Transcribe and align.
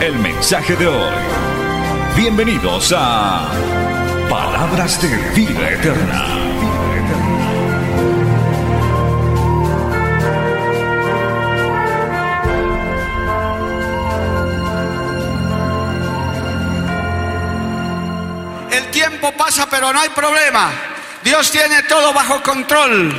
el 0.00 0.18
mensaje 0.20 0.76
de 0.76 0.86
hoy. 0.86 1.14
Bienvenidos 2.16 2.94
a 2.96 3.48
Palabras 4.28 5.00
de 5.02 5.08
Vida 5.34 5.70
Eterna. 5.70 6.24
El 18.70 18.90
tiempo 18.90 19.32
pasa, 19.32 19.68
pero 19.68 19.92
no 19.92 20.00
hay 20.00 20.10
problema. 20.10 20.70
Dios 21.24 21.50
tiene 21.50 21.82
todo 21.84 22.12
bajo 22.12 22.40
control. 22.42 23.12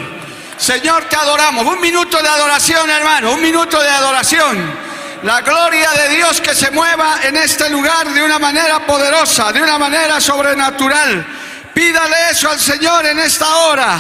Señor, 0.58 1.06
te 1.06 1.16
adoramos. 1.18 1.66
Un 1.66 1.82
minuto 1.82 2.22
de 2.22 2.30
adoración, 2.30 2.90
hermano. 2.90 3.34
Un 3.34 3.42
minuto 3.42 3.82
de 3.82 3.90
adoración. 3.90 4.89
La 5.24 5.42
gloria 5.42 5.92
de 5.92 6.16
Dios 6.16 6.40
que 6.40 6.56
se 6.56 6.72
mueva 6.72 7.20
en 7.24 7.36
este 7.36 7.70
lugar 7.70 8.08
de 8.08 8.24
una 8.24 8.40
manera 8.40 8.86
poderosa, 8.86 9.52
de 9.52 9.62
una 9.62 9.78
manera 9.78 10.22
sobrenatural. 10.22 11.26
Pídale 11.74 12.16
eso 12.32 12.50
al 12.50 12.60
Señor 12.60 13.06
en 13.06 13.20
esta 13.20 13.54
hora. 13.58 14.00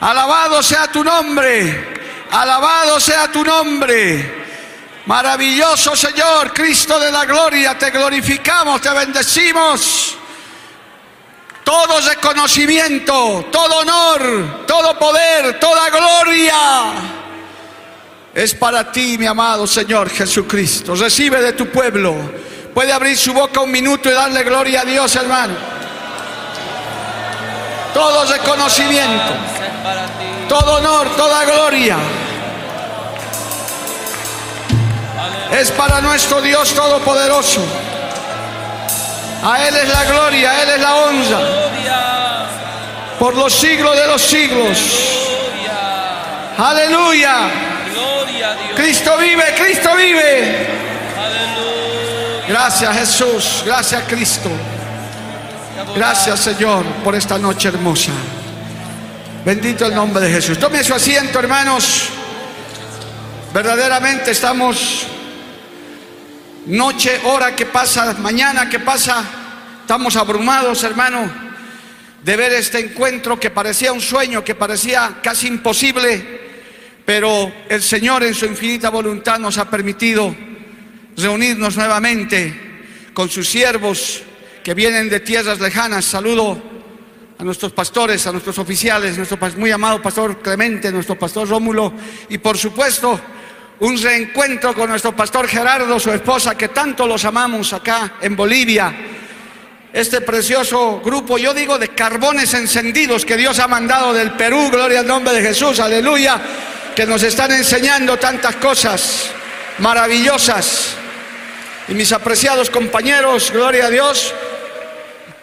Alabado 0.00 0.62
sea 0.62 0.86
tu 0.88 1.04
nombre. 1.04 1.98
Alabado 2.30 2.98
sea 2.98 3.28
tu 3.28 3.44
nombre. 3.44 4.46
Maravilloso 5.04 5.94
Señor, 5.94 6.52
Cristo 6.54 6.98
de 6.98 7.12
la 7.12 7.26
gloria, 7.26 7.76
te 7.78 7.90
glorificamos, 7.90 8.80
te 8.80 8.90
bendecimos. 8.90 10.16
Todo 11.62 12.00
reconocimiento, 12.00 13.48
todo 13.52 13.80
honor, 13.80 14.64
todo 14.66 14.98
poder, 14.98 15.60
toda 15.60 15.90
gloria 15.90 17.17
es 18.38 18.54
para 18.54 18.92
ti, 18.92 19.18
mi 19.18 19.26
amado 19.26 19.66
Señor 19.66 20.08
Jesucristo. 20.10 20.94
Recibe 20.94 21.42
de 21.42 21.54
tu 21.54 21.66
pueblo. 21.70 22.14
Puede 22.72 22.92
abrir 22.92 23.18
su 23.18 23.34
boca 23.34 23.58
un 23.58 23.70
minuto 23.72 24.08
y 24.08 24.12
darle 24.12 24.44
gloria 24.44 24.82
a 24.82 24.84
Dios, 24.84 25.16
hermano. 25.16 25.54
Todo 27.92 28.24
reconocimiento, 28.26 29.32
todo 30.48 30.76
honor, 30.76 31.08
toda 31.16 31.44
gloria. 31.46 31.96
Es 35.50 35.72
para 35.72 36.00
nuestro 36.00 36.40
Dios 36.40 36.72
Todopoderoso. 36.74 37.60
A 39.42 39.66
Él 39.66 39.74
es 39.74 39.88
la 39.88 40.04
gloria, 40.04 40.50
a 40.52 40.62
Él 40.62 40.68
es 40.76 40.80
la 40.80 40.94
honra. 40.94 41.40
Por 43.18 43.34
los 43.34 43.52
siglos 43.52 43.96
de 43.96 44.06
los 44.06 44.22
siglos. 44.22 44.78
Aleluya. 46.56 47.77
Cristo 48.74 49.16
vive, 49.18 49.44
Cristo 49.56 49.96
vive. 49.96 50.66
Gracias 52.48 52.96
Jesús, 52.96 53.62
gracias 53.66 54.04
Cristo. 54.08 54.50
Gracias 55.94 56.40
Señor 56.40 56.84
por 57.04 57.14
esta 57.14 57.38
noche 57.38 57.68
hermosa. 57.68 58.12
Bendito 59.44 59.86
el 59.86 59.94
nombre 59.94 60.24
de 60.24 60.30
Jesús. 60.30 60.58
Tome 60.58 60.82
su 60.82 60.94
asiento 60.94 61.38
hermanos. 61.38 62.08
Verdaderamente 63.52 64.30
estamos 64.30 65.06
noche, 66.66 67.20
hora 67.24 67.54
que 67.56 67.66
pasa, 67.66 68.14
mañana 68.18 68.68
que 68.68 68.78
pasa. 68.80 69.24
Estamos 69.80 70.16
abrumados 70.16 70.84
hermano 70.84 71.48
de 72.22 72.36
ver 72.36 72.52
este 72.52 72.78
encuentro 72.78 73.38
que 73.40 73.50
parecía 73.50 73.92
un 73.92 74.00
sueño, 74.00 74.44
que 74.44 74.54
parecía 74.54 75.18
casi 75.22 75.46
imposible 75.46 76.37
pero 77.08 77.50
el 77.70 77.82
Señor 77.82 78.22
en 78.22 78.34
su 78.34 78.44
infinita 78.44 78.90
voluntad 78.90 79.38
nos 79.38 79.56
ha 79.56 79.70
permitido 79.70 80.36
reunirnos 81.16 81.74
nuevamente 81.74 82.52
con 83.14 83.30
sus 83.30 83.48
siervos 83.48 84.20
que 84.62 84.74
vienen 84.74 85.08
de 85.08 85.20
tierras 85.20 85.58
lejanas. 85.58 86.04
Saludo 86.04 86.60
a 87.38 87.42
nuestros 87.44 87.72
pastores, 87.72 88.26
a 88.26 88.32
nuestros 88.32 88.58
oficiales, 88.58 89.16
nuestro 89.16 89.38
muy 89.56 89.70
amado 89.70 90.02
pastor 90.02 90.42
Clemente, 90.42 90.92
nuestro 90.92 91.18
pastor 91.18 91.48
Rómulo 91.48 91.94
y 92.28 92.36
por 92.36 92.58
supuesto 92.58 93.18
un 93.80 93.96
reencuentro 93.96 94.74
con 94.74 94.90
nuestro 94.90 95.16
pastor 95.16 95.48
Gerardo, 95.48 95.98
su 95.98 96.12
esposa, 96.12 96.58
que 96.58 96.68
tanto 96.68 97.06
los 97.06 97.24
amamos 97.24 97.72
acá 97.72 98.16
en 98.20 98.36
Bolivia. 98.36 98.94
Este 99.94 100.20
precioso 100.20 101.00
grupo, 101.02 101.38
yo 101.38 101.54
digo, 101.54 101.78
de 101.78 101.88
carbones 101.88 102.52
encendidos 102.52 103.24
que 103.24 103.38
Dios 103.38 103.58
ha 103.60 103.66
mandado 103.66 104.12
del 104.12 104.32
Perú, 104.32 104.68
gloria 104.70 105.00
al 105.00 105.06
nombre 105.06 105.32
de 105.32 105.40
Jesús, 105.40 105.80
aleluya 105.80 106.38
que 106.98 107.06
nos 107.06 107.22
están 107.22 107.52
enseñando 107.52 108.16
tantas 108.16 108.56
cosas 108.56 109.30
maravillosas. 109.78 110.96
Y 111.86 111.94
mis 111.94 112.10
apreciados 112.10 112.70
compañeros, 112.70 113.52
gloria 113.52 113.86
a 113.86 113.90
Dios, 113.90 114.34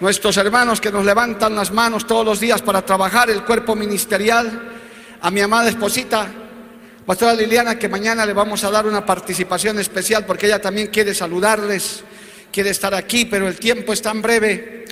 nuestros 0.01 0.35
hermanos 0.35 0.81
que 0.81 0.91
nos 0.91 1.05
levantan 1.05 1.55
las 1.55 1.71
manos 1.71 2.05
todos 2.05 2.25
los 2.25 2.41
días 2.41 2.61
para 2.61 2.81
trabajar 2.81 3.29
el 3.29 3.43
cuerpo 3.45 3.73
ministerial, 3.73 4.73
a 5.21 5.31
mi 5.31 5.39
amada 5.39 5.69
esposita, 5.69 6.27
Pastora 7.05 7.33
Liliana, 7.33 7.79
que 7.79 7.87
mañana 7.87 8.25
le 8.25 8.33
vamos 8.33 8.61
a 8.65 8.69
dar 8.69 8.85
una 8.85 9.05
participación 9.05 9.79
especial 9.79 10.25
porque 10.25 10.47
ella 10.47 10.59
también 10.59 10.87
quiere 10.87 11.13
saludarles, 11.13 12.03
quiere 12.51 12.71
estar 12.71 12.93
aquí, 12.93 13.23
pero 13.23 13.47
el 13.47 13.57
tiempo 13.57 13.93
es 13.93 14.01
tan 14.01 14.21
breve. 14.21 14.83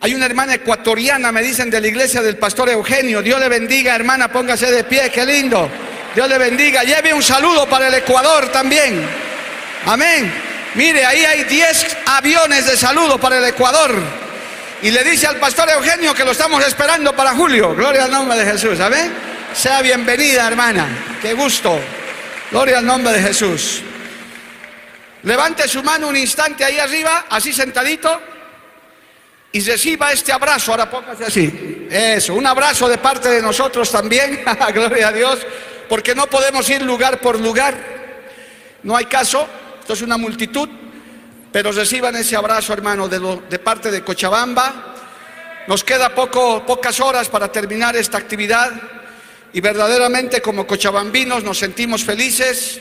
Hay 0.00 0.14
una 0.14 0.24
hermana 0.24 0.54
ecuatoriana, 0.54 1.30
me 1.32 1.42
dicen, 1.42 1.68
de 1.68 1.82
la 1.82 1.86
iglesia 1.86 2.22
del 2.22 2.38
pastor 2.38 2.70
Eugenio. 2.70 3.20
Dios 3.20 3.38
le 3.38 3.50
bendiga, 3.50 3.94
hermana, 3.94 4.32
póngase 4.32 4.72
de 4.72 4.84
pie, 4.84 5.10
qué 5.12 5.26
lindo. 5.26 5.68
Dios 6.18 6.28
le 6.28 6.38
bendiga. 6.38 6.82
Lleve 6.82 7.14
un 7.14 7.22
saludo 7.22 7.68
para 7.68 7.86
el 7.86 7.94
Ecuador 7.94 8.48
también. 8.48 9.08
Amén. 9.86 10.34
Mire, 10.74 11.06
ahí 11.06 11.24
hay 11.24 11.44
10 11.44 11.96
aviones 12.06 12.66
de 12.66 12.76
saludo 12.76 13.20
para 13.20 13.38
el 13.38 13.44
Ecuador. 13.44 13.94
Y 14.82 14.90
le 14.90 15.04
dice 15.04 15.28
al 15.28 15.36
pastor 15.36 15.70
Eugenio 15.70 16.12
que 16.14 16.24
lo 16.24 16.32
estamos 16.32 16.66
esperando 16.66 17.14
para 17.14 17.36
julio. 17.36 17.72
Gloria 17.72 18.06
al 18.06 18.10
nombre 18.10 18.36
de 18.36 18.50
Jesús. 18.50 18.80
Amén. 18.80 19.12
Sea 19.54 19.80
bienvenida, 19.80 20.48
hermana. 20.48 20.88
Qué 21.22 21.34
gusto. 21.34 21.78
Gloria 22.50 22.78
al 22.78 22.86
nombre 22.86 23.12
de 23.12 23.22
Jesús. 23.22 23.82
Levante 25.22 25.68
su 25.68 25.84
mano 25.84 26.08
un 26.08 26.16
instante 26.16 26.64
ahí 26.64 26.80
arriba, 26.80 27.26
así 27.30 27.52
sentadito, 27.52 28.20
y 29.52 29.60
reciba 29.60 30.10
este 30.10 30.32
abrazo. 30.32 30.72
Ahora 30.72 30.90
póngase 30.90 31.26
así. 31.26 31.86
Eso, 31.88 32.34
un 32.34 32.44
abrazo 32.44 32.88
de 32.88 32.98
parte 32.98 33.28
de 33.28 33.40
nosotros 33.40 33.88
también. 33.92 34.44
Gloria 34.74 35.08
a 35.08 35.12
Dios 35.12 35.46
porque 35.88 36.14
no 36.14 36.26
podemos 36.26 36.68
ir 36.70 36.82
lugar 36.82 37.20
por 37.20 37.40
lugar. 37.40 37.98
No 38.82 38.96
hay 38.96 39.06
caso, 39.06 39.48
esto 39.80 39.94
es 39.94 40.02
una 40.02 40.16
multitud, 40.16 40.68
pero 41.50 41.72
reciban 41.72 42.14
ese 42.16 42.36
abrazo, 42.36 42.72
hermano, 42.72 43.08
de, 43.08 43.58
parte 43.58 43.90
de 43.90 44.02
Cochabamba. 44.02 44.94
Nos 45.66 45.84
queda 45.84 46.14
poco, 46.14 46.64
pocas 46.64 47.00
horas 47.00 47.28
para 47.28 47.50
terminar 47.50 47.96
esta 47.96 48.18
actividad 48.18 48.72
y 49.52 49.60
verdaderamente 49.60 50.40
como 50.40 50.66
cochabambinos 50.66 51.42
nos 51.42 51.58
sentimos 51.58 52.04
felices. 52.04 52.80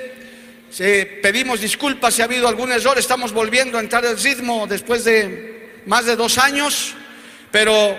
pedimos 1.22 1.62
disculpas 1.62 2.14
si 2.14 2.22
ha 2.22 2.26
habido 2.26 2.48
algún 2.48 2.72
error, 2.72 2.98
estamos 2.98 3.32
volviendo 3.32 3.78
a 3.78 3.82
entrar 3.82 4.06
al 4.06 4.18
ritmo 4.18 4.68
después 4.68 5.04
de 5.04 5.82
más 5.86 6.06
de 6.06 6.16
dos 6.16 6.38
años, 6.38 6.94
pero 7.52 7.98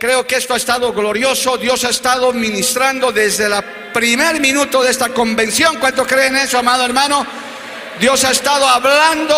Creo 0.00 0.26
que 0.26 0.36
esto 0.36 0.54
ha 0.54 0.56
estado 0.56 0.94
glorioso. 0.94 1.58
Dios 1.58 1.84
ha 1.84 1.90
estado 1.90 2.32
ministrando 2.32 3.12
desde 3.12 3.44
el 3.44 3.62
primer 3.92 4.40
minuto 4.40 4.82
de 4.82 4.90
esta 4.90 5.10
convención. 5.10 5.76
¿Cuánto 5.78 6.06
creen 6.06 6.36
eso, 6.36 6.58
amado 6.58 6.86
hermano? 6.86 7.26
Dios 8.00 8.24
ha 8.24 8.30
estado 8.30 8.66
hablando. 8.66 9.36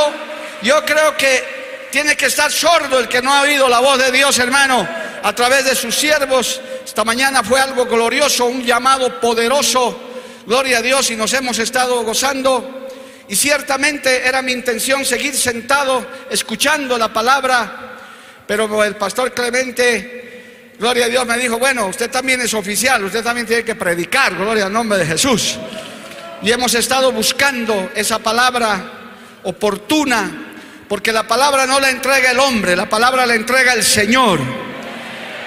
Yo 0.63 0.85
creo 0.85 1.17
que 1.17 1.89
tiene 1.91 2.17
que 2.17 2.27
estar 2.27 2.53
sordo 2.53 3.01
el 3.01 3.09
que 3.09 3.21
no 3.21 3.35
ha 3.35 3.43
oído 3.43 3.69
la 3.69 3.81
voz 3.81 3.99
de 3.99 4.13
Dios, 4.13 4.39
hermano, 4.39 4.89
a 5.21 5.35
través 5.35 5.65
de 5.65 5.75
sus 5.75 5.97
siervos. 5.97 6.61
Esta 6.85 7.03
mañana 7.03 7.43
fue 7.43 7.61
algo 7.61 7.87
glorioso, 7.87 8.47
un 8.47 8.63
llamado 8.63 9.21
poderoso. 9.21 9.99
Gloria 10.47 10.79
a 10.79 10.83
Dios 10.83 11.11
y 11.11 11.17
nos 11.17 11.33
hemos 11.33 11.59
estado 11.59 12.05
gozando. 12.05 12.87
Y 13.27 13.35
ciertamente 13.35 14.29
era 14.29 14.43
mi 14.43 14.53
intención 14.53 15.05
seguir 15.05 15.35
sentado 15.35 16.07
escuchando 16.31 16.97
la 16.97 17.13
palabra, 17.13 17.99
pero 18.47 18.85
el 18.85 18.95
pastor 18.95 19.33
Clemente 19.33 20.23
Gloria 20.83 21.05
a 21.05 21.09
Dios 21.09 21.25
me 21.25 21.39
dijo, 21.39 21.61
bueno, 21.61 21.87
usted 21.87 22.11
también 22.11 22.41
es 22.41 22.53
oficial, 22.55 23.05
usted 23.05 23.23
también 23.23 23.47
tiene 23.47 23.63
que 23.63 23.77
predicar, 23.77 24.35
gloria 24.35 24.67
al 24.67 24.73
nombre 24.73 24.99
de 24.99 25.07
Jesús. 25.07 25.57
Y 26.43 26.51
hemos 26.51 26.75
estado 26.75 27.13
buscando 27.13 27.93
esa 27.95 28.19
palabra 28.19 28.83
oportuna, 29.45 30.29
porque 30.89 31.13
la 31.13 31.23
palabra 31.23 31.67
no 31.67 31.79
la 31.79 31.89
entrega 31.89 32.33
el 32.33 32.41
hombre, 32.41 32.75
la 32.75 32.89
palabra 32.89 33.25
la 33.27 33.37
entrega 33.37 33.75
el 33.75 33.85
Señor. 33.85 34.41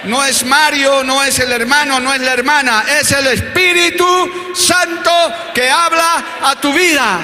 No 0.06 0.24
es 0.24 0.46
Mario, 0.46 1.04
no 1.04 1.22
es 1.22 1.38
el 1.40 1.52
hermano, 1.52 2.00
no 2.00 2.14
es 2.14 2.22
la 2.22 2.32
hermana, 2.32 2.86
es 2.98 3.12
el 3.12 3.28
Espíritu 3.28 4.54
Santo 4.56 5.12
que 5.54 5.70
habla 5.70 6.26
a 6.44 6.62
tu 6.62 6.72
vida. 6.72 7.20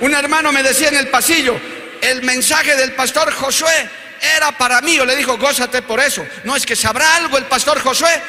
Un 0.00 0.12
hermano 0.12 0.52
me 0.52 0.62
decía 0.62 0.88
en 0.88 0.98
el 0.98 1.08
pasillo, 1.08 1.58
el 2.02 2.20
mensaje 2.24 2.76
del 2.76 2.92
pastor 2.92 3.32
Josué 3.32 3.88
era 4.20 4.52
para 4.52 4.80
mí. 4.80 4.96
Yo 4.96 5.04
le 5.04 5.16
dijo, 5.16 5.36
gózate 5.36 5.82
por 5.82 6.00
eso. 6.00 6.24
No 6.44 6.56
es 6.56 6.64
que 6.64 6.76
sabrá 6.76 7.16
algo 7.16 7.38
el 7.38 7.44
pastor 7.44 7.80
Josué. 7.80 8.22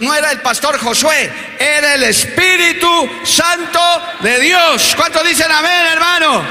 no 0.00 0.14
era 0.14 0.30
el 0.30 0.40
pastor 0.40 0.78
Josué, 0.78 1.30
era 1.58 1.94
el 1.94 2.04
Espíritu 2.04 3.10
Santo 3.24 3.80
de 4.20 4.40
Dios. 4.40 4.94
¿Cuántos 4.96 5.24
dicen 5.24 5.50
amén, 5.50 5.86
hermano? 5.92 6.42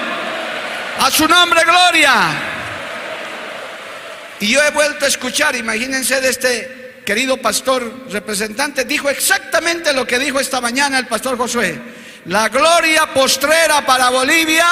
A 0.99 1.11
su 1.11 1.27
nombre, 1.27 1.61
gloria. 1.63 2.13
Y 4.39 4.47
yo 4.49 4.61
he 4.61 4.71
vuelto 4.71 5.05
a 5.05 5.07
escuchar, 5.07 5.55
imagínense 5.55 6.19
de 6.19 6.29
este 6.29 7.01
querido 7.05 7.37
pastor 7.37 8.07
representante, 8.09 8.83
dijo 8.83 9.09
exactamente 9.09 9.93
lo 9.93 10.05
que 10.05 10.19
dijo 10.19 10.39
esta 10.39 10.59
mañana 10.59 10.99
el 10.99 11.07
pastor 11.07 11.37
Josué. 11.37 11.79
La 12.25 12.49
gloria 12.49 13.05
postrera 13.13 13.85
para 13.85 14.09
Bolivia 14.09 14.65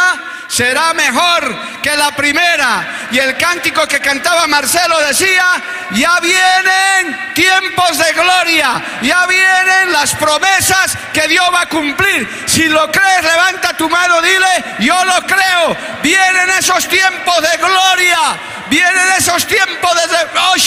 será 0.47 0.91
mejor 0.93 1.55
que 1.83 1.95
la 1.95 2.09
primera. 2.15 3.07
Y 3.11 3.19
el 3.19 3.37
cántico 3.37 3.85
que 3.87 3.99
cantaba 3.99 4.47
Marcelo 4.47 4.99
decía, 5.01 5.45
ya 5.91 6.19
vienen 6.19 7.33
tiempos 7.35 7.95
de 7.99 8.11
gloria, 8.13 8.83
ya 9.03 9.27
vienen 9.27 9.91
las 9.91 10.15
promesas 10.15 10.97
que 11.13 11.27
Dios 11.27 11.45
va 11.53 11.61
a 11.61 11.69
cumplir. 11.69 12.27
Si 12.47 12.67
lo 12.69 12.91
crees, 12.91 13.23
levanta 13.23 13.77
tu 13.77 13.87
mano, 13.87 14.19
dile, 14.21 14.63
yo 14.79 15.05
lo 15.05 15.21
creo. 15.27 15.77
Vienen 16.01 16.49
esos 16.57 16.87
tiempos 16.87 17.39
de 17.39 17.57
gloria, 17.57 18.19
vienen 18.67 19.11
esos 19.19 19.45
tiempos 19.45 19.91
de... 19.93 20.17
¡Oh, 20.39 20.57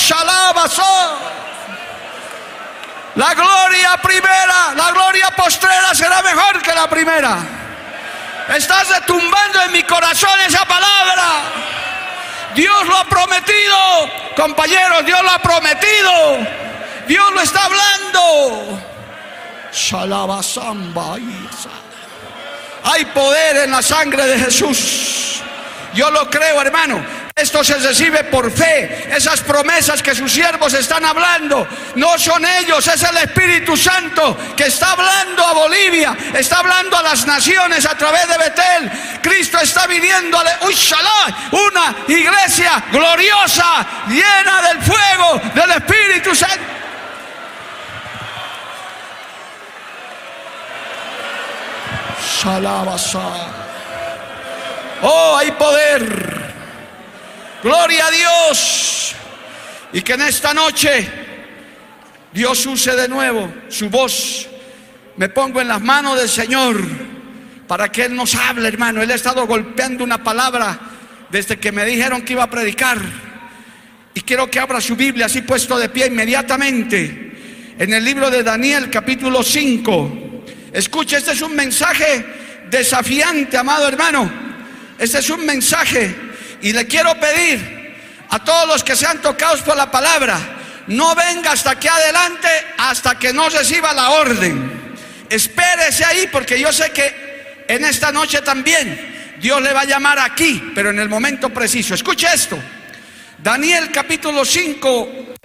la 3.17 3.35
gloria 3.35 3.97
primera, 4.03 4.75
la 4.77 4.91
gloria 4.93 5.31
postrera 5.31 5.95
será 5.95 6.23
mejor 6.23 6.63
que 6.63 6.75
la 6.75 6.89
primera. 6.89 7.39
Estás 8.55 8.89
retumbando 8.89 9.63
en 9.63 9.73
mi 9.73 9.83
corazón 9.83 10.39
esa 10.47 10.65
palabra. 10.65 11.43
Dios 12.55 12.87
lo 12.87 12.97
ha 12.97 13.05
prometido, 13.05 13.77
compañeros, 14.37 15.05
Dios 15.05 15.21
lo 15.23 15.31
ha 15.31 15.39
prometido. 15.39 16.39
Dios 17.09 17.33
lo 17.33 17.41
está 17.41 17.65
hablando. 17.65 18.83
Hay 22.85 23.05
poder 23.07 23.65
en 23.65 23.71
la 23.71 23.83
sangre 23.83 24.27
de 24.27 24.39
Jesús. 24.39 25.43
Yo 25.95 26.11
lo 26.11 26.29
creo, 26.31 26.61
hermano. 26.61 27.26
Esto 27.39 27.63
se 27.63 27.75
recibe 27.77 28.25
por 28.25 28.51
fe. 28.51 29.15
Esas 29.15 29.43
promesas 29.43 30.03
que 30.03 30.15
sus 30.15 30.33
siervos 30.33 30.73
están 30.73 31.05
hablando 31.05 31.69
no 31.97 32.17
son 32.17 32.43
ellos, 32.47 32.89
es 32.89 33.03
el 33.03 33.15
Espíritu 33.19 33.77
Santo 33.77 34.39
que 34.57 34.65
está 34.65 34.93
hablando 34.93 35.45
a 35.45 35.53
Bolivia, 35.53 36.17
está 36.33 36.61
hablando 36.61 36.97
a 36.97 37.03
las 37.03 37.27
naciones 37.27 37.85
a 37.85 37.95
través 37.95 38.27
de 38.27 38.39
Betel. 38.39 38.91
Cristo 39.21 39.59
está 39.59 39.87
viniendo 39.87 40.39
a 40.39 40.45
una 41.53 41.95
iglesia 42.09 42.83
gloriosa, 42.91 43.87
llena 44.09 44.63
del 44.69 44.81
fuego 44.81 45.39
del 45.55 45.71
Espíritu 45.73 46.35
Santo. 46.35 46.65
Oh, 55.03 55.37
hay 55.37 55.51
poder. 55.51 56.36
Gloria 57.67 58.07
a 58.07 58.11
Dios. 58.13 59.13
Y 59.93 60.01
que 60.03 60.13
en 60.13 60.21
esta 60.21 60.55
noche 60.55 61.05
Dios 62.33 62.65
use 62.65 62.95
de 62.95 63.09
nuevo 63.09 63.53
su 63.69 63.91
voz. 63.91 64.47
Me 65.17 65.31
pongo 65.31 65.61
en 65.61 65.67
las 65.67 65.81
manos 65.81 66.17
del 66.17 66.29
Señor 66.29 66.77
para 67.67 67.91
que 67.91 68.05
Él 68.05 68.15
nos 68.15 68.37
hable, 68.37 68.69
hermano. 68.69 69.03
Él 69.03 69.11
ha 69.11 69.17
estado 69.17 69.49
golpeando 69.49 70.05
una 70.05 70.23
palabra 70.23 70.79
desde 71.29 71.59
que 71.59 71.73
me 71.73 71.85
dijeron 71.85 72.23
que 72.23 72.35
iba 72.35 72.45
a 72.45 72.51
predicar. 72.51 73.01
Y 74.15 74.21
quiero 74.21 74.49
que 74.49 74.61
abra 74.61 74.81
su 74.81 74.95
Biblia 74.95 75.27
así 75.27 75.43
puesto 75.43 75.77
de 75.77 75.89
pie 75.89 76.07
inmediatamente. 76.07 77.75
En 77.77 77.93
el 77.93 78.05
libro 78.05 78.31
de 78.31 78.45
Daniel 78.45 78.89
capítulo 78.91 79.43
5. 79.43 80.45
Escuche, 80.73 81.17
este 81.17 81.33
es 81.33 81.43
un 81.43 81.57
mensaje 81.57 82.25
desafiante, 82.71 83.57
amado 83.57 83.89
hermano. 83.89 84.31
Este 85.01 85.19
es 85.19 85.31
un 85.31 85.45
mensaje 85.45 86.26
y 86.67 86.73
le 86.73 86.85
quiero 86.89 87.15
pedir 87.21 87.95
a 88.29 88.43
todos 88.43 88.67
los 88.67 88.83
que 88.83 88.97
sean 88.97 89.23
tocados 89.23 89.63
por 89.63 89.77
la 89.77 89.89
palabra, 89.89 90.37
no 90.89 91.15
venga 91.15 91.53
hasta 91.53 91.71
aquí 91.71 91.87
adelante 91.87 92.49
hasta 92.77 93.17
que 93.17 93.33
no 93.33 93.49
reciba 93.49 93.93
la 93.93 94.11
orden. 94.11 94.97
Espérese 95.31 96.05
ahí 96.05 96.29
porque 96.33 96.59
yo 96.59 96.73
sé 96.73 96.91
que 96.91 97.65
en 97.69 97.85
esta 97.85 98.11
noche 98.11 98.43
también 98.43 99.37
Dios 99.41 99.63
le 99.63 99.73
va 99.73 99.83
a 99.83 99.85
llamar 99.85 100.19
aquí, 100.19 100.73
pero 100.75 100.91
en 100.91 100.99
el 100.99 101.09
momento 101.09 101.51
preciso. 101.51 101.95
Escuche 101.95 102.27
esto. 102.35 102.59
Daniel 103.39 103.93
capítulo 103.93 104.45
5, 104.45 105.37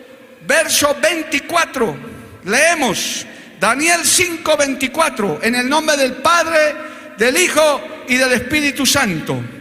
verso 0.47 0.97
24. 0.99 1.97
Leemos. 2.45 3.27
Daniel 3.59 3.99
5, 4.03 4.57
24. 4.57 5.39
En 5.43 5.53
el 5.53 5.69
nombre 5.69 5.95
del 5.97 6.13
Padre, 6.13 6.73
del 7.15 7.37
Hijo 7.37 7.79
y 8.07 8.15
del 8.15 8.33
Espíritu 8.33 8.87
Santo. 8.87 9.60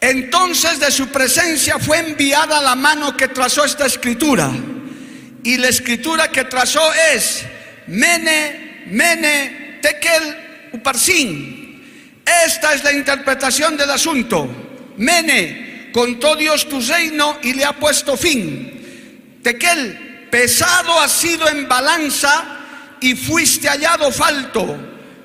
Entonces 0.00 0.78
de 0.78 0.90
su 0.90 1.08
presencia 1.08 1.78
fue 1.78 1.98
enviada 1.98 2.60
la 2.60 2.74
mano 2.74 3.16
que 3.16 3.28
trazó 3.28 3.64
esta 3.64 3.86
escritura. 3.86 4.50
Y 5.42 5.56
la 5.58 5.68
escritura 5.68 6.28
que 6.28 6.44
trazó 6.44 6.82
es 7.14 7.44
Mene, 7.86 8.84
Mene, 8.88 9.78
Tekel, 9.80 10.70
Uparsin. 10.72 12.22
Esta 12.44 12.74
es 12.74 12.82
la 12.82 12.92
interpretación 12.92 13.76
del 13.76 13.90
asunto. 13.90 14.48
Mene, 14.96 15.90
contó 15.92 16.36
Dios 16.36 16.68
tu 16.68 16.80
reino 16.80 17.38
y 17.42 17.54
le 17.54 17.64
ha 17.64 17.72
puesto 17.72 18.16
fin. 18.16 19.40
Tekel, 19.42 20.28
pesado 20.30 21.00
ha 21.00 21.08
sido 21.08 21.48
en 21.48 21.68
balanza 21.68 22.56
y 23.00 23.14
fuiste 23.14 23.68
hallado 23.68 24.10
falto. 24.10 24.76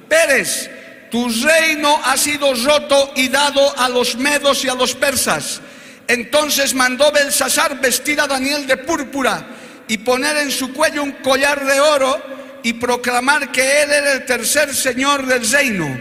Pérez, 0.07 0.69
tu 1.11 1.27
reino 1.27 1.99
ha 2.05 2.15
sido 2.15 2.53
roto 2.53 3.11
y 3.15 3.27
dado 3.27 3.77
a 3.77 3.89
los 3.89 4.15
medos 4.15 4.63
y 4.63 4.69
a 4.69 4.75
los 4.75 4.95
persas. 4.95 5.61
Entonces 6.07 6.73
mandó 6.73 7.11
Belsasar 7.11 7.79
vestir 7.79 8.19
a 8.21 8.27
Daniel 8.27 8.65
de 8.65 8.77
púrpura 8.77 9.45
y 9.87 9.97
poner 9.99 10.37
en 10.37 10.51
su 10.51 10.73
cuello 10.73 11.03
un 11.03 11.11
collar 11.11 11.65
de 11.65 11.79
oro 11.81 12.21
y 12.63 12.73
proclamar 12.73 13.51
que 13.51 13.83
él 13.83 13.91
era 13.91 14.13
el 14.13 14.25
tercer 14.25 14.73
señor 14.73 15.25
del 15.25 15.49
reino. 15.49 15.99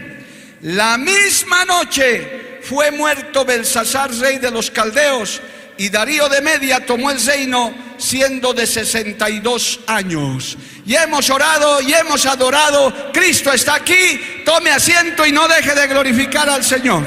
La 0.61 0.97
misma 0.97 1.65
noche 1.65 2.59
fue 2.61 2.91
muerto 2.91 3.43
Belsasar, 3.43 4.13
rey 4.15 4.37
de 4.37 4.51
los 4.51 4.71
caldeos, 4.71 5.41
y 5.77 5.89
Darío 5.89 6.29
de 6.29 6.41
Media 6.41 6.85
tomó 6.85 7.11
el 7.11 7.25
reino 7.25 7.73
siendo 7.97 8.53
de 8.53 8.67
62 8.67 9.81
años. 9.87 10.57
Y 10.85 10.95
hemos 10.95 11.29
orado 11.29 11.81
y 11.81 11.93
hemos 11.93 12.25
adorado. 12.25 13.11
Cristo 13.11 13.51
está 13.51 13.75
aquí. 13.75 14.41
Tome 14.45 14.71
asiento 14.71 15.25
y 15.25 15.31
no 15.31 15.47
deje 15.47 15.73
de 15.75 15.87
glorificar 15.87 16.49
al 16.49 16.63
Señor. 16.63 17.03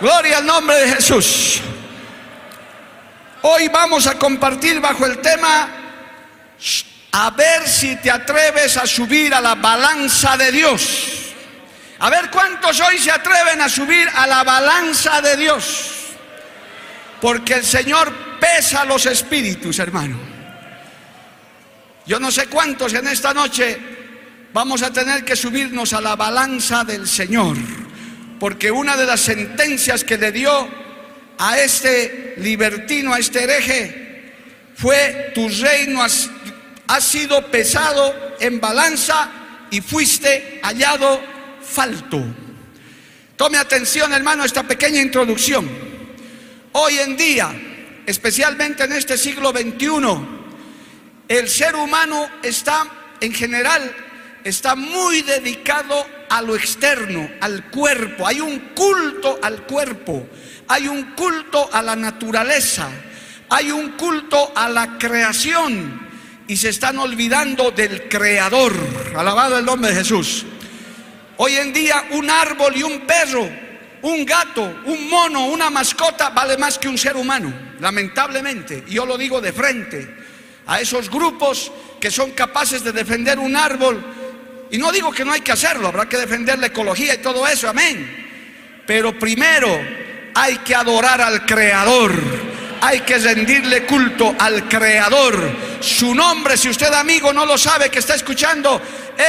Gloria 0.00 0.38
al 0.38 0.46
nombre 0.46 0.76
de 0.76 0.94
Jesús. 0.94 1.60
Hoy 3.42 3.68
vamos 3.68 4.06
a 4.06 4.18
compartir 4.18 4.80
bajo 4.80 5.04
el 5.04 5.18
tema 5.18 5.68
a 7.12 7.30
ver 7.30 7.68
si 7.68 7.96
te 7.96 8.10
atreves 8.10 8.76
a 8.76 8.86
subir 8.86 9.34
a 9.34 9.40
la 9.40 9.54
balanza 9.56 10.36
de 10.36 10.52
Dios. 10.52 11.34
A 11.98 12.10
ver 12.10 12.30
cuántos 12.30 12.80
hoy 12.80 12.98
se 12.98 13.10
atreven 13.10 13.60
a 13.60 13.68
subir 13.68 14.08
a 14.14 14.26
la 14.26 14.42
balanza 14.44 15.20
de 15.20 15.36
Dios. 15.36 15.90
Porque 17.20 17.54
el 17.54 17.64
Señor 17.64 18.12
pesa 18.40 18.84
los 18.84 19.06
espíritus, 19.06 19.78
hermano. 19.78 20.31
Yo 22.06 22.18
no 22.18 22.30
sé 22.30 22.46
cuántos 22.46 22.92
en 22.94 23.06
esta 23.06 23.32
noche 23.32 23.78
vamos 24.52 24.82
a 24.82 24.92
tener 24.92 25.24
que 25.24 25.36
subirnos 25.36 25.92
a 25.92 26.00
la 26.00 26.16
balanza 26.16 26.84
del 26.84 27.06
Señor. 27.06 27.56
Porque 28.40 28.70
una 28.70 28.96
de 28.96 29.06
las 29.06 29.20
sentencias 29.20 30.02
que 30.02 30.18
le 30.18 30.32
dio 30.32 30.68
a 31.38 31.58
este 31.58 32.34
libertino, 32.38 33.14
a 33.14 33.18
este 33.18 33.44
hereje, 33.44 34.32
fue 34.74 35.30
tu 35.34 35.48
reino 35.48 36.02
ha 36.88 37.00
sido 37.00 37.50
pesado 37.50 38.36
en 38.40 38.60
balanza 38.60 39.30
y 39.70 39.80
fuiste 39.80 40.60
hallado 40.62 41.20
falto. 41.62 42.22
Tome 43.36 43.58
atención, 43.58 44.12
hermano, 44.12 44.44
esta 44.44 44.62
pequeña 44.64 45.00
introducción. 45.00 45.68
Hoy 46.72 46.98
en 46.98 47.16
día, 47.16 47.50
especialmente 48.04 48.84
en 48.84 48.92
este 48.92 49.16
siglo 49.16 49.52
XXI, 49.52 50.31
el 51.38 51.48
ser 51.48 51.74
humano 51.76 52.28
está, 52.42 52.86
en 53.20 53.32
general, 53.32 53.94
está 54.44 54.74
muy 54.74 55.22
dedicado 55.22 56.06
a 56.28 56.42
lo 56.42 56.54
externo, 56.54 57.30
al 57.40 57.70
cuerpo. 57.70 58.26
Hay 58.26 58.40
un 58.40 58.58
culto 58.74 59.38
al 59.42 59.62
cuerpo, 59.62 60.26
hay 60.68 60.88
un 60.88 61.14
culto 61.14 61.70
a 61.72 61.80
la 61.82 61.96
naturaleza, 61.96 62.88
hay 63.48 63.70
un 63.70 63.92
culto 63.92 64.52
a 64.54 64.68
la 64.68 64.98
creación 64.98 66.08
y 66.46 66.56
se 66.56 66.68
están 66.68 66.98
olvidando 66.98 67.70
del 67.70 68.08
creador. 68.08 68.74
Alabado 69.16 69.58
el 69.58 69.64
nombre 69.64 69.90
de 69.90 69.96
Jesús. 69.96 70.44
Hoy 71.38 71.56
en 71.56 71.72
día 71.72 72.08
un 72.10 72.28
árbol 72.28 72.76
y 72.76 72.82
un 72.82 73.00
perro, 73.06 73.48
un 74.02 74.26
gato, 74.26 74.82
un 74.84 75.08
mono, 75.08 75.46
una 75.46 75.70
mascota 75.70 76.28
vale 76.28 76.58
más 76.58 76.78
que 76.78 76.88
un 76.88 76.98
ser 76.98 77.16
humano, 77.16 77.52
lamentablemente. 77.80 78.84
Y 78.86 78.94
yo 78.94 79.06
lo 79.06 79.16
digo 79.16 79.40
de 79.40 79.52
frente 79.52 80.21
a 80.66 80.80
esos 80.80 81.10
grupos 81.10 81.72
que 82.00 82.10
son 82.10 82.32
capaces 82.32 82.82
de 82.84 82.92
defender 82.92 83.38
un 83.38 83.56
árbol. 83.56 84.02
Y 84.70 84.78
no 84.78 84.90
digo 84.90 85.12
que 85.12 85.24
no 85.24 85.32
hay 85.32 85.40
que 85.40 85.52
hacerlo, 85.52 85.88
habrá 85.88 86.08
que 86.08 86.16
defender 86.16 86.58
la 86.58 86.68
ecología 86.68 87.14
y 87.14 87.18
todo 87.18 87.46
eso, 87.46 87.68
amén. 87.68 88.82
Pero 88.86 89.18
primero 89.18 89.68
hay 90.34 90.58
que 90.58 90.74
adorar 90.74 91.20
al 91.20 91.44
Creador, 91.44 92.12
hay 92.80 93.00
que 93.00 93.18
rendirle 93.18 93.84
culto 93.84 94.34
al 94.38 94.68
Creador. 94.68 95.78
Su 95.80 96.14
nombre, 96.14 96.56
si 96.56 96.70
usted 96.70 96.92
amigo 96.92 97.32
no 97.32 97.44
lo 97.44 97.58
sabe 97.58 97.90
que 97.90 97.98
está 97.98 98.14
escuchando, 98.14 98.80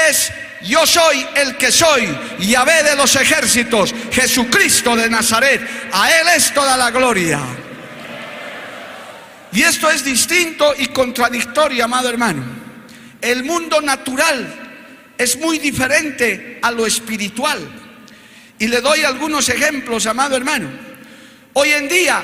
es 0.09 0.31
yo 0.63 0.85
soy 0.85 1.25
el 1.35 1.57
que 1.57 1.71
soy, 1.71 2.07
Yahvé 2.39 2.83
de 2.83 2.95
los 2.95 3.15
ejércitos, 3.15 3.93
Jesucristo 4.11 4.95
de 4.95 5.09
Nazaret. 5.09 5.61
A 5.91 6.09
Él 6.09 6.27
es 6.35 6.53
toda 6.53 6.77
la 6.77 6.89
gloria. 6.89 7.39
Y 9.53 9.61
esto 9.61 9.89
es 9.91 10.03
distinto 10.03 10.73
y 10.77 10.87
contradictorio, 10.87 11.85
amado 11.85 12.09
hermano. 12.09 12.43
El 13.21 13.43
mundo 13.43 13.81
natural 13.81 15.13
es 15.17 15.37
muy 15.37 15.59
diferente 15.59 16.59
a 16.61 16.71
lo 16.71 16.85
espiritual. 16.87 17.59
Y 18.57 18.67
le 18.67 18.81
doy 18.81 19.03
algunos 19.03 19.47
ejemplos, 19.49 20.07
amado 20.07 20.35
hermano. 20.35 20.69
Hoy 21.53 21.69
en 21.69 21.87
día 21.87 22.23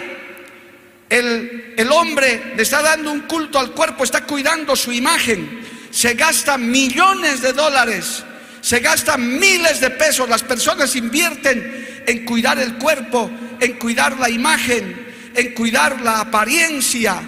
el, 1.08 1.76
el, 1.78 1.92
hombre 1.92 2.54
le 2.56 2.64
está 2.64 2.82
dando 2.82 3.12
un 3.12 3.22
culto 3.22 3.60
al 3.60 3.72
cuerpo, 3.72 4.04
está 4.04 4.24
cuidando 4.24 4.76
su 4.76 4.92
imagen. 4.92 5.62
Se 5.92 6.16
gasta 6.16 6.58
millones 6.58 7.42
de 7.42 7.54
dólares, 7.54 8.24
se 8.62 8.80
gastan 8.80 9.40
miles 9.40 9.80
de 9.80 9.92
pesos. 9.92 10.28
Las 10.28 10.44
personas 10.44 10.96
invierten 10.96 12.04
en 12.08 12.26
cuidar 12.26 12.58
el 12.58 12.76
cuerpo, 12.76 13.30
en 13.60 13.74
cuidar 13.74 14.18
la 14.18 14.30
imagen, 14.30 15.09
en 15.36 15.54
cuidar 15.54 16.02
la 16.02 16.22
apariencia. 16.22 17.22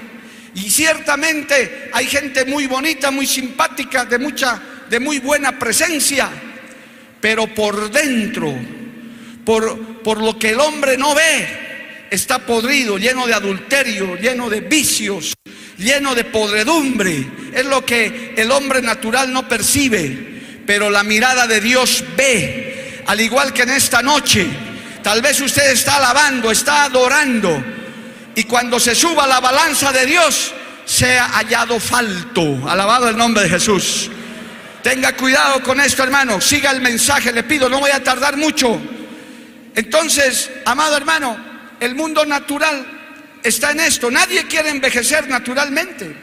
Y 0.53 0.69
ciertamente 0.69 1.89
hay 1.93 2.05
gente 2.07 2.45
muy 2.45 2.67
bonita, 2.67 3.11
muy 3.11 3.25
simpática, 3.25 4.05
de 4.05 4.19
mucha, 4.19 4.61
de 4.89 4.99
muy 4.99 5.19
buena 5.19 5.57
presencia, 5.57 6.29
pero 7.21 7.47
por 7.47 7.89
dentro, 7.89 8.53
por, 9.45 10.01
por 10.03 10.21
lo 10.21 10.37
que 10.37 10.49
el 10.49 10.59
hombre 10.59 10.97
no 10.97 11.15
ve, 11.15 12.07
está 12.11 12.39
podrido, 12.39 12.97
lleno 12.97 13.25
de 13.25 13.33
adulterio, 13.33 14.17
lleno 14.17 14.49
de 14.49 14.59
vicios, 14.59 15.33
lleno 15.77 16.13
de 16.13 16.25
podredumbre. 16.25 17.25
Es 17.53 17.65
lo 17.65 17.85
que 17.85 18.33
el 18.35 18.51
hombre 18.51 18.81
natural 18.81 19.31
no 19.31 19.47
percibe, 19.47 20.63
pero 20.65 20.89
la 20.89 21.03
mirada 21.03 21.47
de 21.47 21.61
Dios 21.61 22.03
ve. 22.17 23.03
Al 23.07 23.19
igual 23.19 23.53
que 23.53 23.63
en 23.63 23.71
esta 23.71 24.01
noche, 24.01 24.45
tal 25.01 25.21
vez 25.21 25.39
usted 25.41 25.71
está 25.71 25.95
alabando, 25.95 26.51
está 26.51 26.83
adorando, 26.83 27.63
y 28.35 28.43
cuando 28.43 28.79
se 28.79 28.95
suba 28.95 29.27
la 29.27 29.39
balanza 29.39 29.91
de 29.91 30.05
Dios, 30.05 30.53
sea 30.85 31.27
hallado 31.29 31.79
falto. 31.79 32.67
Alabado 32.67 33.09
el 33.09 33.17
nombre 33.17 33.43
de 33.43 33.49
Jesús. 33.49 34.09
Tenga 34.83 35.15
cuidado 35.15 35.61
con 35.63 35.79
esto, 35.79 36.03
hermano. 36.03 36.41
Siga 36.41 36.71
el 36.71 36.81
mensaje, 36.81 37.31
le 37.31 37.43
pido, 37.43 37.69
no 37.69 37.79
voy 37.79 37.91
a 37.91 38.03
tardar 38.03 38.37
mucho. 38.37 38.79
Entonces, 39.75 40.49
amado 40.65 40.97
hermano, 40.97 41.37
el 41.79 41.95
mundo 41.95 42.25
natural 42.25 42.85
está 43.43 43.71
en 43.71 43.81
esto. 43.81 44.09
Nadie 44.09 44.45
quiere 44.47 44.69
envejecer 44.69 45.27
naturalmente. 45.27 46.15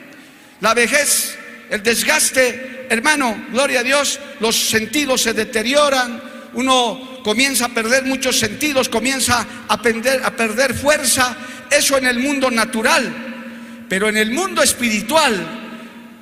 La 0.61 0.75
vejez, 0.75 1.39
el 1.71 1.83
desgaste, 1.83 2.87
hermano, 2.91 3.47
gloria 3.53 3.81
a 3.81 3.85
Dios, 3.85 4.19
los 4.41 4.57
sentidos 4.57 5.23
se 5.23 5.35
deterioran, 5.35 6.21
uno 6.55 7.21
comienza 7.23 7.67
a 7.67 7.69
perder 7.69 8.05
muchos 8.05 8.39
sentidos, 8.39 8.89
comienza 8.89 9.47
a 9.69 9.81
perder, 9.81 10.25
a 10.25 10.31
perder 10.31 10.75
fuerza 10.75 11.37
eso 11.71 11.99
en 11.99 12.07
el 12.07 12.19
mundo 12.19 12.51
natural, 12.51 13.85
pero 13.89 14.09
en 14.09 14.17
el 14.17 14.31
mundo 14.31 14.63
espiritual, 14.63 15.35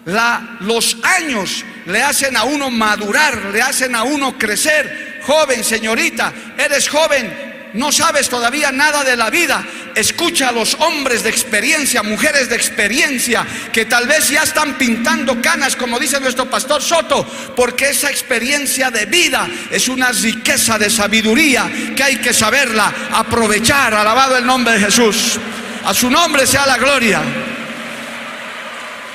la, 0.05 0.59
los 0.61 0.99
años 1.03 1.65
le 1.87 2.03
hacen 2.03 2.37
a 2.37 2.45
uno 2.45 2.71
madurar, 2.71 3.47
le 3.53 3.61
hacen 3.63 3.95
a 3.95 4.05
uno 4.05 4.39
crecer. 4.39 5.21
Joven, 5.27 5.65
señorita, 5.65 6.33
eres 6.57 6.89
joven, 6.89 7.56
no 7.75 7.93
sabes 7.93 8.29
todavía 8.29 8.73
nada 8.73 9.05
de 9.05 9.17
la 9.17 9.31
vida, 9.31 9.65
escucha 9.95 10.49
a 10.49 10.53
los 10.53 10.75
hombres 10.75 11.23
de 11.23 11.31
experiencia, 11.31 12.03
mujeres 12.03 12.49
de 12.49 12.57
experiencia, 12.57 13.47
que 13.73 13.85
tal 13.85 14.07
vez 14.07 14.29
ya 14.29 14.43
están 14.43 14.79
pintando 14.79 15.41
canas, 15.41 15.77
como 15.77 15.99
dice 15.99 16.21
nuestro 16.21 16.49
pastor 16.49 16.83
Soto, 16.83 17.25
porque 17.55 17.91
esa 17.91 18.11
experiencia 18.11 18.91
de 18.91 19.07
vida 19.07 19.49
es 19.71 19.89
una 19.89 20.13
riqueza 20.13 20.79
de 20.79 20.91
sabiduría 20.91 21.71
que 21.95 22.03
hay 22.03 22.17
que 22.17 22.33
saberla 22.33 22.93
aprovechar. 23.13 23.95
Alabado 23.95 24.37
el 24.37 24.47
nombre 24.47 24.75
de 24.75 24.87
Jesús. 24.87 25.39
A 25.85 25.95
su 25.95 26.11
nombre 26.11 26.47
sea 26.47 26.67
la 26.67 26.79
gloria. 26.79 27.23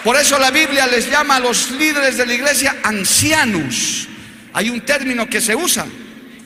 Por 0.04 0.16
eso 0.16 0.40
la 0.40 0.50
Biblia 0.50 0.88
les 0.88 1.10
llama 1.10 1.36
a 1.36 1.40
los 1.40 1.72
líderes 1.72 2.18
de 2.18 2.26
la 2.26 2.34
iglesia 2.34 2.78
ancianos. 2.84 4.08
Hay 4.54 4.70
un 4.70 4.82
término 4.82 5.28
que 5.28 5.42
se 5.42 5.56
usa 5.56 5.86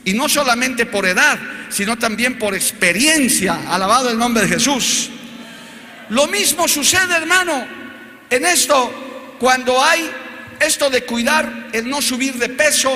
y 0.06 0.14
no 0.14 0.30
solamente 0.30 0.86
por 0.86 1.06
edad, 1.06 1.38
sino 1.70 1.98
también 1.98 2.38
por 2.38 2.54
experiencia. 2.56 3.60
Alabado 3.68 4.12
el 4.12 4.18
nombre 4.18 4.44
de 4.44 4.50
Jesús. 4.50 5.10
Lo 6.10 6.28
mismo 6.28 6.68
sucede, 6.68 7.16
hermano, 7.16 7.66
en 8.30 8.46
esto, 8.46 9.36
cuando 9.40 9.84
hay 9.84 10.10
esto 10.60 10.90
de 10.92 11.04
cuidar, 11.04 11.70
el 11.74 11.90
no 11.90 12.02
subir 12.02 12.36
de 12.36 12.50
peso, 12.50 12.92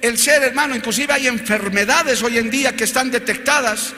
el 0.00 0.18
ser, 0.18 0.42
hermano, 0.42 0.74
inclusive 0.74 1.12
hay 1.12 1.26
enfermedades 1.26 2.22
hoy 2.22 2.38
en 2.38 2.50
día 2.50 2.74
que 2.74 2.84
están 2.84 3.10
detectadas, 3.10 3.92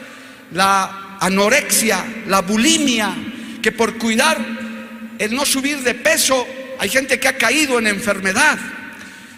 la 0.52 1.18
anorexia, 1.20 2.04
la 2.26 2.42
bulimia, 2.42 3.14
que 3.62 3.72
por 3.72 3.98
cuidar 3.98 4.38
el 5.18 5.34
no 5.34 5.46
subir 5.46 5.78
de 5.78 5.94
peso, 5.94 6.46
hay 6.78 6.88
gente 6.88 7.18
que 7.18 7.28
ha 7.28 7.36
caído 7.36 7.78
en 7.78 7.86
enfermedad. 7.86 8.58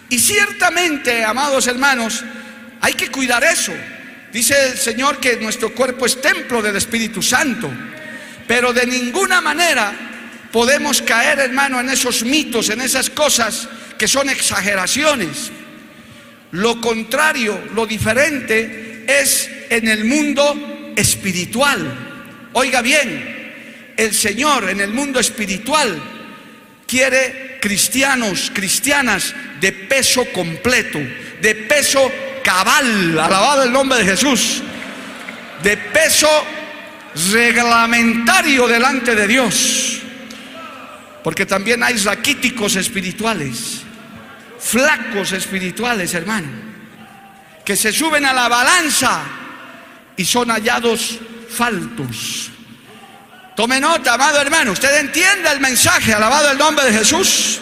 Y 0.08 0.18
ciertamente, 0.18 1.24
amados 1.24 1.66
hermanos, 1.66 2.24
hay 2.80 2.94
que 2.94 3.08
cuidar 3.10 3.44
eso. 3.44 3.72
Dice 4.32 4.54
el 4.70 4.78
Señor 4.78 5.18
que 5.18 5.36
nuestro 5.36 5.74
cuerpo 5.74 6.06
es 6.06 6.20
templo 6.20 6.60
del 6.62 6.76
Espíritu 6.76 7.22
Santo. 7.22 7.70
Pero 8.46 8.72
de 8.72 8.86
ninguna 8.86 9.40
manera 9.40 9.92
podemos 10.52 11.02
caer, 11.02 11.38
hermano, 11.38 11.80
en 11.80 11.90
esos 11.90 12.22
mitos, 12.22 12.70
en 12.70 12.80
esas 12.80 13.10
cosas 13.10 13.68
que 13.98 14.08
son 14.08 14.28
exageraciones. 14.30 15.50
Lo 16.52 16.80
contrario, 16.80 17.58
lo 17.74 17.86
diferente 17.86 19.04
es 19.06 19.50
en 19.70 19.88
el 19.88 20.04
mundo 20.04 20.92
espiritual. 20.96 22.50
Oiga 22.52 22.80
bien, 22.80 23.92
el 23.96 24.14
Señor 24.14 24.70
en 24.70 24.80
el 24.80 24.92
mundo 24.92 25.20
espiritual 25.20 26.00
quiere 26.86 27.58
cristianos, 27.60 28.50
cristianas 28.54 29.34
de 29.60 29.72
peso 29.72 30.24
completo, 30.32 30.98
de 31.42 31.54
peso 31.54 32.10
cabal, 32.48 33.18
alabado 33.18 33.64
el 33.64 33.70
nombre 33.70 33.98
de 33.98 34.04
Jesús, 34.06 34.62
de 35.62 35.76
peso 35.76 36.30
reglamentario 37.30 38.66
delante 38.66 39.14
de 39.14 39.26
Dios. 39.26 39.98
Porque 41.22 41.44
también 41.44 41.82
hay 41.82 41.98
raquíticos 41.98 42.76
espirituales, 42.76 43.82
flacos 44.58 45.32
espirituales, 45.32 46.14
hermano, 46.14 46.48
que 47.66 47.76
se 47.76 47.92
suben 47.92 48.24
a 48.24 48.32
la 48.32 48.48
balanza 48.48 49.24
y 50.16 50.24
son 50.24 50.48
hallados 50.48 51.18
faltos. 51.50 52.50
Tome 53.54 53.78
nota, 53.78 54.14
amado 54.14 54.40
hermano, 54.40 54.72
usted 54.72 55.00
entienda 55.00 55.52
el 55.52 55.60
mensaje, 55.60 56.14
alabado 56.14 56.50
el 56.50 56.56
nombre 56.56 56.86
de 56.86 56.96
Jesús. 56.96 57.60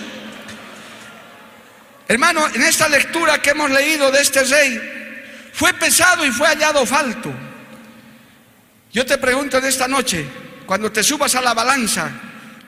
Hermano, 2.09 2.47
en 2.55 2.63
esta 2.63 2.89
lectura 2.89 3.39
que 3.41 3.51
hemos 3.51 3.71
leído 3.71 4.11
de 4.11 4.21
este 4.21 4.45
rey, 4.45 5.51
fue 5.53 5.73
pesado 5.75 6.25
y 6.25 6.31
fue 6.31 6.47
hallado 6.47 6.87
falto. 6.87 7.33
Yo 8.93 9.05
te 9.05 9.19
pregunto 9.19 9.59
en 9.59 9.65
esta 9.65 9.89
noche, 9.89 10.25
cuando 10.65 10.93
te 10.93 11.03
subas 11.03 11.35
a 11.35 11.41
la 11.41 11.53
balanza, 11.53 12.11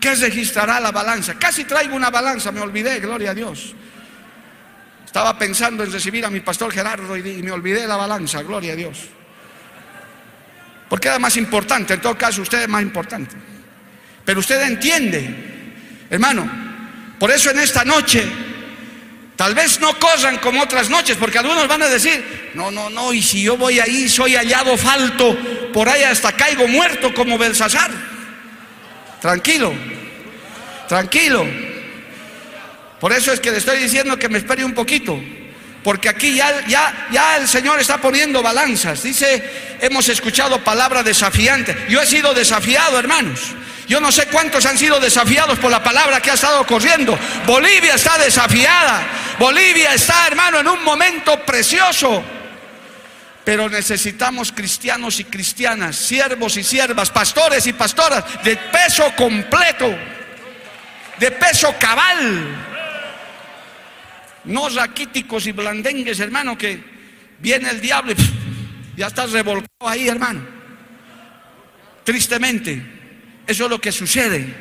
¿qué 0.00 0.14
registrará 0.14 0.80
la 0.80 0.90
balanza? 0.90 1.35
Casi 1.35 1.64
traigo 1.64 1.95
una 1.95 2.11
balanza, 2.11 2.50
me 2.50 2.61
olvidé, 2.61 2.99
gloria 2.99 3.30
a 3.30 3.35
Dios. 3.35 3.75
Estaba 5.04 5.38
pensando 5.38 5.85
en 5.85 5.92
recibir 5.92 6.26
a 6.26 6.30
mi 6.30 6.40
pastor 6.40 6.73
Gerardo 6.73 7.16
y, 7.16 7.42
me 7.42 7.52
olvidé 7.52 7.87
la 7.87 7.97
balanza, 7.97 8.42
gloria 8.42 8.73
a 8.73 8.76
Dios. 8.76 8.99
Porque 10.88 11.09
era 11.09 11.18
más 11.18 11.37
importante, 11.37 11.95
en 11.95 12.00
todo 12.00 12.18
caso 12.18 12.42
usted 12.42 12.62
es 12.62 12.68
más 12.68 12.83
importante. 12.83 13.37
Pero 14.25 14.40
usted 14.40 14.61
entiende, 14.62 16.04
hermano, 16.11 16.50
por 17.18 17.30
eso 17.30 17.50
en 17.50 17.61
esta 17.61 17.85
noche 17.85 18.48
Tal 19.38 19.54
vez 19.54 19.78
no 19.78 19.97
corran 20.00 20.38
como 20.38 20.61
otras 20.61 20.90
noches, 20.90 21.16
porque 21.16 21.38
algunos 21.38 21.68
van 21.68 21.80
a 21.85 21.88
decir, 21.88 22.50
no, 22.54 22.73
no, 22.73 22.90
no, 22.90 23.12
y 23.12 23.23
si 23.23 23.45
yo 23.45 23.57
voy 23.57 23.78
ahí, 23.78 24.09
soy 24.09 24.35
hallado 24.35 24.76
falto, 24.76 25.38
por 25.73 25.88
ahí 25.88 26.02
hasta 26.02 26.33
caigo 26.33 26.66
muerto 26.66 27.14
como 27.14 27.38
Belsasar. 27.38 27.88
Tranquilo, 29.21 29.73
tranquilo. 30.88 31.47
Por 32.99 33.12
eso 33.12 33.33
es 33.33 33.38
que 33.38 33.52
le 33.52 33.59
estoy 33.59 33.78
diciendo 33.78 34.18
que 34.18 34.28
me 34.28 34.38
espere 34.38 34.64
un 34.64 34.75
poquito, 34.75 35.23
porque 35.85 36.09
aquí 36.09 36.35
ya, 36.35 36.66
ya, 36.66 37.07
ya 37.12 37.37
el 37.37 37.47
Señor 37.47 37.78
está 37.78 37.99
poniendo 37.99 38.42
balanzas. 38.42 39.04
Dice, 39.04 39.76
hemos 39.80 40.09
escuchado 40.09 40.64
palabra 40.64 41.04
desafiante. 41.04 41.76
Yo 41.88 42.02
he 42.02 42.07
sido 42.07 42.35
desafiado, 42.35 42.99
hermanos. 42.99 43.54
Yo 43.88 44.00
no 44.00 44.12
sé 44.12 44.26
cuántos 44.26 44.66
han 44.66 44.76
sido 44.76 45.00
desafiados 45.00 45.59
por 45.59 45.71
la 45.71 45.83
palabra 45.83 46.21
que 46.21 46.30
ha 46.30 46.35
estado 46.35 46.66
corriendo. 46.66 47.18
Bolivia 47.47 47.95
está 47.95 48.18
desafiada. 48.18 49.07
Bolivia 49.38 49.95
está, 49.95 50.26
hermano, 50.26 50.61
en 50.61 50.68
un 50.68 50.83
momento 50.83 51.40
precioso. 51.45 52.25
Pero 53.45 53.68
necesitamos 53.68 54.52
cristianos 54.52 55.21
y 55.21 55.25
cristianas, 55.25 55.97
siervos 55.97 56.57
y 56.57 56.64
siervas, 56.64 57.11
pastores 57.11 57.66
y 57.66 57.73
pastoras 57.73 58.25
de 58.42 58.57
peso 58.57 59.11
completo, 59.16 59.97
de 61.18 61.30
peso 61.30 61.75
cabal. 61.78 62.64
No 64.45 64.68
raquíticos 64.68 65.47
y 65.47 65.52
blandengues, 65.52 66.21
hermano, 66.21 66.59
que 66.59 66.83
viene 67.38 67.71
el 67.71 67.80
diablo 67.80 68.12
y 68.12 68.16
ya 68.99 69.07
estás 69.07 69.33
revolcado 69.33 69.88
ahí, 69.88 70.09
hermano. 70.09 70.45
Tristemente. 72.04 72.83
Eso 73.47 73.64
es 73.64 73.71
lo 73.71 73.80
que 73.80 73.92
sucede. 73.92 74.54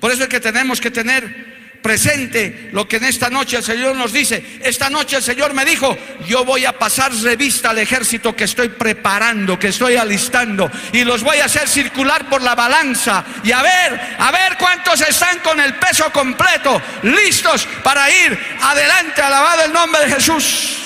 Por 0.00 0.10
eso 0.10 0.22
es 0.22 0.28
que 0.30 0.40
tenemos 0.40 0.80
que 0.80 0.90
tener 0.90 1.55
presente 1.86 2.68
lo 2.72 2.88
que 2.88 2.96
en 2.96 3.04
esta 3.04 3.30
noche 3.30 3.58
el 3.58 3.62
Señor 3.62 3.94
nos 3.94 4.12
dice. 4.12 4.58
Esta 4.60 4.90
noche 4.90 5.18
el 5.18 5.22
Señor 5.22 5.54
me 5.54 5.64
dijo, 5.64 5.96
yo 6.26 6.44
voy 6.44 6.64
a 6.64 6.76
pasar 6.76 7.14
revista 7.14 7.70
al 7.70 7.78
ejército 7.78 8.34
que 8.34 8.42
estoy 8.42 8.70
preparando, 8.70 9.56
que 9.56 9.68
estoy 9.68 9.94
alistando, 9.94 10.68
y 10.92 11.04
los 11.04 11.22
voy 11.22 11.38
a 11.38 11.44
hacer 11.44 11.68
circular 11.68 12.28
por 12.28 12.42
la 12.42 12.56
balanza 12.56 13.24
y 13.44 13.52
a 13.52 13.62
ver, 13.62 14.00
a 14.18 14.32
ver 14.32 14.56
cuántos 14.58 15.00
están 15.00 15.38
con 15.38 15.60
el 15.60 15.76
peso 15.76 16.10
completo, 16.10 16.82
listos 17.04 17.68
para 17.84 18.10
ir 18.10 18.36
adelante, 18.60 19.22
alabado 19.22 19.66
el 19.66 19.72
nombre 19.72 20.06
de 20.06 20.14
Jesús. 20.14 20.78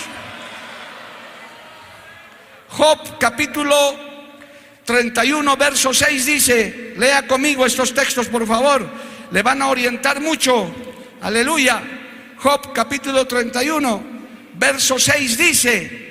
Job 2.68 3.18
capítulo 3.18 3.98
31, 4.84 5.56
verso 5.56 5.94
6 5.94 6.26
dice, 6.26 6.92
lea 6.98 7.26
conmigo 7.26 7.64
estos 7.64 7.94
textos, 7.94 8.26
por 8.26 8.46
favor, 8.46 8.86
le 9.30 9.42
van 9.42 9.62
a 9.62 9.68
orientar 9.68 10.20
mucho. 10.20 10.89
Aleluya. 11.22 11.82
Job 12.38 12.72
capítulo 12.72 13.26
31, 13.26 14.02
verso 14.54 14.98
6 14.98 15.36
dice, 15.36 16.08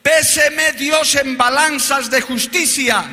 péseme 0.00 0.72
Dios 0.78 1.16
en 1.16 1.36
balanzas 1.36 2.08
de 2.08 2.20
justicia 2.20 3.04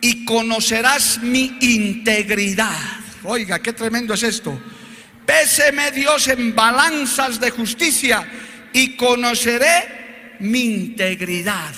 y 0.00 0.24
conocerás 0.24 1.20
mi 1.22 1.56
integridad. 1.60 2.76
Oiga, 3.22 3.60
qué 3.60 3.72
tremendo 3.72 4.14
es 4.14 4.24
esto. 4.24 4.60
Péseme 5.24 5.92
Dios 5.92 6.26
en 6.26 6.52
balanzas 6.52 7.38
de 7.38 7.50
justicia 7.52 8.26
y 8.72 8.96
conoceré 8.96 10.36
mi 10.40 10.62
integridad. 10.62 11.72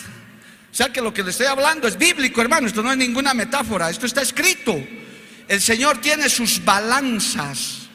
O 0.73 0.75
sea 0.75 0.91
que 0.91 1.03
lo 1.03 1.13
que 1.13 1.23
le 1.23 1.31
estoy 1.31 1.47
hablando 1.47 1.87
es 1.87 1.99
bíblico, 1.99 2.41
hermano. 2.41 2.67
Esto 2.67 2.83
no 2.83 2.91
es 2.91 2.99
ninguna 2.99 3.35
metáfora. 3.35 3.91
Esto 3.91 4.07
está 4.07 4.23
escrito. 4.23 4.75
El 5.47 5.61
Señor 5.61 6.01
tiene 6.01 6.31
sus 6.31 6.65
balanzas 6.65 7.86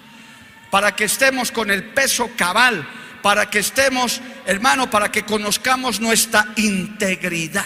para 0.72 0.96
que 0.96 1.04
estemos 1.04 1.52
con 1.52 1.70
el 1.70 1.84
peso 1.84 2.32
cabal, 2.36 2.88
para 3.22 3.50
que 3.50 3.60
estemos, 3.60 4.22
hermano, 4.48 4.90
para 4.90 5.12
que 5.12 5.24
conozcamos 5.24 6.00
nuestra 6.00 6.48
integridad. 6.56 7.66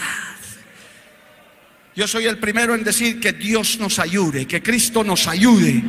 Yo 1.94 2.06
soy 2.06 2.26
el 2.26 2.36
primero 2.36 2.74
en 2.74 2.84
decir 2.84 3.18
que 3.20 3.32
Dios 3.32 3.78
nos 3.78 3.98
ayude, 3.98 4.46
que 4.46 4.62
Cristo 4.62 5.02
nos 5.02 5.26
ayude. 5.28 5.82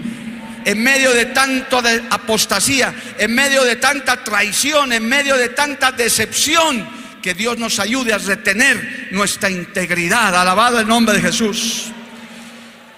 En 0.63 0.83
medio 0.83 1.11
de 1.11 1.25
tanto 1.25 1.81
de 1.81 2.03
apostasía, 2.09 2.93
en 3.17 3.33
medio 3.33 3.63
de 3.63 3.77
tanta 3.77 4.23
traición, 4.23 4.93
en 4.93 5.05
medio 5.05 5.35
de 5.35 5.49
tanta 5.49 5.91
decepción, 5.91 6.87
que 7.21 7.33
Dios 7.33 7.57
nos 7.57 7.79
ayude 7.79 8.13
a 8.13 8.19
retener 8.19 9.09
nuestra 9.11 9.49
integridad. 9.49 10.35
Alabado 10.35 10.79
el 10.79 10.87
nombre 10.87 11.15
de 11.15 11.21
Jesús. 11.21 11.87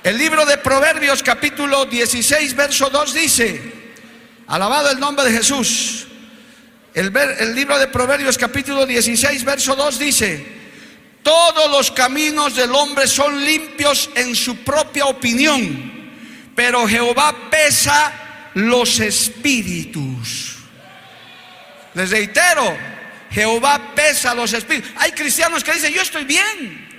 El 0.04 0.18
libro 0.18 0.46
de 0.46 0.58
Proverbios 0.58 1.24
capítulo 1.24 1.86
16, 1.86 2.56
verso 2.56 2.90
2 2.90 3.14
dice, 3.14 3.79
alabado 4.50 4.90
el 4.90 5.00
nombre 5.00 5.26
de 5.26 5.38
Jesús. 5.38 6.08
El, 6.94 7.14
libro 7.56 7.78
de 7.78 7.88
Proverbios 7.88 8.38
capítulo 8.38 8.86
16, 8.86 9.46
verso 9.46 9.76
2 9.76 10.00
dice, 10.00 10.46
todos 11.22 11.70
los 11.70 11.92
caminos 11.92 12.56
del 12.56 12.74
hombre 12.74 13.08
son 13.08 13.46
limpios 13.46 14.10
en 14.16 14.36
su 14.36 14.58
propia 14.58 15.06
opinión, 15.06 16.12
pero 16.56 16.88
Jehová 16.88 17.50
pesa 17.52 18.52
los 18.56 19.00
espíritus. 19.00 20.56
Les 21.94 22.10
reitero, 22.10 22.76
Jehová 23.30 23.94
pesa 23.96 24.34
los 24.34 24.52
espíritus. 24.54 24.92
Hay 24.98 25.12
cristianos 25.12 25.64
que 25.64 25.74
dicen, 25.74 25.94
yo 25.94 26.02
estoy 26.02 26.26
bien, 26.26 26.90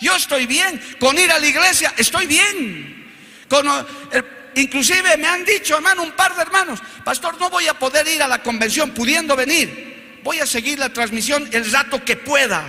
yo 0.00 0.14
estoy 0.14 0.44
bien. 0.44 0.80
Con 1.00 1.18
ir 1.18 1.32
a 1.32 1.38
la 1.38 1.46
iglesia, 1.46 1.94
estoy 1.96 2.26
bien. 2.26 3.10
Con, 3.48 3.66
inclusive 4.54 5.16
me 5.16 5.26
han 5.26 5.44
dicho, 5.44 5.76
hermano, 5.76 6.02
un 6.02 6.12
par 6.12 6.34
de 6.34 6.42
hermanos, 6.42 6.80
pastor, 7.04 7.38
no 7.38 7.50
voy 7.50 7.68
a 7.68 7.74
poder 7.74 8.06
ir 8.08 8.22
a 8.22 8.28
la 8.28 8.42
convención 8.42 8.90
pudiendo 8.90 9.36
venir. 9.36 10.20
Voy 10.22 10.38
a 10.38 10.46
seguir 10.46 10.78
la 10.78 10.90
transmisión 10.90 11.48
el 11.52 11.70
rato 11.70 12.04
que 12.04 12.16
pueda. 12.16 12.64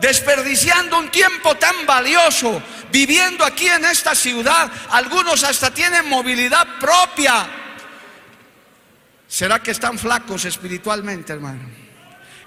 Desperdiciando 0.00 0.98
un 0.98 1.10
tiempo 1.10 1.56
tan 1.56 1.86
valioso, 1.86 2.62
viviendo 2.90 3.44
aquí 3.44 3.68
en 3.68 3.84
esta 3.84 4.14
ciudad. 4.14 4.70
Algunos 4.90 5.44
hasta 5.44 5.72
tienen 5.72 6.08
movilidad 6.08 6.66
propia 6.78 7.60
¿Será 9.30 9.62
que 9.62 9.70
están 9.70 9.96
flacos 9.96 10.44
espiritualmente, 10.44 11.32
hermano? 11.32 11.62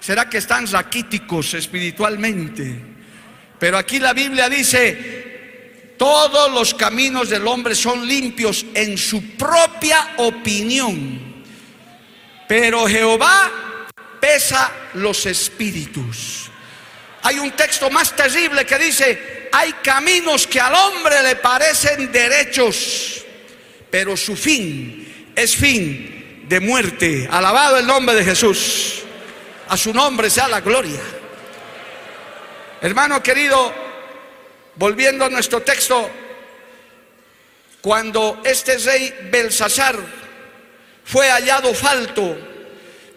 ¿Será 0.00 0.28
que 0.28 0.36
están 0.36 0.70
raquíticos 0.70 1.54
espiritualmente? 1.54 2.78
Pero 3.58 3.78
aquí 3.78 3.98
la 3.98 4.12
Biblia 4.12 4.50
dice, 4.50 5.33
todos 5.96 6.52
los 6.52 6.74
caminos 6.74 7.30
del 7.30 7.46
hombre 7.46 7.74
son 7.74 8.06
limpios 8.06 8.64
en 8.74 8.98
su 8.98 9.36
propia 9.36 10.14
opinión. 10.18 11.44
Pero 12.48 12.86
Jehová 12.86 13.50
pesa 14.20 14.72
los 14.94 15.26
espíritus. 15.26 16.50
Hay 17.22 17.38
un 17.38 17.52
texto 17.52 17.90
más 17.90 18.14
terrible 18.14 18.66
que 18.66 18.78
dice, 18.78 19.48
hay 19.52 19.72
caminos 19.74 20.46
que 20.46 20.60
al 20.60 20.74
hombre 20.74 21.22
le 21.22 21.36
parecen 21.36 22.10
derechos, 22.12 23.24
pero 23.90 24.16
su 24.16 24.36
fin 24.36 25.32
es 25.34 25.56
fin 25.56 26.44
de 26.48 26.60
muerte. 26.60 27.28
Alabado 27.30 27.78
el 27.78 27.86
nombre 27.86 28.14
de 28.14 28.24
Jesús. 28.24 29.02
A 29.68 29.76
su 29.76 29.94
nombre 29.94 30.28
sea 30.28 30.48
la 30.48 30.60
gloria. 30.60 31.00
Hermano 32.82 33.22
querido, 33.22 33.83
volviendo 34.76 35.24
a 35.24 35.28
nuestro 35.28 35.62
texto, 35.62 36.10
cuando 37.80 38.40
este 38.44 38.78
rey 38.78 39.14
Belsasar 39.30 39.96
fue 41.04 41.28
hallado 41.28 41.74
falto, 41.74 42.36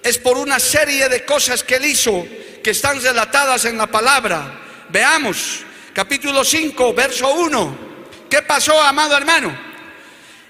es 0.04 0.18
por 0.18 0.38
una 0.38 0.60
serie 0.60 1.10
de 1.10 1.26
cosas 1.26 1.64
que 1.64 1.76
él 1.76 1.86
hizo 1.86 2.26
que 2.64 2.72
están 2.72 3.02
relatadas 3.02 3.66
en 3.66 3.78
la 3.78 3.88
palabra. 3.88 4.60
Veamos, 4.90 5.62
capítulo 5.94 6.44
5, 6.44 6.94
verso 6.94 7.30
1. 7.30 7.78
¿Qué 8.30 8.42
pasó, 8.42 8.82
amado 8.82 9.16
hermano? 9.16 9.58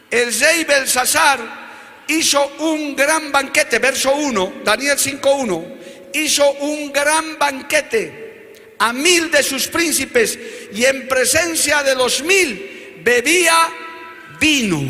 El 0.10 0.38
rey 0.40 0.64
Belsasar 0.64 1.40
hizo 2.08 2.56
un 2.60 2.96
gran 2.96 3.32
banquete, 3.32 3.80
verso 3.80 4.14
1, 4.14 4.62
Daniel 4.64 4.98
5.1, 4.98 6.12
hizo 6.14 6.50
un 6.54 6.92
gran 6.92 7.38
banquete 7.38 8.27
a 8.80 8.94
mil 8.94 9.32
de 9.32 9.44
sus 9.44 9.68
príncipes 9.68 10.38
y 10.74 10.86
en 10.86 11.08
presencia 11.08 11.84
de 11.84 11.96
los 11.96 12.22
mil 12.24 13.00
bebía 13.04 13.56
vino. 14.40 14.82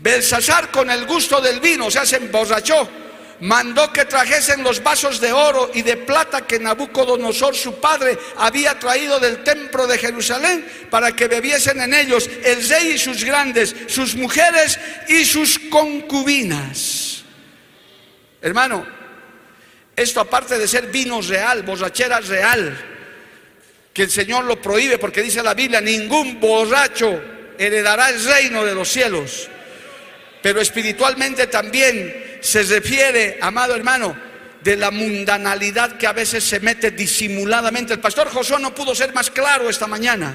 Belsasar 0.00 0.70
con 0.70 0.90
el 0.90 1.06
gusto 1.06 1.40
del 1.40 1.60
vino, 1.60 1.86
o 1.86 1.90
se 1.90 2.16
emborrachó 2.16 2.88
mandó 3.40 3.92
que 3.92 4.04
trajesen 4.04 4.62
los 4.62 4.82
vasos 4.82 5.20
de 5.20 5.32
oro 5.32 5.70
y 5.74 5.82
de 5.82 5.96
plata 5.96 6.46
que 6.46 6.58
Nabucodonosor 6.58 7.54
su 7.54 7.74
padre 7.74 8.18
había 8.36 8.78
traído 8.78 9.20
del 9.20 9.44
templo 9.44 9.86
de 9.86 9.98
Jerusalén 9.98 10.66
para 10.90 11.12
que 11.12 11.28
bebiesen 11.28 11.80
en 11.80 11.94
ellos 11.94 12.28
el 12.44 12.68
rey 12.68 12.92
y 12.92 12.98
sus 12.98 13.24
grandes, 13.24 13.74
sus 13.86 14.14
mujeres 14.14 14.78
y 15.08 15.24
sus 15.24 15.58
concubinas. 15.58 17.22
Hermano, 18.40 18.86
esto 19.98 20.20
aparte 20.20 20.56
de 20.58 20.68
ser 20.68 20.86
vino 20.86 21.20
real, 21.20 21.64
borrachera 21.64 22.20
real, 22.20 22.76
que 23.92 24.04
el 24.04 24.10
Señor 24.10 24.44
lo 24.44 24.62
prohíbe 24.62 24.96
porque 24.98 25.22
dice 25.22 25.42
la 25.42 25.54
Biblia, 25.54 25.80
ningún 25.80 26.38
borracho 26.38 27.20
heredará 27.58 28.10
el 28.10 28.24
reino 28.24 28.64
de 28.64 28.74
los 28.74 28.88
cielos. 28.88 29.48
pero 30.40 30.60
espiritualmente 30.60 31.48
también 31.48 32.38
se 32.40 32.62
refiere, 32.62 33.38
amado 33.42 33.74
hermano, 33.74 34.16
de 34.62 34.76
la 34.76 34.92
mundanalidad 34.92 35.96
que 35.98 36.06
a 36.06 36.12
veces 36.12 36.44
se 36.44 36.60
mete 36.60 36.92
disimuladamente. 36.92 37.94
El 37.94 38.00
pastor 38.00 38.28
Josué 38.28 38.58
no 38.60 38.72
pudo 38.72 38.94
ser 38.94 39.12
más 39.12 39.32
claro 39.32 39.68
esta 39.68 39.88
mañana, 39.88 40.34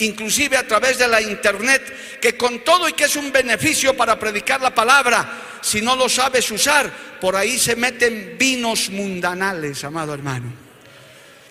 inclusive 0.00 0.56
a 0.56 0.66
través 0.66 0.98
de 0.98 1.08
la 1.08 1.20
internet, 1.20 2.18
que 2.20 2.36
con 2.36 2.60
todo 2.60 2.88
y 2.88 2.92
que 2.92 3.04
es 3.04 3.16
un 3.16 3.30
beneficio 3.32 3.96
para 3.96 4.18
predicar 4.18 4.60
la 4.60 4.74
palabra, 4.74 5.58
si 5.60 5.80
no 5.80 5.96
lo 5.96 6.08
sabes 6.08 6.50
usar, 6.50 6.90
por 7.20 7.36
ahí 7.36 7.58
se 7.58 7.76
meten 7.76 8.36
vinos 8.38 8.90
mundanales, 8.90 9.82
amado 9.84 10.14
hermano, 10.14 10.52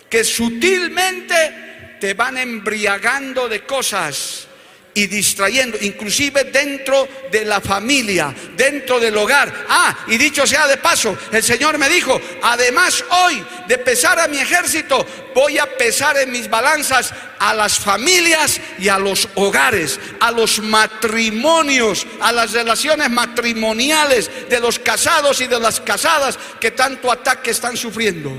que 0.08 0.24
sutilmente 0.24 1.96
te 2.00 2.14
van 2.14 2.38
embriagando 2.38 3.48
de 3.48 3.64
cosas 3.64 4.47
y 4.98 5.06
distrayendo, 5.06 5.78
inclusive 5.80 6.42
dentro 6.42 7.06
de 7.30 7.44
la 7.44 7.60
familia, 7.60 8.34
dentro 8.56 8.98
del 8.98 9.16
hogar. 9.16 9.66
Ah, 9.68 9.96
y 10.08 10.18
dicho 10.18 10.44
sea 10.44 10.66
de 10.66 10.76
paso, 10.76 11.16
el 11.30 11.40
Señor 11.40 11.78
me 11.78 11.88
dijo, 11.88 12.20
además 12.42 13.04
hoy 13.08 13.44
de 13.68 13.78
pesar 13.78 14.18
a 14.18 14.26
mi 14.26 14.38
ejército, 14.38 15.06
voy 15.36 15.56
a 15.56 15.66
pesar 15.66 16.16
en 16.16 16.32
mis 16.32 16.50
balanzas 16.50 17.14
a 17.38 17.54
las 17.54 17.78
familias 17.78 18.60
y 18.80 18.88
a 18.88 18.98
los 18.98 19.28
hogares, 19.36 20.00
a 20.18 20.32
los 20.32 20.58
matrimonios, 20.58 22.04
a 22.20 22.32
las 22.32 22.50
relaciones 22.50 23.08
matrimoniales 23.08 24.28
de 24.50 24.58
los 24.58 24.80
casados 24.80 25.40
y 25.40 25.46
de 25.46 25.60
las 25.60 25.80
casadas 25.80 26.36
que 26.58 26.72
tanto 26.72 27.12
ataque 27.12 27.52
están 27.52 27.76
sufriendo. 27.76 28.32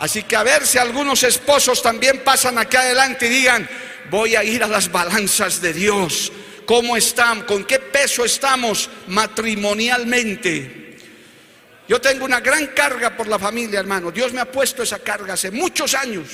Así 0.00 0.24
que 0.24 0.34
a 0.34 0.42
ver 0.42 0.66
si 0.66 0.78
algunos 0.78 1.22
esposos 1.22 1.80
también 1.80 2.24
pasan 2.24 2.58
acá 2.58 2.80
adelante 2.80 3.26
y 3.26 3.30
digan, 3.30 3.68
voy 4.10 4.36
a 4.36 4.44
ir 4.44 4.62
a 4.62 4.68
las 4.68 4.90
balanzas 4.90 5.60
de 5.60 5.72
Dios. 5.72 6.32
¿Cómo 6.66 6.96
están? 6.96 7.42
¿Con 7.42 7.64
qué 7.64 7.78
peso 7.78 8.24
estamos 8.24 8.90
matrimonialmente? 9.06 10.96
Yo 11.88 12.00
tengo 12.00 12.26
una 12.26 12.40
gran 12.40 12.66
carga 12.68 13.16
por 13.16 13.26
la 13.26 13.38
familia, 13.38 13.80
hermano. 13.80 14.10
Dios 14.10 14.32
me 14.32 14.40
ha 14.40 14.52
puesto 14.52 14.82
esa 14.82 14.98
carga 14.98 15.34
hace 15.34 15.50
muchos 15.50 15.94
años. 15.94 16.28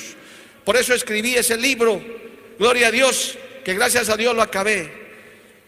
Por 0.65 0.77
eso 0.77 0.93
escribí 0.95 1.37
ese 1.37 1.57
libro, 1.57 2.03
Gloria 2.59 2.89
a 2.89 2.91
Dios, 2.91 3.39
que 3.65 3.75
gracias 3.75 4.09
a 4.09 4.17
Dios 4.17 4.35
lo 4.35 4.43
acabé. 4.43 5.05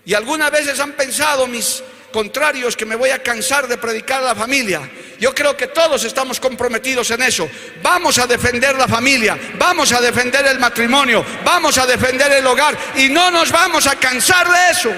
Y 0.05 0.14
algunas 0.14 0.51
veces 0.51 0.81
han 0.81 0.92
pensado 0.92 1.47
mis 1.47 1.83
contrarios 2.16 2.74
que 2.74 2.87
me 2.87 2.96
voy 2.96 3.11
a 3.11 3.22
cansar 3.22 3.68
de 3.68 3.76
predicar 3.76 4.22
a 4.22 4.29
la 4.29 4.35
familia. 4.35 4.81
Yo 5.20 5.35
creo 5.35 5.55
que 5.55 5.66
todos 5.66 6.02
estamos 6.02 6.40
comprometidos 6.40 7.11
en 7.11 7.20
eso. 7.20 7.46
Vamos 7.83 8.16
a 8.16 8.26
defender 8.26 8.74
la 8.74 8.88
familia, 8.88 9.38
vamos 9.59 9.92
a 9.92 10.00
defender 10.00 10.46
el 10.46 10.59
matrimonio, 10.59 11.22
vamos 11.44 11.76
a 11.76 11.85
defender 11.85 12.33
el 12.33 12.46
hogar 12.46 12.74
y 12.94 13.11
no 13.11 13.31
nos 13.31 13.52
vamos 13.52 13.87
a 13.87 13.96
cansar 13.96 14.50
de 14.50 14.70
eso. 14.70 14.92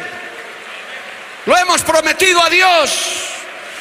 Lo 1.46 1.57
hemos 1.57 1.83
prometido 1.83 2.40
a 2.40 2.48
Dios 2.50 3.24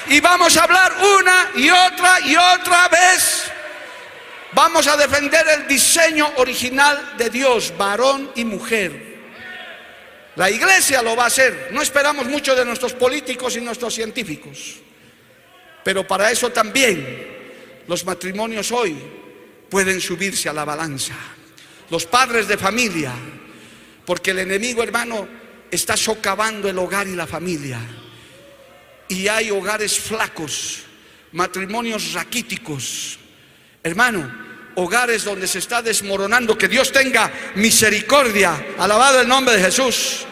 y 0.07 0.19
vamos 0.19 0.57
a 0.57 0.63
hablar 0.63 0.95
una 1.19 1.51
y 1.57 1.69
otra 1.69 2.19
y 2.21 2.35
otra 2.35 2.87
vez. 2.87 3.51
Vamos 4.53 4.87
a 4.87 4.97
defender 4.97 5.45
el 5.47 5.67
diseño 5.67 6.27
original 6.37 7.13
de 7.19 7.29
Dios, 7.29 7.71
varón 7.77 8.31
y 8.33 8.45
mujer. 8.45 9.06
La 10.37 10.51
iglesia 10.51 11.01
lo 11.01 11.15
va 11.15 11.23
a 11.23 11.27
hacer. 11.27 11.69
No 11.71 11.81
esperamos 11.81 12.27
mucho 12.27 12.55
de 12.55 12.63
nuestros 12.63 12.93
políticos 12.93 13.57
y 13.57 13.61
nuestros 13.61 13.93
científicos. 13.93 14.75
Pero 15.83 16.05
para 16.05 16.31
eso 16.31 16.51
también 16.51 17.27
los 17.87 18.05
matrimonios 18.05 18.71
hoy 18.71 18.95
pueden 19.67 19.99
subirse 19.99 20.47
a 20.47 20.53
la 20.53 20.63
balanza. 20.63 21.15
Los 21.89 22.05
padres 22.05 22.47
de 22.47 22.55
familia, 22.55 23.13
porque 24.05 24.31
el 24.31 24.39
enemigo 24.39 24.83
hermano 24.83 25.27
está 25.71 25.97
socavando 25.97 26.69
el 26.69 26.77
hogar 26.77 27.07
y 27.07 27.15
la 27.15 27.25
familia. 27.25 27.79
Y 29.07 29.27
hay 29.27 29.49
hogares 29.49 29.97
flacos, 29.97 30.83
matrimonios 31.31 32.13
raquíticos. 32.13 33.17
Hermano, 33.81 34.46
hogares 34.77 35.23
donde 35.23 35.47
se 35.47 35.57
está 35.59 35.81
desmoronando, 35.81 36.57
que 36.57 36.67
Dios 36.67 36.91
tenga 36.91 37.31
misericordia, 37.55 38.75
alabado 38.77 39.21
el 39.21 39.27
nombre 39.27 39.55
de 39.57 39.63
Jesús. 39.63 40.25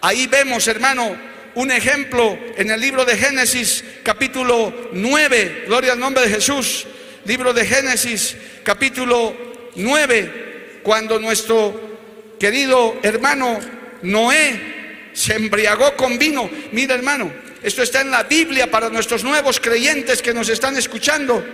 Ahí 0.00 0.26
vemos, 0.26 0.66
hermano, 0.66 1.14
un 1.56 1.70
ejemplo 1.70 2.38
en 2.56 2.70
el 2.70 2.80
libro 2.80 3.04
de 3.04 3.18
Génesis 3.18 3.84
capítulo 4.02 4.90
9, 4.92 5.64
gloria 5.66 5.92
al 5.92 6.00
nombre 6.00 6.22
de 6.24 6.30
Jesús, 6.30 6.86
libro 7.26 7.52
de 7.52 7.66
Génesis 7.66 8.34
capítulo 8.62 9.36
9, 9.74 10.80
cuando 10.82 11.18
nuestro 11.18 11.98
querido 12.40 12.98
hermano 13.02 13.58
Noé 14.02 15.10
se 15.12 15.34
embriagó 15.34 15.94
con 15.96 16.18
vino. 16.18 16.48
Mira 16.72 16.94
hermano, 16.94 17.30
esto 17.62 17.82
está 17.82 18.00
en 18.00 18.10
la 18.10 18.22
Biblia 18.22 18.70
para 18.70 18.88
nuestros 18.88 19.22
nuevos 19.22 19.60
creyentes 19.60 20.22
que 20.22 20.32
nos 20.32 20.48
están 20.48 20.78
escuchando. 20.78 21.44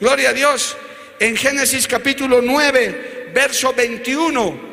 Gloria 0.00 0.30
a 0.30 0.32
Dios. 0.32 0.76
En 1.18 1.36
Génesis 1.36 1.88
capítulo 1.88 2.40
9, 2.40 3.30
verso 3.34 3.72
21. 3.72 4.68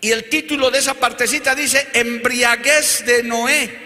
Y 0.00 0.12
el 0.12 0.28
título 0.28 0.70
de 0.70 0.78
esa 0.78 0.94
partecita 0.94 1.54
dice, 1.54 1.88
embriaguez 1.92 3.04
de 3.04 3.22
Noé. 3.24 3.84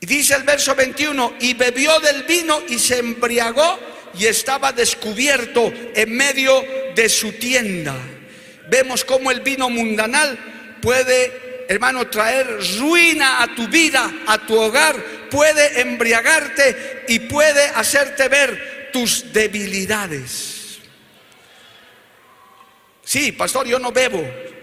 Y 0.00 0.06
dice 0.06 0.34
el 0.34 0.44
verso 0.44 0.74
21, 0.74 1.34
y 1.40 1.54
bebió 1.54 1.98
del 2.00 2.22
vino 2.24 2.62
y 2.68 2.78
se 2.78 2.98
embriagó 2.98 3.78
y 4.18 4.26
estaba 4.26 4.72
descubierto 4.72 5.72
en 5.94 6.16
medio 6.16 6.64
de 6.94 7.08
su 7.08 7.32
tienda. 7.32 7.96
Vemos 8.68 9.04
cómo 9.04 9.30
el 9.30 9.40
vino 9.40 9.68
mundanal 9.68 10.78
puede, 10.80 11.45
hermano, 11.68 12.06
traer 12.08 12.58
ruina 12.78 13.42
a 13.42 13.54
tu 13.54 13.68
vida, 13.68 14.12
a 14.26 14.38
tu 14.38 14.58
hogar, 14.58 14.96
puede 15.30 15.80
embriagarte 15.80 17.04
y 17.08 17.20
puede 17.20 17.64
hacerte 17.68 18.28
ver 18.28 18.90
tus 18.92 19.32
debilidades. 19.32 20.78
Sí, 23.04 23.32
pastor, 23.32 23.66
yo 23.66 23.78
no 23.78 23.92
bebo. 23.92 24.22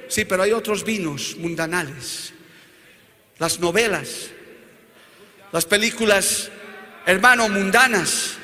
Sí, 0.10 0.26
pero 0.26 0.44
hay 0.44 0.52
otros 0.52 0.84
vinos 0.84 1.36
mundanales. 1.38 2.34
Las 3.40 3.60
novelas, 3.60 4.30
las 5.52 5.66
películas, 5.66 6.50
hermano, 7.06 7.50
mundanas, 7.50 8.38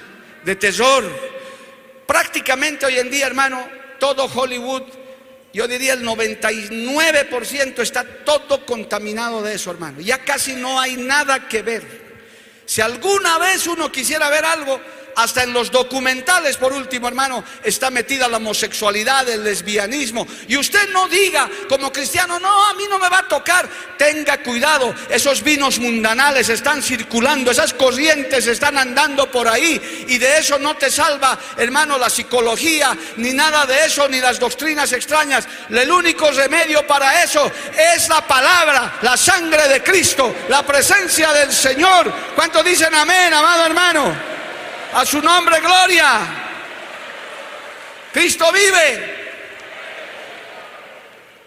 de 0.43 0.55
terror. 0.55 1.03
Prácticamente 2.07 2.85
hoy 2.85 2.97
en 2.97 3.11
día, 3.11 3.27
hermano, 3.27 3.67
todo 3.99 4.25
Hollywood, 4.25 4.83
yo 5.53 5.67
diría 5.67 5.93
el 5.93 6.05
99% 6.05 7.79
está 7.79 8.03
todo 8.03 8.65
contaminado 8.65 9.41
de 9.41 9.55
eso, 9.55 9.71
hermano. 9.71 9.99
Ya 10.01 10.19
casi 10.19 10.53
no 10.53 10.79
hay 10.79 10.97
nada 10.97 11.47
que 11.47 11.61
ver. 11.61 12.09
Si 12.65 12.81
alguna 12.81 13.39
vez 13.39 13.65
uno 13.65 13.91
quisiera 13.91 14.29
ver 14.29 14.45
algo, 14.45 14.79
hasta 15.15 15.43
en 15.43 15.53
los 15.53 15.71
documentales, 15.71 16.57
por 16.57 16.73
último, 16.73 17.07
hermano, 17.07 17.43
está 17.63 17.89
metida 17.89 18.27
la 18.27 18.37
homosexualidad, 18.37 19.27
el 19.29 19.43
lesbianismo. 19.43 20.27
Y 20.47 20.57
usted 20.57 20.89
no 20.89 21.07
diga 21.07 21.49
como 21.67 21.91
cristiano, 21.91 22.39
no, 22.39 22.67
a 22.67 22.73
mí 22.73 22.85
no 22.89 22.99
me 22.99 23.09
va 23.09 23.19
a 23.19 23.27
tocar. 23.27 23.69
Tenga 23.97 24.41
cuidado, 24.41 24.93
esos 25.09 25.43
vinos 25.43 25.79
mundanales 25.79 26.49
están 26.49 26.81
circulando, 26.81 27.51
esas 27.51 27.73
corrientes 27.73 28.47
están 28.47 28.77
andando 28.77 29.29
por 29.29 29.47
ahí. 29.47 30.05
Y 30.07 30.17
de 30.17 30.37
eso 30.37 30.57
no 30.57 30.75
te 30.75 30.89
salva, 30.89 31.37
hermano, 31.57 31.97
la 31.97 32.09
psicología, 32.09 32.97
ni 33.17 33.33
nada 33.33 33.65
de 33.65 33.85
eso, 33.85 34.07
ni 34.07 34.19
las 34.19 34.39
doctrinas 34.39 34.91
extrañas. 34.93 35.47
El 35.69 35.91
único 35.91 36.31
remedio 36.31 36.85
para 36.87 37.23
eso 37.23 37.51
es 37.95 38.07
la 38.09 38.25
palabra, 38.25 38.99
la 39.01 39.17
sangre 39.17 39.67
de 39.67 39.83
Cristo, 39.83 40.33
la 40.47 40.65
presencia 40.65 41.33
del 41.33 41.51
Señor. 41.51 42.11
¿Cuántos 42.35 42.63
dicen 42.63 42.93
amén, 42.93 43.33
amado 43.33 43.65
hermano? 43.65 44.38
A 44.93 45.05
su 45.05 45.21
nombre, 45.21 45.59
gloria. 45.59 46.45
Cristo 48.11 48.51
vive. 48.51 49.19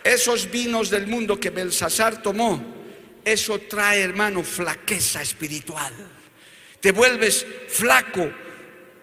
Esos 0.05 0.51
vinos 0.51 0.91
del 0.91 1.07
mundo 1.07 1.39
que 1.39 1.51
Belsasar 1.51 2.23
tomó, 2.23 2.63
eso 3.25 3.59
trae, 3.61 4.01
hermano, 4.01 4.43
flaqueza 4.43 5.23
espiritual. 5.23 5.93
Te 6.81 6.93
vuelves 6.93 7.47
flaco 7.69 8.29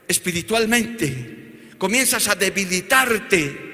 espiritualmente. 0.08 1.70
Comienzas 1.78 2.28
a 2.28 2.36
debilitarte. 2.36 3.68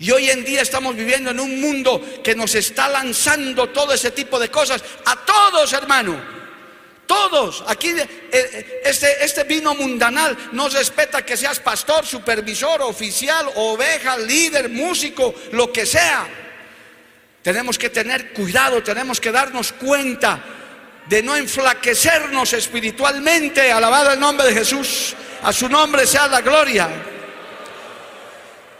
Y 0.00 0.10
hoy 0.10 0.30
en 0.30 0.44
día 0.44 0.62
estamos 0.62 0.96
viviendo 0.96 1.30
en 1.30 1.38
un 1.38 1.60
mundo 1.60 2.02
que 2.24 2.34
nos 2.34 2.54
está 2.54 2.88
lanzando 2.88 3.68
todo 3.68 3.92
ese 3.92 4.10
tipo 4.10 4.38
de 4.38 4.50
cosas 4.50 4.82
a 5.04 5.24
todos, 5.24 5.72
hermano. 5.72 6.39
Todos, 7.10 7.64
aquí 7.66 7.88
eh, 7.88 8.08
eh, 8.30 8.82
este, 8.84 9.24
este 9.24 9.42
vino 9.42 9.74
mundanal 9.74 10.38
no 10.52 10.68
respeta 10.68 11.24
que 11.24 11.36
seas 11.36 11.58
pastor, 11.58 12.06
supervisor, 12.06 12.82
oficial, 12.82 13.50
oveja, 13.56 14.16
líder, 14.16 14.68
músico, 14.68 15.34
lo 15.50 15.72
que 15.72 15.84
sea. 15.86 16.28
Tenemos 17.42 17.76
que 17.76 17.90
tener 17.90 18.32
cuidado, 18.32 18.80
tenemos 18.84 19.20
que 19.20 19.32
darnos 19.32 19.72
cuenta 19.72 20.40
de 21.08 21.20
no 21.20 21.34
enflaquecernos 21.34 22.52
espiritualmente. 22.52 23.72
Alabado 23.72 24.12
el 24.12 24.20
nombre 24.20 24.46
de 24.46 24.54
Jesús. 24.54 25.16
A 25.42 25.52
su 25.52 25.68
nombre 25.68 26.06
sea 26.06 26.28
la 26.28 26.42
gloria. 26.42 26.88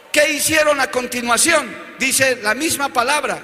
¿Qué 0.09 0.31
hicieron 0.31 0.79
a 0.79 0.89
continuación? 0.89 1.69
Dice 1.99 2.37
la 2.37 2.55
misma 2.55 2.87
palabra. 2.87 3.41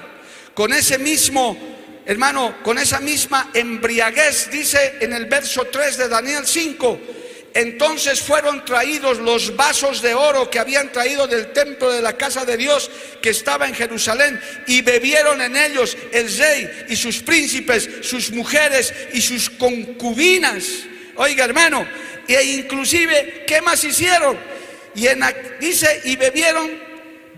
con 0.53 0.71
ese 0.71 0.97
mismo, 0.97 1.76
hermano, 2.07 2.63
con 2.63 2.77
esa 2.79 2.99
misma 2.99 3.51
embriaguez, 3.53 4.49
dice 4.49 4.95
en 5.01 5.13
el 5.13 5.25
verso 5.25 5.65
3 5.65 5.97
de 5.97 6.07
Daniel 6.07 6.47
5, 6.47 6.99
entonces 7.53 8.21
fueron 8.21 8.63
traídos 8.63 9.17
los 9.17 9.55
vasos 9.55 10.01
de 10.01 10.13
oro 10.13 10.49
que 10.49 10.59
habían 10.59 10.91
traído 10.91 11.27
del 11.27 11.51
templo 11.53 11.91
de 11.91 12.01
la 12.01 12.13
casa 12.13 12.45
de 12.45 12.55
Dios 12.55 12.89
que 13.21 13.31
estaba 13.31 13.67
en 13.67 13.75
Jerusalén 13.75 14.39
y 14.67 14.81
bebieron 14.81 15.41
en 15.41 15.57
ellos 15.57 15.97
el 16.11 16.31
rey 16.37 16.85
y 16.87 16.95
sus 16.95 17.19
príncipes, 17.19 17.89
sus 18.03 18.31
mujeres 18.31 18.93
y 19.11 19.21
sus 19.21 19.49
concubinas. 19.49 20.65
Oiga 21.15 21.45
hermano, 21.45 21.85
e 22.27 22.43
inclusive, 22.43 23.43
¿qué 23.47 23.61
más 23.61 23.83
hicieron? 23.83 24.37
Y 24.95 25.07
en, 25.07 25.23
dice, 25.59 26.01
y 26.05 26.15
bebieron 26.15 26.86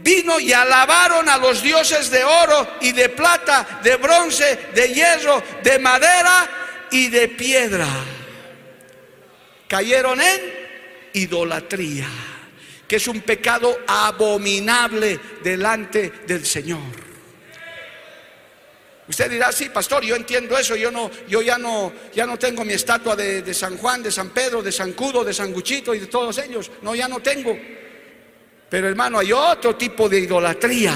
vino 0.01 0.39
y 0.39 0.53
alabaron 0.53 1.27
a 1.29 1.37
los 1.37 1.61
dioses 1.61 2.09
de 2.09 2.23
oro 2.23 2.75
y 2.81 2.91
de 2.91 3.09
plata, 3.09 3.79
de 3.83 3.95
bronce, 3.97 4.69
de 4.73 4.93
hierro, 4.93 5.43
de 5.63 5.79
madera 5.79 6.49
y 6.91 7.09
de 7.09 7.27
piedra 7.29 7.87
cayeron 9.69 10.19
en 10.19 10.41
idolatría, 11.13 12.07
que 12.87 12.97
es 12.97 13.07
un 13.07 13.21
pecado 13.21 13.79
abominable 13.87 15.19
delante 15.43 16.11
del 16.27 16.45
Señor. 16.45 17.07
Usted 19.07 19.29
dirá, 19.29 19.51
sí, 19.51 19.69
pastor, 19.69 20.03
yo 20.03 20.15
entiendo 20.15 20.57
eso, 20.57 20.75
yo 20.75 20.91
no, 20.91 21.09
yo 21.27 21.41
ya 21.41 21.57
no, 21.57 21.93
ya 22.13 22.25
no 22.25 22.37
tengo 22.37 22.65
mi 22.65 22.73
estatua 22.73 23.15
de, 23.15 23.41
de, 23.41 23.53
San 23.53 23.77
Juan, 23.77 24.03
de 24.03 24.11
San 24.11 24.29
Pedro, 24.29 24.61
de 24.61 24.71
San 24.71 24.93
Cudo, 24.93 25.23
de 25.23 25.33
San 25.33 25.53
Guchito 25.53 25.95
y 25.95 25.99
de 25.99 26.07
todos 26.07 26.37
ellos. 26.39 26.69
No, 26.81 26.93
ya 26.93 27.07
no 27.07 27.19
tengo. 27.19 27.57
Pero 28.69 28.87
hermano, 28.87 29.19
hay 29.19 29.31
otro 29.31 29.75
tipo 29.75 30.07
de 30.07 30.19
idolatría. 30.19 30.95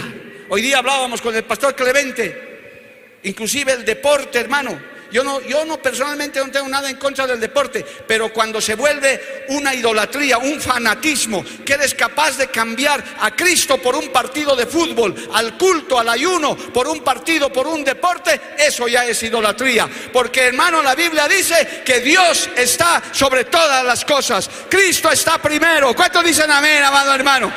Hoy 0.50 0.62
día 0.62 0.78
hablábamos 0.78 1.22
con 1.22 1.36
el 1.36 1.44
pastor 1.44 1.76
Clemente, 1.76 3.20
inclusive 3.24 3.74
el 3.74 3.84
deporte, 3.84 4.40
hermano. 4.40 4.93
Yo 5.14 5.24
no, 5.24 5.40
yo 5.42 5.64
no 5.64 5.78
personalmente 5.78 6.40
no 6.40 6.50
tengo 6.50 6.68
nada 6.68 6.90
en 6.90 6.96
contra 6.96 7.28
del 7.28 7.40
deporte, 7.40 7.86
pero 8.08 8.34
cuando 8.34 8.60
se 8.60 8.74
vuelve 8.74 9.46
una 9.50 9.72
idolatría, 9.72 10.40
un 10.40 10.60
fanatismo, 10.60 11.46
que 11.64 11.74
eres 11.74 11.94
capaz 11.94 12.36
de 12.38 12.48
cambiar 12.48 13.04
a 13.20 13.30
Cristo 13.36 13.78
por 13.78 13.96
un 13.96 14.10
partido 14.10 14.56
de 14.56 14.66
fútbol, 14.66 15.14
al 15.32 15.56
culto, 15.56 16.00
al 16.00 16.10
ayuno, 16.10 16.56
por 16.56 16.88
un 16.88 17.02
partido, 17.02 17.54
por 17.54 17.68
un 17.68 17.84
deporte, 17.84 18.42
eso 18.58 18.88
ya 18.88 19.06
es 19.06 19.22
idolatría. 19.22 19.88
Porque 20.12 20.48
hermano, 20.48 20.82
la 20.82 20.96
Biblia 20.96 21.28
dice 21.28 21.84
que 21.86 22.00
Dios 22.00 22.50
está 22.56 23.04
sobre 23.12 23.44
todas 23.44 23.86
las 23.86 24.04
cosas. 24.06 24.50
Cristo 24.68 25.12
está 25.12 25.38
primero. 25.38 25.94
¿Cuántos 25.94 26.24
dicen 26.24 26.50
amén, 26.50 26.84
amado 26.84 27.14
hermano? 27.14 27.54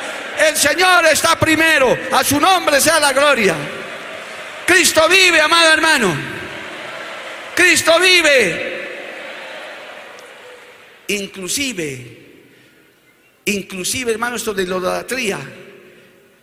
El 0.47 0.55
Señor 0.55 1.07
está 1.07 1.39
primero. 1.39 1.97
A 2.11 2.23
su 2.23 2.39
nombre 2.39 2.79
sea 2.79 2.99
la 2.99 3.13
gloria. 3.13 3.55
Cristo 4.67 5.09
vive, 5.09 5.41
amado 5.41 5.73
hermano. 5.73 6.36
Cristo 7.57 7.99
vive. 7.99 8.77
Inclusive, 11.07 12.17
inclusive 13.45 14.11
hermano, 14.11 14.35
esto 14.35 14.53
de 14.53 14.67
la 14.67 14.77
idolatría, 14.77 15.39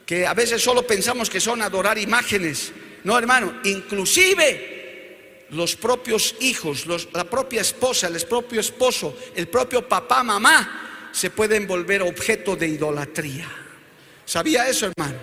que 0.04 0.26
a 0.26 0.34
veces 0.34 0.60
solo 0.60 0.84
pensamos 0.84 1.30
que 1.30 1.38
son 1.38 1.62
adorar 1.62 1.98
imágenes. 1.98 2.72
No, 3.04 3.16
hermano, 3.16 3.60
inclusive 3.62 5.46
los 5.50 5.76
propios 5.76 6.34
hijos, 6.40 6.84
la 7.12 7.22
propia 7.22 7.60
esposa, 7.60 8.08
el 8.08 8.20
propio 8.26 8.60
esposo, 8.60 9.16
el 9.36 9.46
propio 9.46 9.88
papá, 9.88 10.24
mamá, 10.24 11.10
se 11.12 11.30
pueden 11.30 11.68
volver 11.68 12.02
objeto 12.02 12.56
de 12.56 12.66
idolatría. 12.66 13.48
¿Sabía 14.24 14.68
eso, 14.68 14.86
hermano? 14.86 15.18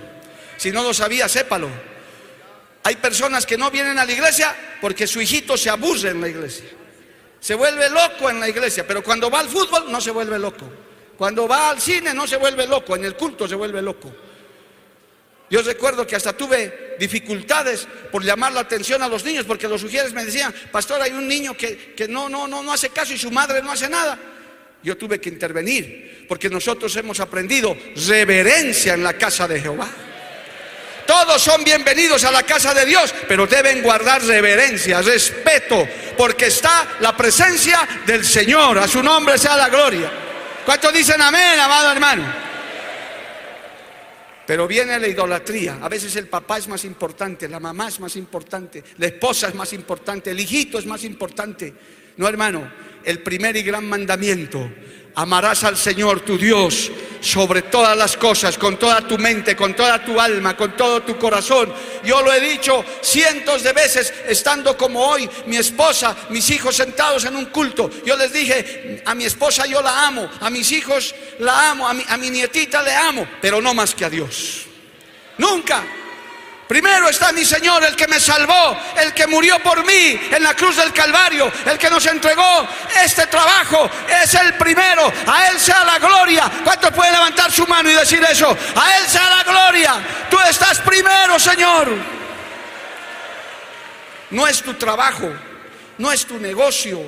Si 0.56 0.72
no 0.72 0.84
lo 0.84 0.94
sabía, 0.94 1.28
sépalo. 1.28 1.91
Hay 2.84 2.96
personas 2.96 3.46
que 3.46 3.58
no 3.58 3.70
vienen 3.70 3.98
a 4.00 4.06
la 4.06 4.12
iglesia 4.12 4.56
porque 4.80 5.06
su 5.06 5.22
hijito 5.22 5.56
se 5.56 5.70
aburre 5.70 6.10
en 6.10 6.22
la 6.22 6.28
iglesia. 6.28 6.66
Se 7.40 7.56
vuelve 7.56 7.90
loco 7.90 8.30
en 8.30 8.40
la 8.40 8.50
iglesia, 8.50 8.86
pero 8.88 9.04
cuando 9.04 9.30
va 9.30 9.40
al 9.40 9.50
fútbol 9.50 9.92
no 9.92 10.00
se 10.00 10.12
vuelve 10.12 10.38
loco. 10.40 10.70
Cuando 11.18 11.48
va 11.48 11.70
al 11.70 11.82
cine 11.82 12.14
no 12.14 12.26
se 12.26 12.38
vuelve 12.38 12.68
loco, 12.68 12.96
en 12.96 13.06
el 13.06 13.16
culto 13.16 13.48
se 13.48 13.56
vuelve 13.56 13.82
loco. 13.82 14.12
Yo 15.50 15.62
recuerdo 15.62 16.08
que 16.08 16.16
hasta 16.16 16.34
tuve 16.34 16.96
dificultades 16.98 17.88
por 18.12 18.24
llamar 18.24 18.54
la 18.54 18.62
atención 18.62 19.04
a 19.04 19.10
los 19.10 19.26
niños, 19.26 19.46
porque 19.46 19.68
los 19.68 19.82
sugieres 19.82 20.14
me 20.14 20.24
decían, 20.24 20.54
pastor, 20.72 21.02
hay 21.02 21.12
un 21.12 21.28
niño 21.28 21.58
que, 21.58 21.94
que 21.94 22.08
no, 22.08 22.30
no, 22.30 22.48
no, 22.48 22.64
no 22.64 22.72
hace 22.72 22.90
caso 22.90 23.14
y 23.14 23.18
su 23.18 23.32
madre 23.32 23.62
no 23.62 23.72
hace 23.72 23.90
nada. 23.90 24.18
Yo 24.82 24.98
tuve 24.98 25.20
que 25.20 25.30
intervenir, 25.30 26.26
porque 26.28 26.50
nosotros 26.50 26.96
hemos 26.96 27.20
aprendido 27.20 27.78
reverencia 28.08 28.94
en 28.94 29.04
la 29.04 29.14
casa 29.14 29.48
de 29.48 29.60
Jehová. 29.60 29.90
Todos 31.12 31.42
son 31.42 31.66
bienvenidos 31.66 32.24
a 32.24 32.32
la 32.32 32.44
casa 32.44 32.74
de 32.74 32.86
Dios, 32.86 33.14
pero 33.28 33.46
deben 33.46 33.82
guardar 33.82 34.24
reverencia, 34.24 35.02
respeto, 35.02 35.86
porque 36.18 36.46
está 36.46 36.88
la 37.02 37.18
presencia 37.18 37.86
del 38.06 38.24
Señor. 38.24 38.78
A 38.78 38.88
su 38.88 39.04
nombre 39.04 39.38
sea 39.38 39.58
la 39.58 39.68
gloria. 39.68 40.10
¿Cuántos 40.66 40.94
dicen 40.94 41.22
amén, 41.22 41.60
amado 41.60 41.92
hermano? 41.92 42.24
Pero 44.48 44.66
viene 44.70 44.98
la 45.02 45.08
idolatría. 45.10 45.80
A 45.82 45.90
veces 45.90 46.16
el 46.16 46.30
papá 46.30 46.60
es 46.60 46.70
más 46.70 46.86
importante, 46.86 47.50
la 47.50 47.60
mamá 47.60 47.90
es 47.90 48.00
más 48.00 48.16
importante, 48.16 48.82
la 48.98 49.08
esposa 49.08 49.50
es 49.50 49.54
más 49.54 49.74
importante, 49.74 50.32
el 50.32 50.40
hijito 50.40 50.80
es 50.80 50.86
más 50.86 51.04
importante. 51.04 51.74
No, 52.16 52.26
hermano, 52.26 52.72
el 53.04 53.20
primer 53.20 53.58
y 53.58 53.64
gran 53.64 53.86
mandamiento 53.86 54.72
Amarás 55.16 55.64
al 55.64 55.78
Señor 55.78 56.22
tu 56.22 56.38
Dios 56.38 56.92
sobre 57.22 57.62
todas 57.64 57.96
las 57.96 58.18
cosas, 58.18 58.58
con 58.58 58.78
toda 58.78 59.02
tu 59.02 59.18
mente, 59.18 59.56
con 59.56 59.76
toda 59.76 60.04
tu 60.04 60.20
alma, 60.20 60.58
con 60.58 60.76
todo 60.76 61.04
tu 61.04 61.18
corazón. 61.18 61.74
Yo 62.04 62.22
lo 62.22 62.34
he 62.34 62.40
dicho 62.40 62.84
cientos 63.02 63.64
de 63.64 63.74
veces, 63.74 64.14
estando 64.28 64.76
como 64.76 65.06
hoy, 65.06 65.30
mi 65.46 65.58
esposa, 65.58 66.16
mis 66.30 66.50
hijos 66.50 66.76
sentados 66.76 67.26
en 67.26 67.36
un 67.36 67.46
culto. 67.46 67.90
Yo 68.06 68.16
les 68.16 68.34
dije, 68.34 69.04
a 69.06 69.14
mi 69.14 69.26
esposa 69.26 69.66
yo 69.66 69.82
la 69.82 70.08
amo, 70.08 70.30
a 70.40 70.50
mis 70.50 70.72
hijos 70.72 71.14
la 71.40 71.72
amo, 71.72 71.88
a 71.88 71.94
mi, 71.94 72.04
a 72.08 72.18
mi 72.18 72.30
nietita 72.30 72.82
le 72.82 72.94
amo, 72.94 73.28
pero 73.42 73.62
no 73.62 73.74
más 73.74 73.94
que 73.94 74.06
a 74.06 74.10
Dios. 74.10 74.66
Nunca. 75.38 75.84
Primero 76.72 77.10
está 77.10 77.34
mi 77.34 77.44
Señor, 77.44 77.84
el 77.84 77.98
que 77.98 78.08
me 78.08 78.18
salvó, 78.18 78.80
el 78.96 79.14
que 79.14 79.28
murió 79.28 79.60
por 79.60 79.86
mí 79.86 80.18
en 80.32 80.42
la 80.42 80.56
cruz 80.56 80.78
del 80.78 80.94
Calvario, 80.94 81.52
el 81.66 81.78
que 81.78 81.90
nos 81.90 82.06
entregó 82.06 82.66
este 83.04 83.28
trabajo. 83.28 83.90
Es 84.24 84.34
el 84.36 84.54
primero. 84.54 85.12
A 85.28 85.50
Él 85.50 85.60
sea 85.60 85.84
la 85.84 86.00
gloria. 86.00 86.50
¿Cuántos 86.64 86.92
pueden 86.92 87.12
levantar 87.12 87.52
su 87.52 87.68
mano 87.68 87.92
y 87.92 87.94
decir 87.94 88.24
eso? 88.24 88.48
A 88.48 88.98
Él 89.00 89.06
sea 89.06 89.30
la 89.30 89.44
gloria. 89.44 89.96
Tú 90.30 90.38
estás 90.50 90.80
primero, 90.80 91.38
Señor. 91.38 91.90
No 94.30 94.48
es 94.48 94.62
tu 94.62 94.74
trabajo, 94.76 95.30
no 95.98 96.10
es 96.10 96.26
tu 96.26 96.40
negocio. 96.40 97.02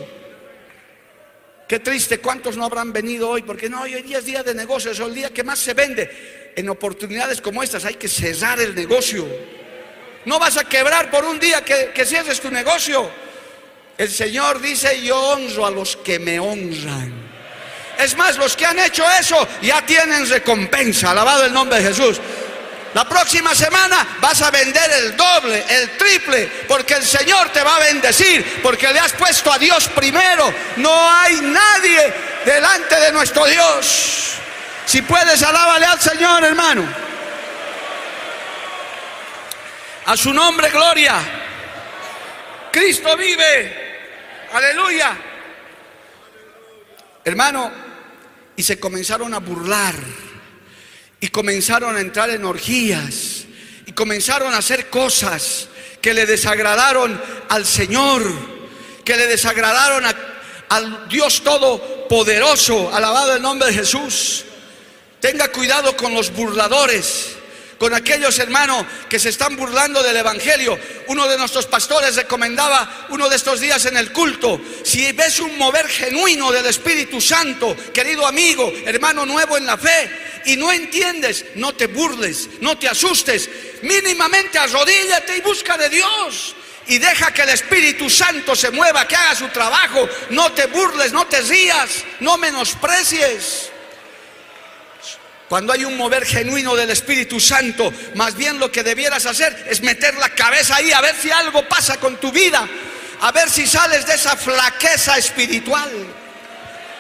Qué 1.69 1.79
triste, 1.79 2.19
¿cuántos 2.19 2.57
no 2.57 2.65
habrán 2.65 2.91
venido 2.91 3.29
hoy? 3.29 3.43
Porque 3.43 3.69
no, 3.69 3.83
hoy 3.83 4.01
día 4.01 4.17
es 4.17 4.25
día 4.25 4.43
de 4.43 4.53
negocios, 4.53 4.99
es 4.99 5.07
el 5.07 5.15
día 5.15 5.29
que 5.33 5.45
más 5.45 5.57
se 5.57 5.73
vende 5.73 6.42
en 6.55 6.69
oportunidades 6.69 7.41
como 7.41 7.63
estas 7.63 7.85
hay 7.85 7.95
que 7.95 8.07
cesar 8.07 8.59
el 8.59 8.75
negocio. 8.75 9.27
No 10.25 10.39
vas 10.39 10.57
a 10.57 10.63
quebrar 10.63 11.11
por 11.11 11.25
un 11.25 11.39
día 11.39 11.63
que, 11.63 11.91
que 11.93 12.05
cierres 12.05 12.39
tu 12.39 12.49
negocio. 12.49 13.09
El 13.97 14.09
Señor 14.09 14.61
dice, 14.61 15.01
yo 15.01 15.17
honro 15.17 15.65
a 15.65 15.71
los 15.71 15.97
que 15.97 16.19
me 16.19 16.39
honran. 16.39 17.13
Es 17.99 18.17
más, 18.17 18.37
los 18.37 18.55
que 18.55 18.65
han 18.65 18.79
hecho 18.79 19.05
eso 19.19 19.47
ya 19.61 19.85
tienen 19.85 20.27
recompensa. 20.27 21.11
Alabado 21.11 21.45
el 21.45 21.53
nombre 21.53 21.79
de 21.79 21.89
Jesús. 21.89 22.19
La 22.93 23.05
próxima 23.05 23.55
semana 23.55 24.17
vas 24.21 24.41
a 24.41 24.51
vender 24.51 24.91
el 24.91 25.17
doble, 25.17 25.63
el 25.67 25.97
triple, 25.97 26.49
porque 26.67 26.93
el 26.93 27.03
Señor 27.03 27.49
te 27.49 27.63
va 27.63 27.77
a 27.77 27.79
bendecir, 27.79 28.61
porque 28.61 28.91
le 28.93 28.99
has 28.99 29.13
puesto 29.13 29.51
a 29.51 29.57
Dios 29.57 29.87
primero. 29.89 30.53
No 30.77 31.11
hay 31.11 31.41
nadie 31.41 32.13
delante 32.45 32.95
de 32.99 33.11
nuestro 33.11 33.45
Dios. 33.45 34.35
Si 34.85 35.01
puedes, 35.01 35.41
alábale 35.41 35.85
al 35.85 35.99
Señor, 35.99 36.43
hermano. 36.43 36.85
A 40.05 40.17
su 40.17 40.33
nombre, 40.33 40.69
gloria. 40.69 41.15
Cristo 42.71 43.15
vive. 43.15 44.47
Aleluya. 44.51 45.17
Hermano, 47.23 47.71
y 48.55 48.63
se 48.63 48.79
comenzaron 48.79 49.33
a 49.33 49.39
burlar. 49.39 49.95
Y 51.19 51.29
comenzaron 51.29 51.95
a 51.95 52.01
entrar 52.01 52.29
en 52.31 52.43
orgías. 52.43 53.45
Y 53.85 53.93
comenzaron 53.93 54.53
a 54.53 54.57
hacer 54.57 54.89
cosas 54.89 55.69
que 56.01 56.13
le 56.13 56.25
desagradaron 56.25 57.19
al 57.49 57.65
Señor. 57.65 58.23
Que 59.05 59.15
le 59.15 59.27
desagradaron 59.27 60.03
al 60.69 61.07
Dios 61.07 61.41
Todopoderoso. 61.43 62.93
Alabado 62.93 63.35
el 63.35 63.41
nombre 63.41 63.69
de 63.69 63.75
Jesús. 63.75 64.45
Tenga 65.23 65.47
cuidado 65.47 65.95
con 65.95 66.13
los 66.13 66.33
burladores, 66.33 67.29
con 67.77 67.93
aquellos 67.93 68.37
hermanos 68.39 68.85
que 69.07 69.19
se 69.19 69.29
están 69.29 69.55
burlando 69.55 70.03
del 70.03 70.17
Evangelio. 70.17 70.77
Uno 71.07 71.29
de 71.29 71.37
nuestros 71.37 71.65
pastores 71.65 72.17
recomendaba 72.17 73.07
uno 73.07 73.29
de 73.29 73.37
estos 73.37 73.61
días 73.61 73.85
en 73.85 73.95
el 73.95 74.11
culto, 74.11 74.59
si 74.83 75.09
ves 75.13 75.39
un 75.39 75.57
mover 75.57 75.87
genuino 75.87 76.51
del 76.51 76.65
Espíritu 76.65 77.21
Santo, 77.21 77.73
querido 77.93 78.27
amigo, 78.27 78.69
hermano 78.85 79.25
nuevo 79.25 79.55
en 79.55 79.65
la 79.65 79.77
fe, 79.77 80.11
y 80.43 80.57
no 80.57 80.73
entiendes, 80.73 81.45
no 81.55 81.73
te 81.73 81.87
burles, 81.87 82.49
no 82.59 82.77
te 82.77 82.89
asustes. 82.89 83.49
Mínimamente 83.81 84.57
arrodíllate 84.57 85.37
y 85.37 85.39
busca 85.39 85.77
de 85.77 85.87
Dios. 85.87 86.53
Y 86.87 86.97
deja 86.97 87.33
que 87.33 87.43
el 87.43 87.49
Espíritu 87.51 88.09
Santo 88.09 88.57
se 88.57 88.71
mueva, 88.71 89.07
que 89.07 89.15
haga 89.15 89.35
su 89.35 89.47
trabajo. 89.47 90.05
No 90.31 90.51
te 90.51 90.65
burles, 90.65 91.13
no 91.13 91.25
te 91.27 91.39
rías, 91.39 92.03
no 92.19 92.37
menosprecies. 92.37 93.71
Cuando 95.53 95.71
hay 95.71 95.85
un 95.85 95.95
mover 95.95 96.25
genuino 96.25 96.75
del 96.75 96.89
Espíritu 96.89 97.39
Santo, 97.39 97.93
más 98.15 98.35
bien 98.35 98.57
lo 98.57 98.71
que 98.71 98.81
debieras 98.81 99.27
hacer 99.27 99.67
es 99.69 99.81
meter 99.81 100.15
la 100.15 100.29
cabeza 100.29 100.77
ahí 100.77 100.91
a 100.91 100.99
ver 100.99 101.15
si 101.15 101.29
algo 101.29 101.69
pasa 101.69 101.97
con 101.97 102.19
tu 102.19 102.31
vida, 102.31 102.67
a 103.21 103.31
ver 103.31 103.47
si 103.51 103.67
sales 103.67 104.03
de 104.07 104.15
esa 104.15 104.35
flaqueza 104.35 105.15
espiritual, 105.15 105.91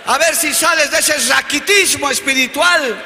a 0.05 0.17
ver 0.19 0.35
si 0.35 0.53
sales 0.53 0.91
de 0.91 0.99
ese 0.99 1.17
raquitismo 1.33 2.11
espiritual 2.11 3.03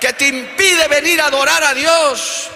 que 0.00 0.12
te 0.12 0.28
impide 0.28 0.86
venir 0.86 1.20
a 1.20 1.26
adorar 1.26 1.64
a 1.64 1.74
Dios. 1.74 2.48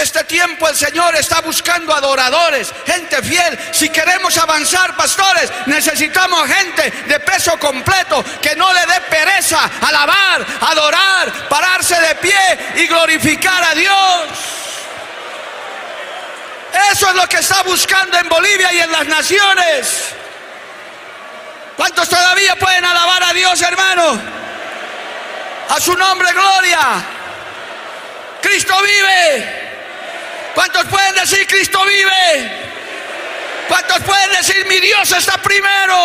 Este 0.00 0.22
tiempo 0.24 0.68
el 0.68 0.76
Señor 0.76 1.16
está 1.16 1.40
buscando 1.40 1.92
adoradores, 1.92 2.72
gente 2.86 3.20
fiel. 3.20 3.58
Si 3.72 3.88
queremos 3.90 4.36
avanzar, 4.38 4.94
pastores, 4.96 5.50
necesitamos 5.66 6.48
gente 6.48 6.90
de 7.06 7.18
peso 7.20 7.58
completo 7.58 8.24
que 8.40 8.54
no 8.54 8.72
le 8.72 8.80
dé 8.86 9.00
pereza 9.10 9.58
alabar, 9.80 10.46
adorar, 10.60 11.48
pararse 11.48 12.00
de 12.00 12.14
pie 12.16 12.58
y 12.76 12.86
glorificar 12.86 13.64
a 13.64 13.74
Dios. 13.74 14.28
Eso 16.92 17.08
es 17.08 17.14
lo 17.16 17.26
que 17.26 17.38
está 17.38 17.62
buscando 17.62 18.18
en 18.18 18.28
Bolivia 18.28 18.72
y 18.72 18.78
en 18.78 18.92
las 18.92 19.06
naciones. 19.06 20.10
¿Cuántos 21.76 22.08
todavía 22.08 22.54
pueden 22.56 22.84
alabar 22.84 23.24
a 23.24 23.32
Dios, 23.32 23.60
hermano? 23.62 24.20
A 25.70 25.80
su 25.80 25.94
nombre, 25.96 26.32
gloria. 26.32 27.04
Cristo 28.40 28.74
vive. 28.82 29.57
¿Cuántos 30.58 30.86
pueden 30.86 31.14
decir 31.14 31.46
Cristo 31.46 31.78
vive? 31.84 32.50
¿Cuántos 33.68 34.00
pueden 34.00 34.30
decir 34.32 34.66
mi 34.66 34.80
Dios 34.80 35.12
está 35.12 35.40
primero? 35.40 35.96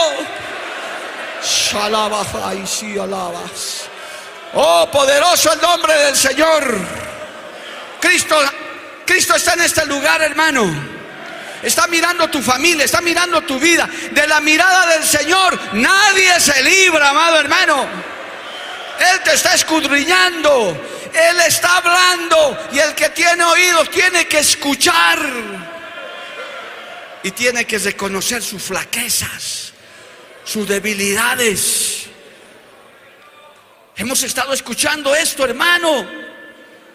y 2.62 2.68
si 2.68 3.00
alabas. 3.00 3.86
Oh, 4.54 4.88
poderoso 4.92 5.52
el 5.54 5.60
nombre 5.60 5.96
del 5.96 6.16
Señor. 6.16 6.78
Cristo, 8.00 8.40
Cristo 9.08 9.34
está 9.34 9.54
en 9.54 9.62
este 9.62 9.88
lugar, 9.88 10.22
hermano. 10.22 10.72
Está 11.64 11.88
mirando 11.88 12.30
tu 12.30 12.40
familia, 12.40 12.86
está 12.86 13.02
mirando 13.02 13.42
tu 13.42 13.58
vida. 13.58 13.90
De 14.12 14.28
la 14.28 14.40
mirada 14.40 14.86
del 14.86 15.04
Señor 15.04 15.60
nadie 15.74 16.40
se 16.40 16.62
libra, 16.62 17.10
amado 17.10 17.40
hermano. 17.40 17.88
Él 19.00 19.20
te 19.24 19.34
está 19.34 19.56
escudriñando. 19.56 20.93
Él 21.14 21.40
está 21.42 21.78
hablando 21.78 22.70
y 22.72 22.80
el 22.80 22.96
que 22.96 23.10
tiene 23.10 23.44
oídos 23.44 23.90
tiene 23.90 24.28
que 24.28 24.40
escuchar 24.40 25.20
y 27.22 27.32
tiene 27.32 27.66
que 27.66 27.78
reconocer 27.78 28.42
sus 28.42 28.62
flaquezas, 28.62 29.74
sus 30.44 30.68
debilidades. 30.68 32.08
Hemos 33.96 34.24
estado 34.24 34.54
escuchando 34.54 35.16
esto, 35.16 35.46
hermano. 35.46 36.24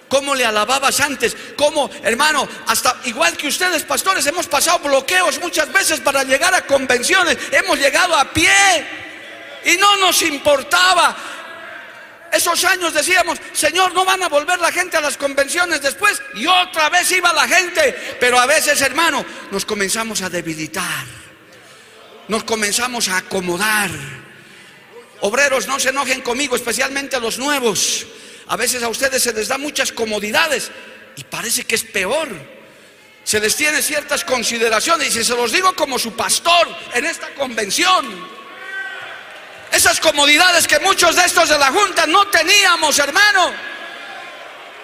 ¿Cómo 0.09 0.35
le 0.35 0.45
alababas 0.45 1.01
antes? 1.01 1.37
¿Cómo, 1.57 1.91
hermano? 2.03 2.49
Hasta 2.67 2.97
igual 3.05 3.37
que 3.37 3.49
ustedes, 3.49 3.85
pastores, 3.85 4.27
hemos 4.27 4.47
pasado 4.47 4.79
bloqueos 4.81 5.39
muchas 5.41 5.71
veces 5.73 6.01
para 6.01 6.25
llegar 6.25 6.55
a 6.55 6.67
convenciones. 6.67 7.37
Hemos 7.53 7.79
llegado 7.79 8.17
a 8.17 8.25
pie 8.33 8.87
y 9.67 9.77
no 9.77 9.97
nos 9.97 10.23
importaba. 10.23 11.17
Esos 12.33 12.62
años 12.64 12.93
decíamos, 12.93 13.38
Señor, 13.53 13.95
no 13.95 14.05
van 14.05 14.23
a 14.23 14.29
volver 14.29 14.59
la 14.59 14.71
gente 14.71 14.97
a 14.97 15.01
las 15.01 15.17
convenciones 15.17 15.81
después. 15.81 16.21
Y 16.35 16.47
otra 16.47 16.88
vez 16.91 17.11
iba 17.12 17.33
la 17.33 17.49
gente. 17.49 18.17
Pero 18.21 18.38
a 18.38 18.47
veces, 18.47 18.81
hermano, 18.83 19.25
nos 19.51 19.64
comenzamos 19.64 20.23
a 20.23 20.29
debilitar. 20.29 21.05
Nos 22.29 22.45
comenzamos 22.45 23.09
a 23.09 23.19
acomodar. 23.19 23.91
Obreros, 25.21 25.67
no 25.67 25.81
se 25.81 25.88
enojen 25.88 26.21
conmigo, 26.21 26.55
especialmente 26.55 27.19
los 27.19 27.38
nuevos. 27.38 28.07
A 28.49 28.57
veces 28.57 28.83
a 28.83 28.88
ustedes 28.88 29.23
se 29.23 29.33
les 29.33 29.49
da 29.49 29.59
muchas 29.59 29.93
comodidades 29.93 30.71
y 31.17 31.25
parece 31.25 31.64
que 31.64 31.75
es 31.75 31.85
peor. 31.85 32.29
Se 33.25 33.41
les 33.41 33.57
tiene 33.57 33.83
ciertas 33.83 34.25
consideraciones 34.25 35.14
y 35.17 35.25
se 35.25 35.35
los 35.35 35.53
digo 35.53 35.75
como 35.75 35.99
su 35.99 36.14
pastor 36.14 36.69
en 36.95 37.05
esta 37.05 37.35
convención. 37.35 38.38
Esas 39.73 40.01
comodidades 40.01 40.67
que 40.67 40.79
muchos 40.81 41.17
de 41.17 41.25
estos 41.25 41.49
de 41.49 41.59
la 41.59 41.71
Junta 41.71 42.07
no 42.07 42.27
teníamos, 42.29 42.99
hermano. 42.99 43.53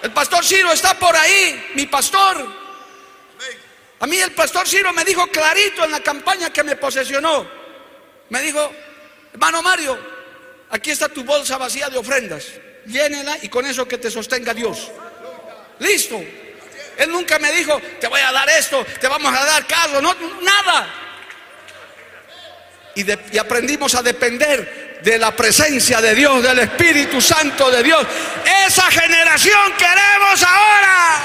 El 0.02 0.12
pastor 0.12 0.44
Ciro 0.44 0.72
está 0.72 0.94
por 0.94 1.16
ahí, 1.16 1.72
mi 1.74 1.86
pastor. 1.86 2.46
A 4.00 4.06
mí 4.06 4.18
el 4.18 4.32
pastor 4.32 4.68
Ciro 4.68 4.92
me 4.92 5.04
dijo 5.04 5.26
clarito 5.28 5.84
en 5.84 5.92
la 5.92 6.00
campaña 6.00 6.50
que 6.50 6.62
me 6.62 6.76
posesionó. 6.76 7.46
Me 8.28 8.42
dijo, 8.42 8.70
hermano 9.32 9.62
Mario, 9.62 9.98
aquí 10.70 10.90
está 10.90 11.08
tu 11.08 11.24
bolsa 11.24 11.56
vacía 11.56 11.88
de 11.88 11.96
ofrendas. 11.96 12.44
Llénela 12.86 13.38
y 13.40 13.48
con 13.48 13.64
eso 13.64 13.88
que 13.88 13.96
te 13.96 14.10
sostenga 14.10 14.52
Dios. 14.52 14.90
Listo. 15.78 16.22
Él 16.98 17.10
nunca 17.10 17.38
me 17.38 17.50
dijo, 17.52 17.80
te 18.00 18.06
voy 18.06 18.20
a 18.20 18.30
dar 18.30 18.48
esto, 18.50 18.84
te 19.00 19.08
vamos 19.08 19.34
a 19.34 19.44
dar 19.44 19.66
carro, 19.66 20.00
no, 20.00 20.14
nada 20.42 21.03
y, 22.94 23.38
aprendimos 23.38 23.94
a 23.94 24.02
depender 24.02 25.00
de 25.02 25.18
la 25.18 25.32
presencia 25.32 26.00
de 26.00 26.14
Dios, 26.14 26.42
del 26.42 26.60
Espíritu 26.60 27.20
Santo 27.20 27.70
de 27.70 27.82
Dios. 27.82 28.06
Esa 28.66 28.90
generación 28.90 29.72
queremos 29.76 30.42
ahora. 30.42 31.20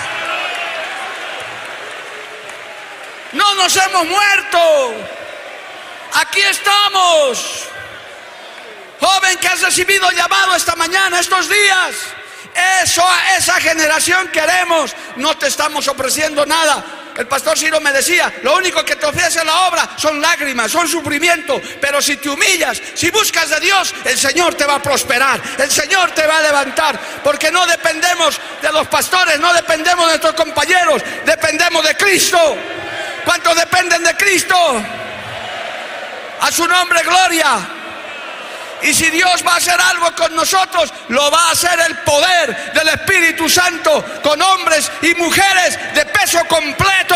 No 3.34 3.56
nos 3.56 3.76
hemos 3.78 4.06
muerto. 4.06 4.94
Aquí 6.14 6.42
estamos. 6.42 7.66
Joven 9.00 9.38
que 9.38 9.48
has 9.48 9.62
recibido 9.62 10.12
llamado 10.12 10.56
esta 10.56 10.76
mañana, 10.76 11.20
estos 11.20 11.48
días. 11.48 11.96
Eso 12.84 13.08
a 13.08 13.38
esa 13.38 13.54
generación 13.62 14.28
queremos. 14.30 14.94
No 15.16 15.38
te 15.38 15.48
estamos 15.48 15.88
ofreciendo 15.88 16.46
nada. 16.46 16.84
El 17.20 17.28
pastor 17.28 17.60
Ciro 17.60 17.82
me 17.82 17.92
decía, 17.92 18.34
lo 18.44 18.56
único 18.56 18.86
que 18.86 18.96
te 18.96 19.06
ofrece 19.06 19.44
la 19.44 19.68
obra 19.68 19.90
son 19.98 20.22
lágrimas, 20.22 20.72
son 20.72 20.88
sufrimiento, 20.88 21.62
pero 21.82 22.02
si 22.02 22.16
te 22.16 22.30
humillas, 22.30 22.82
si 22.94 23.12
buscas 23.12 23.50
de 23.50 23.60
Dios, 23.60 23.94
el 24.06 24.18
Señor 24.18 24.56
te 24.56 24.66
va 24.66 24.76
a 24.76 24.82
prosperar, 24.82 25.42
el 25.58 25.70
Señor 25.70 26.12
te 26.12 26.26
va 26.26 26.38
a 26.38 26.42
levantar, 26.42 26.98
porque 27.22 27.52
no 27.52 27.68
dependemos 27.68 28.40
de 28.62 28.72
los 28.72 28.88
pastores, 28.88 29.38
no 29.38 29.54
dependemos 29.54 30.06
de 30.06 30.12
nuestros 30.12 30.34
compañeros, 30.34 31.04
dependemos 31.26 31.84
de 31.84 31.96
Cristo. 31.98 32.40
¿Cuántos 33.26 33.54
dependen 33.54 34.02
de 34.02 34.16
Cristo? 34.16 34.56
A 36.40 36.50
su 36.54 36.66
nombre, 36.66 37.02
gloria. 37.04 37.79
Y 38.82 38.94
si 38.94 39.10
Dios 39.10 39.44
va 39.46 39.54
a 39.54 39.58
hacer 39.58 39.80
algo 39.80 40.14
con 40.16 40.36
nosotros, 40.36 40.94
lo 41.10 41.30
va 41.30 41.50
a 41.50 41.52
hacer 41.52 41.78
el 41.88 41.98
poder 42.00 42.74
del 42.74 42.90
Espíritu 42.90 43.50
Santo 43.50 44.04
con 44.24 44.42
hombres 44.42 44.92
y 45.02 45.14
mujeres 45.16 45.78
de 45.94 46.06
peso 46.06 46.40
completo. 46.48 47.16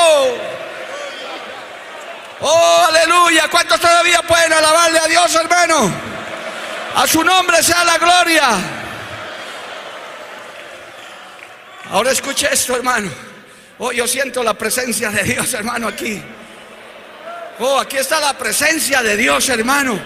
Oh, 2.41 2.85
aleluya. 2.89 3.47
¿Cuántos 3.49 3.79
todavía 3.79 4.21
pueden 4.23 4.51
alabarle 4.51 4.99
a 4.99 5.07
Dios, 5.07 5.33
hermano? 5.35 5.89
A 6.95 7.07
su 7.07 7.23
nombre 7.23 7.63
sea 7.63 7.83
la 7.85 7.97
gloria. 7.97 8.49
Ahora 11.91 12.11
escuche 12.11 12.49
esto, 12.51 12.75
hermano. 12.75 13.09
Oh, 13.77 13.91
yo 13.91 14.07
siento 14.07 14.43
la 14.43 14.53
presencia 14.53 15.09
de 15.09 15.23
Dios, 15.23 15.53
hermano, 15.53 15.87
aquí. 15.87 16.21
Oh, 17.59 17.79
aquí 17.79 17.97
está 17.97 18.19
la 18.19 18.37
presencia 18.37 19.01
de 19.01 19.15
Dios, 19.15 19.47
hermano. 19.49 19.99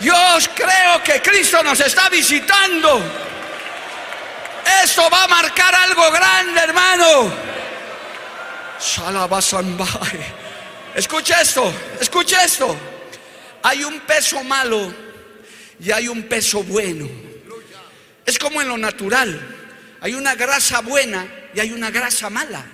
Dios 0.00 0.50
creo 0.54 1.02
que 1.02 1.22
Cristo 1.22 1.62
nos 1.62 1.80
está 1.80 2.08
visitando. 2.08 3.02
Esto 4.82 5.08
va 5.10 5.24
a 5.24 5.28
marcar 5.28 5.74
algo 5.74 6.10
grande, 6.10 6.60
hermano. 6.60 7.32
Escucha 10.94 11.40
esto, 11.40 11.72
escucha 12.00 12.44
esto. 12.44 12.76
Hay 13.62 13.84
un 13.84 14.00
peso 14.00 14.42
malo 14.44 14.92
y 15.80 15.90
hay 15.90 16.08
un 16.08 16.24
peso 16.24 16.62
bueno. 16.62 17.08
Es 18.24 18.38
como 18.38 18.60
en 18.60 18.68
lo 18.68 18.76
natural. 18.76 19.40
Hay 20.00 20.14
una 20.14 20.34
grasa 20.34 20.80
buena 20.80 21.26
y 21.54 21.60
hay 21.60 21.72
una 21.72 21.90
grasa 21.90 22.28
mala. 22.28 22.64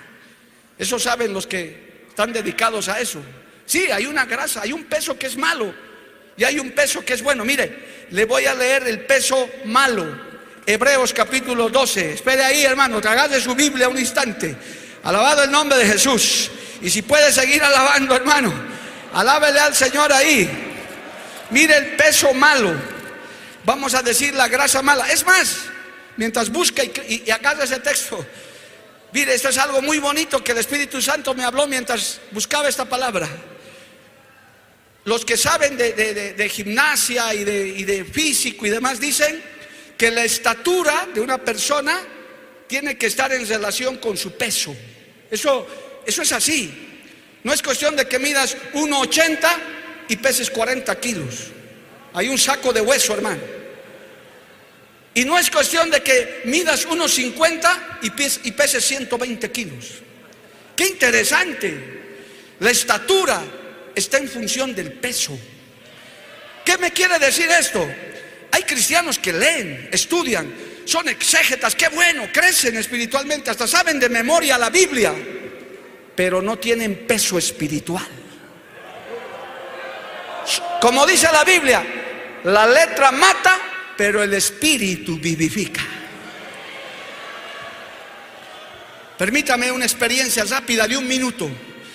Eso 0.78 0.99
saben 0.99 1.32
los 1.32 1.46
que 1.46 2.07
están 2.09 2.32
dedicados 2.32 2.88
a 2.88 3.01
eso. 3.01 3.22
Sí, 3.64 3.90
hay 3.90 4.07
una 4.07 4.24
grasa, 4.24 4.62
hay 4.62 4.72
un 4.72 4.84
peso 4.84 5.16
que 5.16 5.28
es 5.28 5.36
malo 5.36 5.72
y 6.37 6.45
hay 6.45 6.59
un 6.59 6.70
peso 6.72 7.05
que 7.05 7.14
es 7.14 7.22
bueno. 7.22 7.45
Mire, 7.45 8.07
le 8.11 8.24
voy 8.24 8.47
a 8.47 8.55
leer 8.55 8.87
el 8.89 9.05
peso 9.07 9.49
malo. 9.64 10.33
Hebreos 10.64 11.12
capítulo 11.12 11.68
12. 11.68 12.14
Espere 12.14 12.45
ahí, 12.45 12.64
hermano, 12.64 13.01
de 13.01 13.41
su 13.41 13.55
Biblia 13.55 13.89
un 13.89 13.99
instante. 13.99 14.57
Alabado 15.03 15.43
el 15.43 15.51
nombre 15.51 15.78
de 15.78 15.87
Jesús. 15.87 16.51
Y 16.80 16.91
si 16.91 17.03
puede 17.03 17.33
seguir 17.33 17.62
alabando, 17.62 18.14
hermano, 18.14 18.53
alábele 19.12 19.61
al 19.61 19.74
Señor 19.74 20.12
ahí. 20.12 20.49
Mire 21.51 21.76
el 21.76 21.97
peso 21.97 22.33
malo. 22.33 22.74
vamos 23.64 23.95
a 23.95 24.03
decir 24.03 24.35
la 24.35 24.49
grasa 24.49 24.83
mala. 24.83 25.09
Es 25.11 25.24
más, 25.26 25.57
mientras 26.16 26.51
busca 26.51 26.83
y, 26.83 27.24
y, 27.26 27.30
agarra 27.30 27.64
ese 27.64 27.78
texto, 27.80 28.24
mire, 29.12 29.35
esto 29.35 29.51
es 29.51 29.59
algo 29.59 29.83
muy 29.83 29.99
bonito 29.99 30.43
que 30.43 30.53
el 30.53 30.59
Espíritu 30.59 31.01
Santo 31.03 31.35
me 31.35 31.45
habló 31.45 31.66
mientras 31.66 32.20
buscaba 32.33 32.68
esta 32.68 32.85
palabra. 32.85 33.28
Los 35.05 35.24
que 35.24 35.36
saben 35.36 35.76
de, 35.76 36.48
gimnasia 36.48 37.34
y 37.34 37.44
de, 37.44 37.66
y 37.68 37.84
de 37.84 38.05
físico 38.05 38.66
y 38.66 38.70
demás 38.70 39.00
dicen 39.00 39.42
que 39.98 40.11
la 40.11 40.24
estatura 40.24 41.09
de 41.12 41.20
una 41.20 41.38
persona 41.38 42.00
tiene 42.68 42.96
que 42.96 43.07
estar 43.07 43.32
en 43.32 43.46
relación 43.46 43.98
con 43.98 44.16
su 44.16 44.32
peso. 44.32 44.74
Eso, 45.30 45.66
eso 46.07 46.22
es 46.22 46.32
así. 46.32 46.72
No 47.42 47.53
es 47.53 47.62
cuestión 47.62 47.96
de 47.96 48.07
que 48.07 48.18
midas 48.18 48.57
1,80 48.74 49.48
y 50.09 50.16
peses 50.16 50.50
40 50.50 51.00
kilos. 51.00 51.48
Hay 52.12 52.28
un 52.28 52.38
saco 52.38 52.72
de 52.72 52.80
hueso, 52.80 53.14
hermano. 53.14 53.40
Y 55.14 55.24
no 55.24 55.38
es 55.38 55.50
cuestión 55.50 55.90
de 55.90 56.03
que 56.03 56.42
midas 56.44 56.86
1,50 56.88 57.98
y, 58.03 58.48
y 58.48 58.53
peses 58.53 58.84
120 58.84 59.50
kilos. 59.50 59.86
Qué 60.76 60.86
interesante. 60.86 62.00
La 62.61 62.70
estatura 62.70 63.42
está 63.95 64.18
en 64.18 64.28
función 64.28 64.74
del 64.74 64.93
peso. 64.93 65.38
¿Qué 66.64 66.78
me 66.78 66.93
quiere 66.93 67.18
decir 67.18 67.49
esto? 67.51 67.88
Hay 68.53 68.62
cristianos 68.64 69.18
que 69.18 69.32
leen, 69.32 69.88
estudian, 69.93 70.53
son 70.84 71.09
exégetas, 71.09 71.74
qué 71.74 71.88
bueno, 71.88 72.28
crecen 72.32 72.76
espiritualmente, 72.76 73.51
hasta 73.51 73.66
saben 73.66 73.99
de 73.99 74.09
memoria 74.09 74.59
la 74.59 74.70
Biblia, 74.70 75.14
pero 76.14 76.43
no 76.43 76.59
tienen 76.59 77.07
peso 77.07 77.38
espiritual. 77.38 78.07
Como 80.80 81.07
dice 81.07 81.28
la 81.32 81.45
Biblia, 81.45 81.84
la 82.45 82.66
letra 82.66 83.12
mata, 83.12 83.59
pero 83.97 84.22
el 84.22 84.34
espíritu 84.34 85.16
vivifica. 85.18 85.82
Permítame 89.16 89.70
una 89.70 89.84
experiencia 89.84 90.45
rápida 90.45 90.88
de 90.88 90.97
un 90.97 91.07
minuto. 91.07 91.49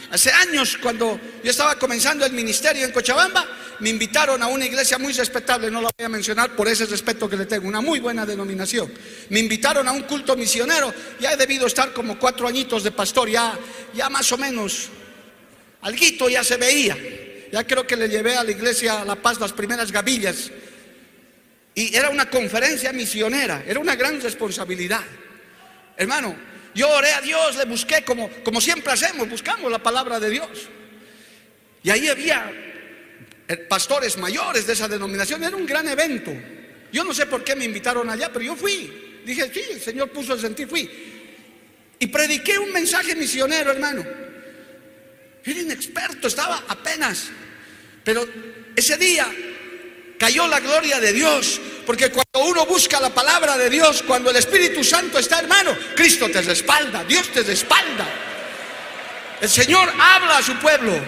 Hace 0.10 0.32
años, 0.32 0.78
cuando 0.82 1.20
yo 1.43 1.51
estaba 1.51 1.76
comenzando 1.76 2.26
el 2.26 2.32
ministerio 2.32 2.86
en 2.86 2.91
Cochabamba, 2.91 3.45
me 3.80 3.89
invitaron 3.89 4.41
a 4.41 4.47
una 4.47 4.66
iglesia 4.66 4.97
muy 4.97 5.14
respetable, 5.14 5.70
no 5.70 5.82
la 5.82 5.89
voy 5.97 6.05
a 6.05 6.10
mencionar 6.10 6.55
por 6.55 6.68
ese 6.68 6.86
respeto 6.86 7.30
que 7.30 7.36
le 7.36 7.45
tengo, 7.45 7.68
una 7.68 7.82
muy 7.82 7.99
buena 7.99 8.26
denominación. 8.26 8.91
Me 9.30 9.39
invitaron 9.39 9.88
a 9.88 9.91
un 9.91 10.03
culto 10.03 10.36
misionero, 10.36 10.93
ya 11.20 11.34
he 11.34 11.38
debido 11.38 11.68
estar 11.68 11.91
como 11.93 12.18
cuatro 12.18 12.47
añitos 12.47 12.84
de 12.84 12.91
pastor, 12.91 13.30
ya, 13.30 13.58
ya 13.93 14.10
más 14.10 14.32
o 14.32 14.38
menos, 14.38 14.89
alguito 15.82 16.30
ya 16.30 16.43
se 16.43 16.58
veía. 16.58 16.97
Ya 17.51 17.66
creo 17.66 17.88
que 17.88 17.95
le 17.95 18.10
llevé 18.10 18.36
a 18.36 18.43
la 18.43 18.51
iglesia 18.51 19.05
La 19.05 19.16
Paz 19.16 19.39
las 19.39 19.53
primeras 19.53 19.91
gavillas. 19.91 20.51
Y 21.74 21.95
era 21.95 22.10
una 22.10 22.30
conferencia 22.30 22.91
misionera, 22.91 23.64
era 23.66 23.80
una 23.80 23.95
gran 23.95 24.20
responsabilidad. 24.20 25.03
Hermano, 25.95 26.36
yo 26.78 26.89
oré 26.91 27.11
a 27.11 27.21
Dios, 27.21 27.57
le 27.57 27.65
busqué 27.65 28.03
como, 28.03 28.30
como 28.43 28.61
siempre 28.61 28.93
hacemos, 28.93 29.28
buscamos 29.28 29.71
la 29.71 29.82
palabra 29.82 30.19
de 30.19 30.30
Dios. 30.30 30.69
Y 31.82 31.89
ahí 31.89 32.07
había 32.07 32.51
eh, 33.47 33.57
pastores 33.57 34.15
mayores 34.17 34.67
de 34.67 34.73
esa 34.73 34.88
denominación, 34.88 35.43
era 35.43 35.57
un 35.57 35.65
gran 35.65 35.88
evento. 35.88 36.32
Yo 36.93 37.03
no 37.03 37.15
sé 37.15 37.25
por 37.25 37.43
qué 37.43 37.55
me 37.55 37.65
invitaron 37.65 38.07
allá, 38.11 38.32
pero 38.32 38.45
yo 38.45 38.55
fui. 38.55 39.21
Dije, 39.25 39.49
sí, 39.51 39.63
el 39.71 39.82
Señor 39.82 40.11
puso 40.11 40.36
el 40.36 40.39
sentir, 40.39 40.67
fui. 40.67 40.88
Y 41.97 42.05
prediqué 42.05 42.59
un 42.59 42.71
mensaje 42.71 43.15
misionero, 43.15 43.71
hermano. 43.71 44.05
Era 45.43 45.59
inexperto, 45.59 46.28
estaba 46.28 46.63
apenas. 46.67 47.30
Pero 48.03 48.23
ese 48.75 48.97
día 48.97 49.25
cayó 50.18 50.47
la 50.47 50.59
gloria 50.59 50.99
de 50.99 51.13
Dios. 51.13 51.59
Porque 51.86 52.11
cuando 52.11 52.49
uno 52.49 52.65
busca 52.65 52.99
la 52.99 53.13
palabra 53.13 53.57
de 53.57 53.70
Dios, 53.70 54.03
cuando 54.03 54.30
el 54.30 54.36
Espíritu 54.36 54.84
Santo 54.84 55.20
está 55.20 55.39
hermano, 55.39 55.76
Cristo 55.95 56.30
te 56.30 56.41
respalda, 56.41 57.03
Dios 57.05 57.30
te 57.32 57.43
respalda. 57.43 58.05
El 59.39 59.49
Señor 59.49 59.89
habla 59.97 60.38
a 60.38 60.43
su 60.43 60.53
pueblo. 60.55 60.99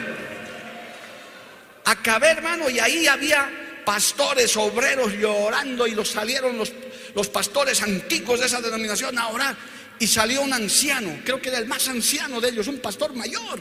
Acabé, 1.84 2.30
hermano, 2.30 2.70
y 2.70 2.80
ahí 2.80 3.07
había 3.07 3.49
pastores, 3.84 4.55
obreros 4.55 5.12
llorando 5.14 5.88
y 5.88 5.95
los 5.95 6.10
salieron 6.10 6.57
los, 6.57 6.72
los 7.16 7.28
pastores 7.28 7.82
antiguos 7.82 8.39
de 8.39 8.45
esa 8.45 8.62
denominación 8.62 9.18
a 9.18 9.28
orar. 9.30 9.57
Y 9.99 10.07
salió 10.07 10.41
un 10.41 10.53
anciano, 10.53 11.20
creo 11.26 11.41
que 11.41 11.49
era 11.49 11.57
el 11.57 11.66
más 11.66 11.89
anciano 11.89 12.39
de 12.39 12.49
ellos, 12.49 12.68
un 12.68 12.80
pastor 12.80 13.14
mayor. 13.14 13.60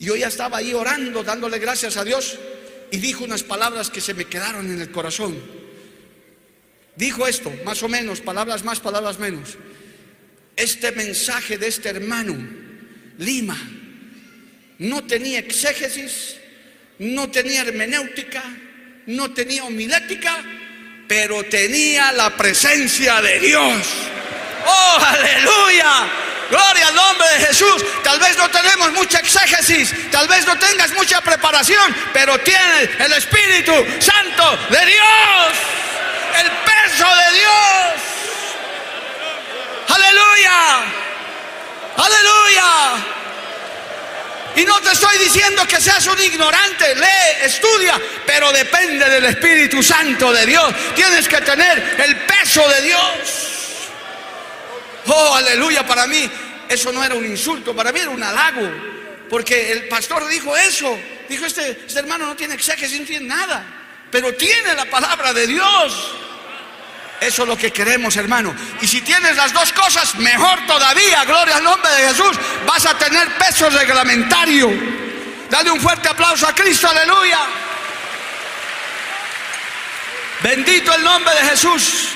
Y 0.00 0.06
yo 0.06 0.16
ya 0.16 0.26
estaba 0.26 0.56
ahí 0.56 0.74
orando, 0.74 1.22
dándole 1.22 1.60
gracias 1.60 1.96
a 1.96 2.02
Dios 2.02 2.38
y 2.94 2.96
dijo 2.98 3.24
unas 3.24 3.42
palabras 3.42 3.90
que 3.90 4.00
se 4.00 4.14
me 4.14 4.26
quedaron 4.26 4.70
en 4.70 4.80
el 4.80 4.92
corazón. 4.92 5.36
Dijo 6.94 7.26
esto, 7.26 7.52
más 7.64 7.82
o 7.82 7.88
menos, 7.88 8.20
palabras 8.20 8.62
más, 8.62 8.78
palabras 8.78 9.18
menos. 9.18 9.58
Este 10.54 10.92
mensaje 10.92 11.58
de 11.58 11.66
este 11.66 11.88
hermano, 11.88 12.36
Lima, 13.18 13.58
no 14.78 15.02
tenía 15.02 15.40
exégesis, 15.40 16.36
no 17.00 17.28
tenía 17.32 17.62
hermenéutica, 17.62 18.44
no 19.06 19.32
tenía 19.32 19.64
homilética, 19.64 20.44
pero 21.08 21.42
tenía 21.42 22.12
la 22.12 22.36
presencia 22.36 23.20
de 23.20 23.40
Dios. 23.40 23.88
¡Oh, 24.68 24.98
aleluya! 25.00 26.12
Gloria 26.50 26.88
al 26.88 26.94
nombre 26.94 27.28
de 27.30 27.46
Jesús. 27.46 27.84
Tal 28.02 28.18
vez 28.18 28.36
no 28.36 28.48
tenemos 28.50 28.92
mucha 28.92 29.18
exégesis, 29.18 30.10
tal 30.10 30.28
vez 30.28 30.46
no 30.46 30.56
tengas 30.58 30.92
mucha 30.92 31.20
preparación, 31.20 31.94
pero 32.12 32.38
tienes 32.40 32.90
el 32.98 33.12
Espíritu 33.12 33.72
Santo 34.00 34.58
de 34.70 34.86
Dios, 34.86 35.48
el 36.40 36.50
peso 36.50 37.06
de 37.06 37.38
Dios. 37.38 38.14
Aleluya, 39.88 40.84
aleluya. 41.96 43.14
Y 44.56 44.64
no 44.64 44.80
te 44.80 44.92
estoy 44.92 45.18
diciendo 45.18 45.66
que 45.66 45.80
seas 45.80 46.06
un 46.06 46.20
ignorante, 46.22 46.94
lee, 46.94 47.42
estudia, 47.42 48.00
pero 48.24 48.52
depende 48.52 49.08
del 49.10 49.24
Espíritu 49.24 49.82
Santo 49.82 50.32
de 50.32 50.46
Dios. 50.46 50.72
Tienes 50.94 51.28
que 51.28 51.40
tener 51.40 51.96
el 51.98 52.16
peso 52.18 52.68
de 52.68 52.82
Dios. 52.82 53.53
Oh, 55.06 55.34
aleluya, 55.34 55.86
para 55.86 56.06
mí 56.06 56.30
eso 56.68 56.92
no 56.92 57.04
era 57.04 57.14
un 57.14 57.24
insulto, 57.24 57.74
para 57.74 57.92
mí 57.92 58.00
era 58.00 58.10
un 58.10 58.22
halago. 58.22 58.70
Porque 59.28 59.72
el 59.72 59.88
pastor 59.88 60.26
dijo 60.28 60.56
eso. 60.56 60.98
Dijo, 61.28 61.46
este, 61.46 61.84
este 61.86 61.98
hermano 61.98 62.26
no 62.26 62.36
tiene 62.36 62.54
exégesis, 62.54 63.00
no 63.00 63.06
tiene 63.06 63.26
nada. 63.26 63.64
Pero 64.10 64.34
tiene 64.34 64.74
la 64.74 64.84
palabra 64.84 65.32
de 65.32 65.46
Dios. 65.46 66.14
Eso 67.20 67.42
es 67.42 67.48
lo 67.48 67.56
que 67.56 67.72
queremos, 67.72 68.16
hermano. 68.16 68.54
Y 68.80 68.86
si 68.86 69.00
tienes 69.00 69.36
las 69.36 69.52
dos 69.52 69.72
cosas, 69.72 70.14
mejor 70.16 70.66
todavía, 70.66 71.24
gloria 71.24 71.56
al 71.56 71.64
nombre 71.64 71.90
de 71.90 72.08
Jesús, 72.08 72.36
vas 72.66 72.84
a 72.86 72.98
tener 72.98 73.36
peso 73.38 73.70
reglamentario. 73.70 74.70
Dale 75.48 75.70
un 75.70 75.80
fuerte 75.80 76.08
aplauso 76.08 76.46
a 76.46 76.54
Cristo, 76.54 76.88
aleluya. 76.88 77.40
Bendito 80.42 80.94
el 80.94 81.02
nombre 81.02 81.34
de 81.34 81.48
Jesús. 81.48 82.10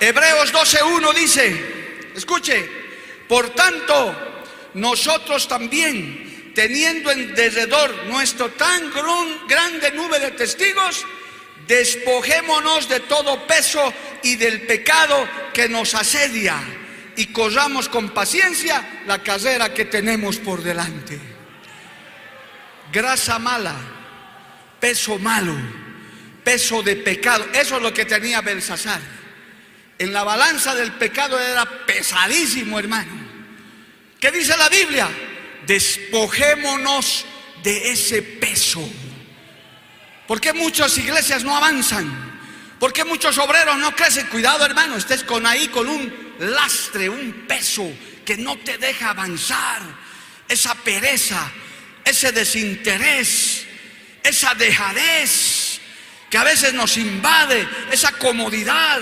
Hebreos 0.00 0.52
12.1 0.52 1.14
dice, 1.14 2.10
escuche, 2.14 2.68
por 3.28 3.50
tanto, 3.50 4.14
nosotros 4.74 5.46
también, 5.46 6.52
teniendo 6.54 7.10
en 7.10 7.34
derredor 7.34 8.04
nuestro 8.06 8.50
tan 8.50 8.92
grande 9.48 9.92
nube 9.92 10.18
de 10.18 10.32
testigos, 10.32 11.06
despojémonos 11.66 12.88
de 12.88 13.00
todo 13.00 13.46
peso 13.46 13.92
y 14.22 14.36
del 14.36 14.62
pecado 14.62 15.28
que 15.52 15.68
nos 15.68 15.94
asedia 15.94 16.56
y 17.16 17.26
corramos 17.26 17.88
con 17.88 18.10
paciencia 18.10 19.02
la 19.06 19.22
carrera 19.22 19.72
que 19.72 19.84
tenemos 19.84 20.38
por 20.38 20.62
delante. 20.62 21.18
Grasa 22.92 23.38
mala, 23.38 23.76
peso 24.80 25.18
malo, 25.18 25.56
peso 26.42 26.82
de 26.82 26.96
pecado, 26.96 27.46
eso 27.54 27.76
es 27.76 27.82
lo 27.82 27.94
que 27.94 28.04
tenía 28.04 28.40
Belsasar 28.40 29.23
en 29.98 30.12
la 30.12 30.24
balanza 30.24 30.74
del 30.74 30.92
pecado 30.92 31.38
era 31.38 31.64
pesadísimo, 31.86 32.78
hermano. 32.78 33.12
¿Qué 34.18 34.30
dice 34.30 34.56
la 34.56 34.68
Biblia? 34.68 35.08
Despojémonos 35.66 37.24
de 37.62 37.90
ese 37.90 38.22
peso. 38.22 38.86
¿Por 40.26 40.40
qué 40.40 40.52
muchas 40.52 40.96
iglesias 40.98 41.44
no 41.44 41.56
avanzan? 41.56 42.32
¿Por 42.78 42.92
qué 42.92 43.04
muchos 43.04 43.38
obreros 43.38 43.76
no 43.78 43.94
crecen? 43.94 44.26
Cuidado, 44.26 44.64
hermano, 44.64 44.96
estés 44.96 45.22
con 45.22 45.46
ahí 45.46 45.68
con 45.68 45.88
un 45.88 46.34
lastre, 46.38 47.08
un 47.08 47.44
peso 47.46 47.90
que 48.24 48.36
no 48.36 48.56
te 48.58 48.78
deja 48.78 49.10
avanzar. 49.10 49.82
Esa 50.48 50.74
pereza, 50.74 51.50
ese 52.04 52.32
desinterés, 52.32 53.64
esa 54.22 54.54
dejadez 54.54 55.80
que 56.30 56.38
a 56.38 56.44
veces 56.44 56.74
nos 56.74 56.96
invade, 56.96 57.68
esa 57.92 58.12
comodidad 58.12 59.00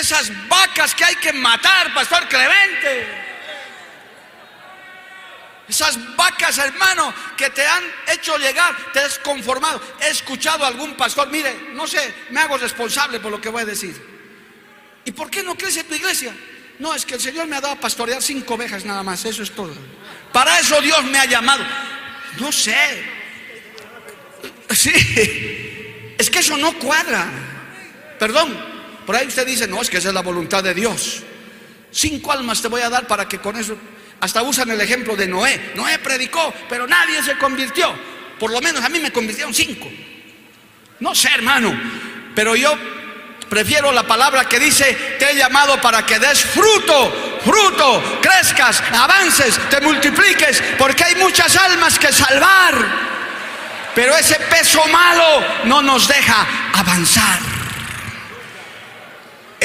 esas 0.00 0.30
vacas 0.48 0.94
que 0.94 1.04
hay 1.04 1.16
que 1.16 1.32
matar, 1.32 1.92
Pastor 1.94 2.28
Clemente. 2.28 3.26
Esas 5.68 5.98
vacas, 6.14 6.58
hermano, 6.58 7.12
que 7.36 7.50
te 7.50 7.66
han 7.66 7.82
hecho 8.12 8.36
llegar, 8.38 8.74
te 8.92 9.00
has 9.00 9.18
conformado. 9.18 9.80
He 10.00 10.08
escuchado 10.08 10.64
a 10.64 10.68
algún 10.68 10.94
pastor, 10.96 11.28
mire, 11.28 11.70
no 11.72 11.86
sé, 11.86 12.14
me 12.30 12.40
hago 12.40 12.56
responsable 12.56 13.18
por 13.18 13.32
lo 13.32 13.40
que 13.40 13.48
voy 13.48 13.62
a 13.62 13.66
decir. 13.66 14.00
¿Y 15.04 15.12
por 15.12 15.28
qué 15.28 15.42
no 15.42 15.56
crece 15.56 15.84
tu 15.84 15.94
iglesia? 15.94 16.34
No, 16.78 16.94
es 16.94 17.04
que 17.04 17.14
el 17.14 17.20
Señor 17.20 17.46
me 17.46 17.56
ha 17.56 17.60
dado 17.60 17.74
a 17.74 17.80
pastorear 17.80 18.22
cinco 18.22 18.54
ovejas 18.54 18.84
nada 18.84 19.02
más, 19.02 19.24
eso 19.24 19.42
es 19.42 19.50
todo. 19.50 19.74
Para 20.32 20.60
eso 20.60 20.80
Dios 20.80 21.02
me 21.04 21.18
ha 21.18 21.24
llamado. 21.24 21.64
No 22.38 22.52
sé. 22.52 23.04
Sí, 24.70 24.92
es 26.18 26.30
que 26.30 26.40
eso 26.40 26.56
no 26.56 26.78
cuadra. 26.78 27.26
Perdón, 28.18 28.75
por 29.06 29.14
ahí 29.14 29.28
usted 29.28 29.46
dice, 29.46 29.68
no, 29.68 29.80
es 29.80 29.88
que 29.88 29.98
esa 29.98 30.08
es 30.08 30.14
la 30.14 30.22
voluntad 30.22 30.64
de 30.64 30.74
Dios. 30.74 31.22
Cinco 31.92 32.32
almas 32.32 32.60
te 32.60 32.68
voy 32.68 32.82
a 32.82 32.90
dar 32.90 33.06
para 33.06 33.28
que 33.28 33.38
con 33.38 33.56
eso 33.56 33.76
hasta 34.20 34.42
usan 34.42 34.70
el 34.70 34.80
ejemplo 34.80 35.14
de 35.14 35.28
Noé. 35.28 35.72
Noé 35.74 35.98
predicó, 35.98 36.52
pero 36.68 36.86
nadie 36.86 37.22
se 37.22 37.38
convirtió. 37.38 37.94
Por 38.38 38.50
lo 38.50 38.60
menos 38.60 38.84
a 38.84 38.88
mí 38.88 38.98
me 38.98 39.12
convirtieron 39.12 39.54
cinco. 39.54 39.88
No 41.00 41.14
sé, 41.14 41.28
hermano, 41.34 41.78
pero 42.34 42.56
yo 42.56 42.76
prefiero 43.48 43.92
la 43.92 44.02
palabra 44.02 44.46
que 44.46 44.58
dice, 44.58 45.16
te 45.18 45.30
he 45.30 45.36
llamado 45.36 45.80
para 45.80 46.04
que 46.04 46.18
des 46.18 46.44
fruto, 46.44 47.40
fruto, 47.44 48.20
crezcas, 48.20 48.82
avances, 48.92 49.58
te 49.70 49.80
multipliques, 49.80 50.62
porque 50.78 51.04
hay 51.04 51.14
muchas 51.14 51.54
almas 51.56 51.98
que 51.98 52.12
salvar. 52.12 53.06
Pero 53.94 54.16
ese 54.16 54.34
peso 54.34 54.84
malo 54.88 55.44
no 55.64 55.80
nos 55.80 56.08
deja 56.08 56.46
avanzar. 56.74 57.65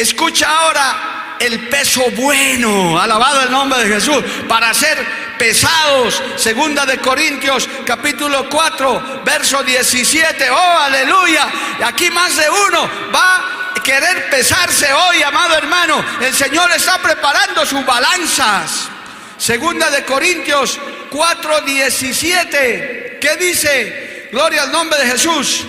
Escucha 0.02 0.50
ahora 0.50 1.38
el 1.40 1.70
peso 1.70 2.10
bueno, 2.16 3.00
alabado 3.00 3.44
el 3.44 3.52
nombre 3.52 3.84
de 3.84 3.94
Jesús, 3.94 4.24
para 4.48 4.74
ser 4.74 4.98
pesados. 5.38 6.20
Segunda 6.38 6.88
de 6.88 6.98
Corintios, 6.98 7.70
capítulo 7.86 8.50
4, 8.50 9.22
verso 9.24 9.62
17. 9.62 10.50
Oh, 10.50 10.78
aleluya. 10.80 11.48
Aquí 11.86 12.10
más 12.10 12.36
de 12.36 12.50
uno 12.50 12.90
va 13.14 13.74
a 13.76 13.84
querer 13.84 14.28
pesarse 14.32 14.92
hoy, 14.92 15.22
amado 15.22 15.56
hermano. 15.56 16.04
El 16.20 16.34
Señor 16.34 16.72
está 16.72 16.98
preparando 16.98 17.64
sus 17.64 17.86
balanzas. 17.86 18.90
Segunda 19.38 19.92
de 19.92 20.04
Corintios 20.04 20.80
4, 21.12 21.62
17. 21.62 23.20
¿Qué 23.22 23.36
dice? 23.38 24.30
Gloria 24.32 24.64
al 24.64 24.72
nombre 24.72 24.98
de 24.98 25.12
Jesús. 25.12 25.64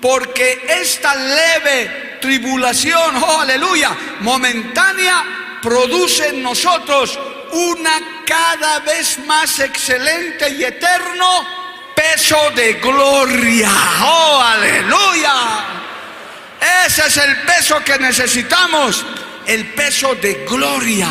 Porque 0.00 0.64
esta 0.80 1.14
leve 1.14 2.07
tribulación, 2.20 3.16
oh 3.16 3.40
aleluya, 3.40 3.90
momentánea, 4.20 5.58
produce 5.62 6.28
en 6.28 6.42
nosotros 6.42 7.18
una 7.52 8.22
cada 8.26 8.80
vez 8.80 9.18
más 9.26 9.58
excelente 9.60 10.50
y 10.50 10.64
eterno 10.64 11.46
peso 11.94 12.50
de 12.54 12.74
gloria. 12.74 13.70
Oh 14.02 14.40
aleluya. 14.42 15.32
Ese 16.86 17.06
es 17.06 17.16
el 17.16 17.36
peso 17.42 17.82
que 17.84 17.98
necesitamos, 17.98 19.04
el 19.46 19.72
peso 19.74 20.14
de 20.16 20.44
gloria 20.48 21.08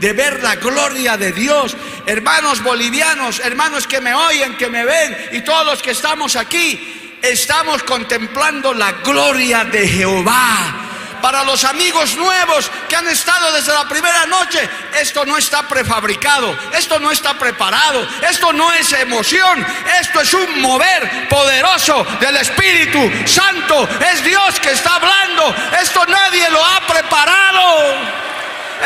de 0.00 0.12
ver 0.12 0.42
la 0.42 0.56
gloria 0.56 1.16
de 1.16 1.32
Dios. 1.32 1.76
Hermanos 2.06 2.62
bolivianos, 2.62 3.40
hermanos 3.40 3.86
que 3.86 4.00
me 4.00 4.14
oyen, 4.14 4.56
que 4.56 4.68
me 4.68 4.84
ven 4.84 5.16
y 5.32 5.40
todos 5.40 5.66
los 5.66 5.82
que 5.82 5.92
estamos 5.92 6.36
aquí, 6.36 7.05
estamos 7.30 7.82
contemplando 7.82 8.72
la 8.72 8.92
gloria 8.92 9.64
de 9.64 9.88
Jehová. 9.88 10.82
Para 11.20 11.42
los 11.44 11.64
amigos 11.64 12.14
nuevos 12.14 12.70
que 12.88 12.94
han 12.94 13.08
estado 13.08 13.50
desde 13.52 13.72
la 13.72 13.88
primera 13.88 14.26
noche, 14.26 14.68
esto 15.00 15.24
no 15.24 15.36
está 15.36 15.66
prefabricado, 15.66 16.56
esto 16.72 17.00
no 17.00 17.10
está 17.10 17.34
preparado, 17.34 18.06
esto 18.28 18.52
no 18.52 18.72
es 18.72 18.92
emoción, 18.92 19.66
esto 20.00 20.20
es 20.20 20.34
un 20.34 20.60
mover 20.60 21.28
poderoso 21.28 22.06
del 22.20 22.36
Espíritu 22.36 23.10
Santo. 23.26 23.88
Es 24.12 24.22
Dios 24.22 24.60
que 24.60 24.70
está 24.70 24.94
hablando, 24.96 25.54
esto 25.80 26.04
nadie 26.06 26.48
lo 26.50 26.64
ha 26.64 26.80
preparado. 26.86 27.96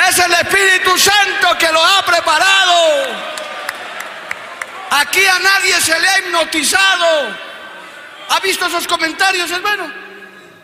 Es 0.09 0.19
el 0.19 0.33
Espíritu 0.33 0.97
Santo 0.97 1.59
que 1.59 1.71
lo 1.71 1.85
ha 1.85 2.05
preparado. 2.07 3.31
Aquí 4.93 5.27
a 5.27 5.39
nadie 5.41 5.81
se 5.81 5.99
le 5.99 6.09
ha 6.09 6.19
hipnotizado. 6.21 7.50
¿Ha 8.31 8.39
visto 8.39 8.67
esos 8.67 8.87
comentarios, 8.87 9.51
hermano? 9.51 9.93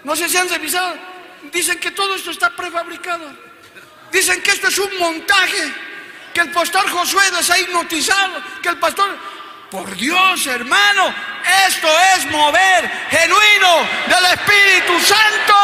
No 0.04 0.14
sé 0.14 0.28
si 0.28 0.36
han 0.36 0.48
revisado. 0.48 0.94
Dicen 1.52 1.78
que 1.80 1.90
todo 1.90 2.14
esto 2.14 2.30
está 2.30 2.50
prefabricado. 2.50 3.28
Dicen 4.12 4.40
que 4.40 4.52
esto 4.52 4.68
es 4.68 4.78
un 4.78 4.98
montaje. 4.98 5.74
Que 6.32 6.42
el 6.42 6.52
pastor 6.52 6.88
Josué 6.88 7.24
les 7.32 7.50
ha 7.50 7.58
hipnotizado. 7.58 8.40
Que 8.62 8.68
el 8.68 8.78
pastor... 8.78 9.36
Por 9.68 9.96
Dios, 9.96 10.46
hermano, 10.46 11.12
esto 11.66 11.88
es 12.14 12.30
mover 12.30 12.88
genuino 13.10 13.88
del 14.06 14.24
Espíritu 14.32 15.00
Santo. 15.00 15.54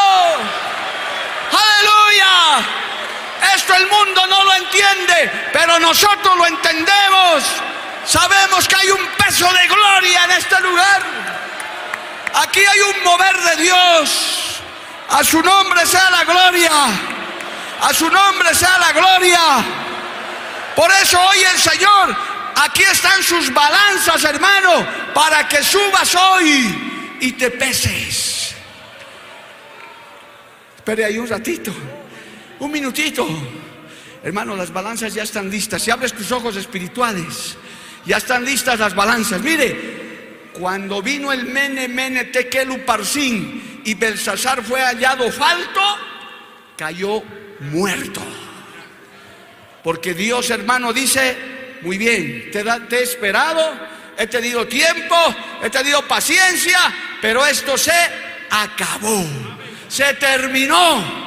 Aleluya. 1.53 2.67
Esto 3.55 3.75
el 3.77 3.87
mundo 3.87 4.27
no 4.27 4.45
lo 4.45 4.55
entiende, 4.55 5.31
pero 5.53 5.79
nosotros 5.79 6.37
lo 6.37 6.47
entendemos. 6.47 7.45
Sabemos 8.05 8.67
que 8.67 8.75
hay 8.75 8.91
un 8.91 9.07
peso 9.25 9.53
de 9.53 9.69
gloria 9.69 10.25
en 10.25 10.31
este 10.33 10.61
lugar. 10.61 11.03
Aquí 12.35 12.61
hay 12.61 12.80
un 12.80 13.05
mover 13.05 13.37
de 13.57 13.62
Dios. 13.62 14.61
A 15.11 15.22
su 15.22 15.43
nombre 15.43 15.85
sea 15.87 16.11
la 16.11 16.24
gloria. 16.24 16.70
A 17.83 17.93
su 17.93 18.09
nombre 18.09 18.55
sea 18.55 18.78
la 18.78 18.93
gloria. 18.93 19.41
Por 20.74 20.91
eso 21.03 21.20
hoy 21.20 21.39
el 21.53 21.59
Señor, 21.59 22.16
aquí 22.57 22.83
están 22.83 23.22
sus 23.22 23.53
balanzas, 23.53 24.24
hermano, 24.24 24.87
para 25.12 25.47
que 25.47 25.62
subas 25.62 26.14
hoy 26.14 27.16
y 27.20 27.33
te 27.33 27.51
peses. 27.51 28.55
Espere 30.76 31.05
ahí 31.05 31.18
un 31.18 31.28
ratito, 31.28 31.72
un 32.61 32.70
minutito. 32.70 33.28
Hermano, 34.24 34.57
las 34.57 34.72
balanzas 34.72 35.12
ya 35.12 35.24
están 35.24 35.51
listas. 35.51 35.83
Si 35.83 35.91
abres 35.91 36.12
tus 36.12 36.33
ojos 36.33 36.57
espirituales, 36.57 37.57
ya 38.07 38.16
están 38.16 38.45
listas 38.45 38.78
las 38.78 38.95
balanzas. 38.95 39.41
Mire, 39.43 40.02
cuando 40.53 41.03
vino 41.03 41.33
el 41.33 41.45
Mene 41.45 41.89
Mene 41.89 42.25
Tekelu 42.25 42.85
Parsin 42.85 43.81
y 43.85 43.95
Belsasar 43.95 44.63
fue 44.63 44.81
hallado 44.81 45.31
falto, 45.33 45.81
cayó 46.77 47.23
muerto. 47.61 48.21
Porque 49.83 50.15
Dios, 50.15 50.51
hermano, 50.51 50.93
dice, 50.93 51.37
muy 51.83 51.99
bien, 51.99 52.51
te, 52.53 52.61
he 52.97 53.03
esperado, 53.03 53.73
he 54.17 54.27
tenido 54.27 54.67
tiempo, 54.67 55.17
he 55.63 55.71
tenido 55.71 56.07
paciencia, 56.07 56.79
pero 57.21 57.45
esto 57.45 57.77
se 57.77 57.93
acabó, 58.51 59.25
se 59.89 60.15
terminó. 60.15 61.23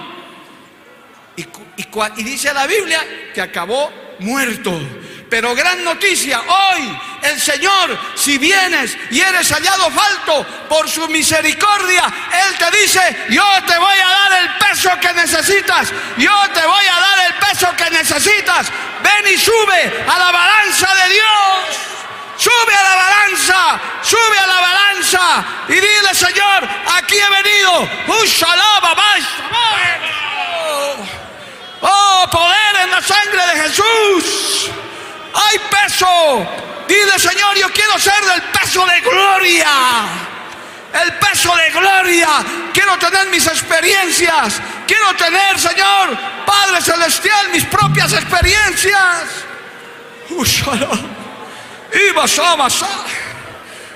Y 1.36 2.24
dice 2.24 2.54
la 2.54 2.66
Biblia 2.66 3.04
que 3.34 3.42
acabó 3.42 3.92
muerto. 4.20 4.72
Pero 5.30 5.56
gran 5.56 5.84
noticia, 5.84 6.40
hoy 6.40 7.00
el 7.24 7.42
Señor, 7.42 7.98
si 8.16 8.38
vienes 8.38 8.96
y 9.10 9.20
eres 9.20 9.52
hallado 9.52 9.90
falto 9.90 10.46
por 10.70 10.88
su 10.88 11.08
misericordia, 11.08 12.04
Él 12.04 12.58
te 12.58 12.78
dice, 12.78 13.26
yo 13.30 13.46
te 13.66 13.78
voy 13.78 13.98
a 13.98 14.08
dar 14.08 14.44
el 14.44 14.50
peso 14.58 14.92
que 15.02 15.14
necesitas, 15.14 15.92
yo 16.18 16.50
te 16.54 16.66
voy 16.66 16.86
a 16.86 17.00
dar 17.00 17.26
el 17.26 17.34
peso 17.36 17.76
que 17.76 17.90
necesitas. 17.90 18.68
Ven 19.02 19.34
y 19.34 19.38
sube 19.38 20.04
a 20.08 20.20
la 20.20 20.32
balanza 20.32 20.94
de 20.96 21.14
Dios. 21.14 21.96
Sube 22.38 22.76
a 22.76 22.84
la 22.84 22.96
balanza, 22.96 23.80
sube 24.02 24.38
a 24.38 24.48
la 24.48 24.60
balanza 24.60 25.46
y 25.70 25.74
dile, 25.74 26.14
Señor, 26.14 26.68
aquí 26.98 27.16
he 27.16 27.44
venido. 27.44 27.90
Oh, 31.82 32.28
poder 32.30 32.84
en 32.84 32.92
la 32.92 33.02
sangre 33.02 33.48
de 33.48 33.62
Jesús. 33.62 34.70
Hay 35.36 35.60
peso. 35.70 36.48
Dile, 36.88 37.20
Señor, 37.20 37.56
yo 37.58 37.70
quiero 37.72 38.00
ser 38.00 38.24
del 38.24 38.42
peso 38.44 38.86
de 38.86 39.02
gloria. 39.02 39.70
El 41.04 41.14
peso 41.16 41.54
de 41.56 41.70
gloria. 41.72 42.30
Quiero 42.74 42.98
tener 42.98 43.28
mis 43.28 43.46
experiencias. 43.48 44.62
Quiero 44.88 45.14
tener, 45.16 45.60
Señor, 45.60 46.18
Padre 46.46 46.82
Celestial, 46.82 47.50
mis 47.52 47.66
propias 47.66 48.14
experiencias. 48.14 49.24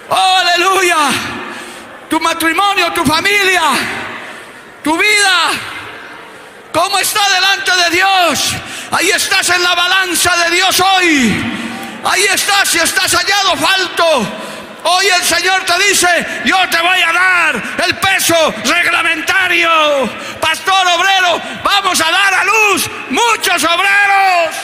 Oh, 0.09 0.37
aleluya. 0.37 0.97
Tu 2.09 2.19
matrimonio, 2.19 2.91
tu 2.91 3.05
familia, 3.05 3.61
tu 4.83 4.97
vida. 4.97 5.78
¿Cómo 6.71 6.99
está 6.99 7.27
delante 7.29 7.71
de 7.71 7.89
Dios? 7.89 8.55
Ahí 8.91 9.09
estás 9.09 9.49
en 9.49 9.63
la 9.63 9.73
balanza 9.73 10.35
de 10.37 10.55
Dios 10.55 10.79
hoy. 10.79 11.59
Ahí 12.03 12.23
estás 12.25 12.73
y 12.75 12.79
estás 12.79 13.13
hallado 13.13 13.55
falto. 13.57 14.27
Hoy 14.83 15.07
el 15.07 15.23
Señor 15.23 15.65
te 15.65 15.77
dice, 15.79 16.07
yo 16.45 16.57
te 16.69 16.79
voy 16.79 17.01
a 17.01 17.11
dar 17.11 17.63
el 17.85 17.95
peso 17.97 18.53
reglamentario. 18.65 19.69
Pastor 20.39 20.87
obrero, 20.87 21.41
vamos 21.63 21.99
a 21.99 22.11
dar 22.11 22.33
a 22.33 22.43
luz 22.45 22.89
muchos 23.09 23.63
obreros 23.63 24.55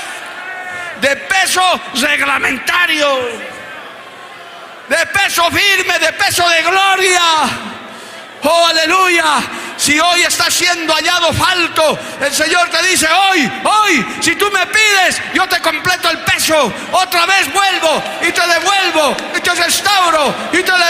de 1.01 1.15
peso 1.17 1.81
reglamentario, 1.95 3.29
de 4.87 5.05
peso 5.07 5.51
firme, 5.51 5.99
de 5.99 6.13
peso 6.13 6.47
de 6.47 6.61
gloria. 6.61 7.21
Oh, 8.43 8.67
aleluya. 8.67 9.41
Si 9.78 9.99
hoy 9.99 10.21
está 10.21 10.49
siendo 10.49 10.93
hallado 10.93 11.34
falto, 11.34 11.99
el 12.21 12.34
Señor 12.34 12.69
te 12.69 12.82
dice, 12.88 13.07
hoy, 13.11 13.51
hoy, 13.63 14.05
si 14.21 14.36
tú 14.36 14.49
me 14.51 14.65
pides, 14.67 15.21
yo 15.34 15.47
te 15.47 15.59
completo 15.61 16.09
el 16.09 16.19
peso. 16.19 16.71
Otra 16.91 17.26
vez 17.26 17.51
vuelvo 17.51 18.01
y 18.21 18.32
te 18.32 18.47
devuelvo 18.47 19.15
y 19.36 19.41
te 19.41 19.53
restauro 19.53 20.34
y 20.53 20.63
te 20.63 20.71
le... 20.71 20.86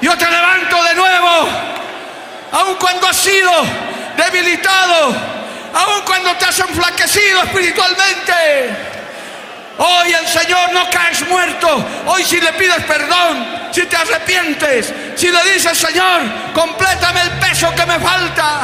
Yo 0.00 0.16
te 0.16 0.30
levanto 0.30 0.82
de 0.82 0.94
nuevo, 0.94 1.48
aun 2.52 2.74
cuando 2.76 3.06
has 3.06 3.16
sido 3.16 3.52
debilitado, 4.16 5.14
aun 5.74 6.02
cuando 6.06 6.34
te 6.36 6.46
has 6.46 6.58
enflaquecido 6.58 7.42
espiritualmente. 7.42 8.99
Hoy 9.82 10.12
el 10.12 10.28
Señor 10.28 10.74
no 10.74 10.90
caes 10.90 11.26
muerto. 11.26 11.82
Hoy 12.04 12.22
si 12.22 12.38
le 12.38 12.52
pides 12.52 12.84
perdón, 12.84 13.46
si 13.72 13.86
te 13.86 13.96
arrepientes, 13.96 14.92
si 15.16 15.30
le 15.30 15.42
dices, 15.54 15.78
Señor, 15.78 16.20
complétame 16.52 17.22
el 17.22 17.30
peso 17.30 17.74
que 17.74 17.86
me 17.86 17.98
falta. 17.98 18.60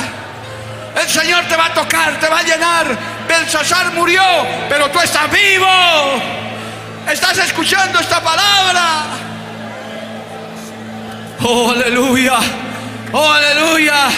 El 0.95 1.09
Señor 1.09 1.45
te 1.47 1.57
va 1.57 1.67
a 1.67 1.73
tocar, 1.73 2.21
te 2.21 2.29
va 2.29 2.41
a 2.41 2.43
llenar. 2.43 2.99
Belsasar 3.27 3.93
murió, 3.93 4.23
pero 4.69 4.91
tú 4.91 5.01
estás 5.01 5.31
vivo. 5.31 5.67
Estás 7.11 7.39
escuchando 7.39 7.99
esta 7.99 8.21
palabra. 8.21 9.05
Oh, 11.43 11.71
aleluya. 11.71 12.35
Oh, 13.13 13.33
aleluya. 13.33 14.09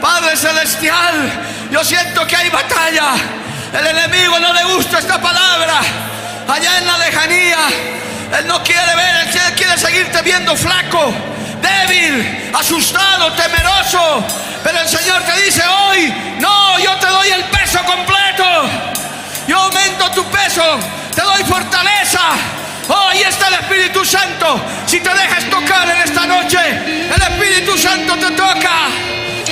Padre 0.00 0.36
Celestial, 0.36 1.30
yo 1.70 1.84
siento 1.84 2.26
que 2.26 2.34
hay 2.34 2.48
batalla. 2.50 3.12
El 3.72 3.86
enemigo 3.86 4.40
no 4.40 4.52
le 4.52 4.64
gusta 4.74 4.98
esta 4.98 5.20
palabra. 5.20 5.80
Allá 6.48 6.78
en 6.78 6.86
la 6.86 6.98
lejanía, 6.98 7.58
Él 8.38 8.46
no 8.46 8.62
quiere 8.62 8.94
ver, 8.96 9.28
Él 9.28 9.54
quiere 9.54 9.78
seguirte 9.78 10.22
viendo 10.22 10.56
flaco, 10.56 11.12
débil, 11.60 12.50
asustado, 12.54 13.32
temeroso. 13.32 14.24
Pero 14.62 14.78
el 14.80 14.88
Señor 14.88 15.22
te 15.22 15.42
dice 15.42 15.62
hoy, 15.66 16.12
no, 16.38 16.78
yo 16.78 16.96
te 16.98 17.06
doy 17.06 17.28
el 17.30 17.44
peso 17.44 17.78
completo. 17.84 18.44
Yo 19.46 19.58
aumento 19.58 20.10
tu 20.12 20.24
peso, 20.30 20.62
te 21.14 21.22
doy 21.22 21.42
fortaleza. 21.44 22.20
Ahí 23.12 23.22
está 23.22 23.48
el 23.48 23.54
Espíritu 23.54 24.04
Santo. 24.04 24.60
Si 24.86 25.00
te 25.00 25.10
dejas 25.10 25.44
tocar 25.50 25.88
en 25.88 26.02
esta 26.02 26.26
noche, 26.26 26.58
el 26.58 27.22
Espíritu 27.22 27.76
Santo 27.76 28.16
te 28.16 28.30
toca. 28.32 28.88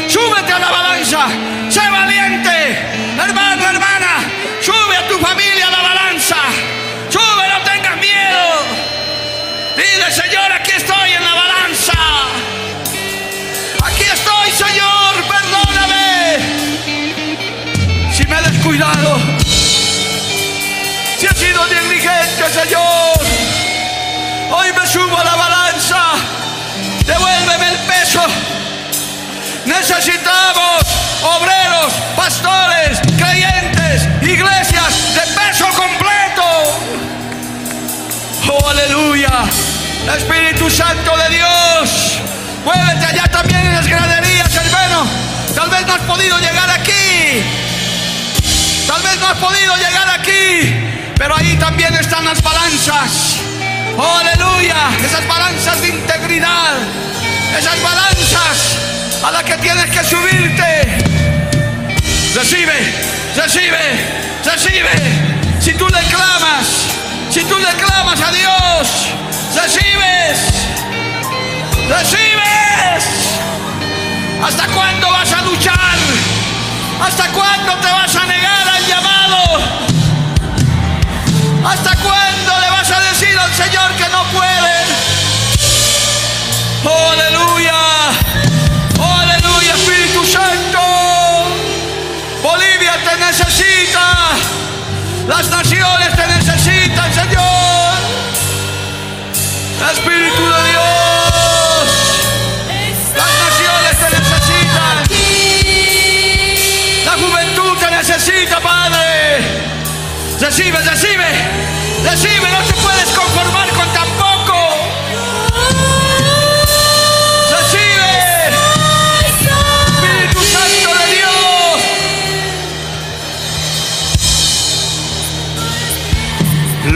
Súbete 0.08 0.52
a 0.52 0.58
la 0.58 0.70
balanza. 0.70 1.26
Sé 1.68 1.80
valiente. 1.90 2.78
Hermano, 3.22 3.68
hermana. 3.68 4.24
Sube 4.60 4.96
a 4.96 5.08
tu 5.08 5.18
familia 5.18 5.68
a 5.68 5.70
la 5.70 5.82
balanza. 5.82 6.36
Sube, 7.10 7.48
no 7.48 7.60
tengas 7.64 7.96
miedo. 7.96 8.42
Dile, 9.76 10.12
Señor, 10.12 10.52
aquí 10.52 10.72
estoy 10.76 11.12
en 11.12 11.24
la 11.24 11.34
balanza. 11.34 11.92
Aquí 13.82 14.04
estoy, 14.04 14.50
Señor. 14.52 15.14
Perdóname. 15.28 16.38
Si 18.12 18.26
me 18.26 18.38
he 18.38 18.42
descuidado. 18.42 19.18
Si 21.18 21.26
he 21.26 21.34
sido 21.34 21.66
negligente, 21.66 22.48
Señor. 22.52 23.18
Hoy 24.52 24.72
me 24.72 24.86
subo 24.86 25.16
a 25.18 25.24
la 25.24 25.34
balanza. 25.34 26.02
Devuélveme 27.06 27.68
el 27.70 27.78
peso. 27.86 28.22
Necesitamos 29.70 30.82
obreros, 31.22 31.92
pastores, 32.16 32.98
creyentes, 33.16 34.02
iglesias 34.20 35.14
de 35.14 35.20
peso 35.32 35.66
completo. 35.68 36.42
Oh, 38.50 38.68
aleluya. 38.68 39.44
Espíritu 40.16 40.68
Santo 40.68 41.16
de 41.16 41.36
Dios. 41.36 42.18
Muévete 42.64 43.06
allá 43.06 43.24
también 43.30 43.60
en 43.60 43.74
las 43.74 43.86
graderías, 43.86 44.52
hermano. 44.56 45.06
Tal 45.54 45.70
vez 45.70 45.86
no 45.86 45.94
has 45.94 46.00
podido 46.00 46.36
llegar 46.40 46.68
aquí. 46.70 47.42
Tal 48.88 49.02
vez 49.02 49.20
no 49.20 49.28
has 49.28 49.38
podido 49.38 49.76
llegar 49.76 50.10
aquí. 50.18 50.74
Pero 51.16 51.36
ahí 51.36 51.56
también 51.58 51.94
están 51.94 52.24
las 52.24 52.42
balanzas. 52.42 53.36
Oh, 53.96 54.18
aleluya. 54.18 54.90
Esas 55.04 55.26
balanzas 55.28 55.80
de 55.80 55.88
integridad. 55.90 56.74
Esas 57.56 57.80
balanzas 57.80 58.90
a 59.22 59.30
las 59.30 59.42
que 59.44 59.56
tienes 59.58 59.86
que 59.90 60.04
subirte. 60.04 60.86
Recibe, 62.34 62.72
recibe, 63.36 63.78
recibe. 64.44 64.90
Si 65.60 65.72
tú 65.74 65.86
le 65.88 66.00
clamas, 66.04 66.66
si 67.30 67.40
tú 67.44 67.58
le 67.58 67.72
clamas 67.82 68.20
a 68.20 68.32
Dios, 68.32 68.88
recibes, 69.54 70.38
recibes. 71.88 73.04
¿Hasta 74.42 74.66
cuándo 74.68 75.10
vas 75.10 75.32
a 75.32 75.42
luchar? 75.42 75.98
¿Hasta 77.02 77.28
cuándo 77.28 77.74
te 77.76 77.92
vas 77.92 78.16
a 78.16 78.26
negar 78.26 78.68
al 78.68 78.86
llamado? 78.86 79.60
¿Hasta 81.66 81.96
cuándo 81.96 82.60
le 82.60 82.70
vas 82.70 82.90
a 82.90 83.00
decir 83.00 83.38
al 83.38 83.52
Las 95.30 95.48
naciones 95.48 96.16
te 96.16 96.26
necesitan, 96.26 97.14
Señor. 97.14 97.94
Espíritu 99.92 100.42
de 100.42 100.62
Dios. 100.70 101.84
Las 103.16 103.32
naciones 103.46 103.92
te 104.00 104.08
necesitan. 104.18 104.94
La 107.04 107.12
juventud 107.12 107.78
te 107.78 107.90
necesita, 107.92 108.58
Padre. 108.58 109.38
Recibe, 110.40 110.78
recibe, 110.80 111.28
recibe. 112.02 112.50
No 112.50 112.79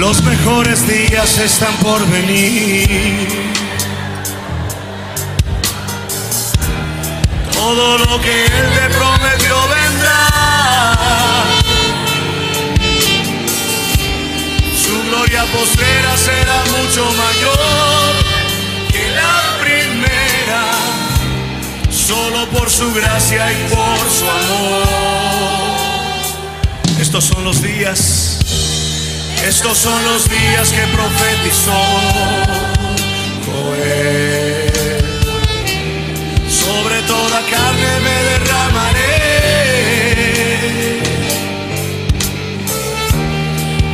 Los 0.07 0.23
mejores 0.23 0.87
días 0.87 1.39
están 1.39 1.75
por 1.77 2.07
venir. 2.11 3.27
Todo 7.51 7.97
lo 7.97 8.21
que 8.21 8.45
Él 8.45 8.71
te 8.75 8.95
prometió 8.95 9.57
vendrá. 9.67 10.29
Su 14.77 15.03
gloria 15.09 15.45
postrera 15.47 16.17
será 16.19 16.63
mucho 16.77 17.11
mayor 17.23 18.13
que 18.93 19.11
la 19.11 19.57
primera. 19.63 20.65
Solo 21.91 22.47
por 22.51 22.69
su 22.69 22.93
gracia 22.93 23.51
y 23.51 23.75
por 23.75 24.11
su 24.11 24.29
amor. 24.29 24.83
Estos 27.01 27.25
son 27.25 27.43
los 27.43 27.63
días. 27.63 28.34
Estos 29.47 29.77
son 29.77 30.03
los 30.05 30.29
días 30.31 30.73
que 30.73 30.87
profetizó 30.87 31.85
Joel. 33.45 34.73
Sobre 36.49 37.03
toda 37.03 37.43
carne 37.51 38.01
me 38.01 38.23
derramaré. 38.31 39.03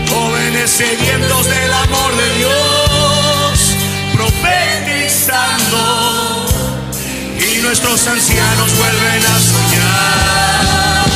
Jóvenes 0.09 0.71
sedientos 0.71 1.47
del 1.47 1.73
amor 1.73 2.17
de 2.17 2.35
Dios, 2.39 3.75
profetizando. 4.15 5.83
Y 7.41 7.59
nuestros 7.61 8.07
ancianos 8.07 8.77
vuelven 8.79 9.27
a 9.27 9.41
soñar. 9.41 11.10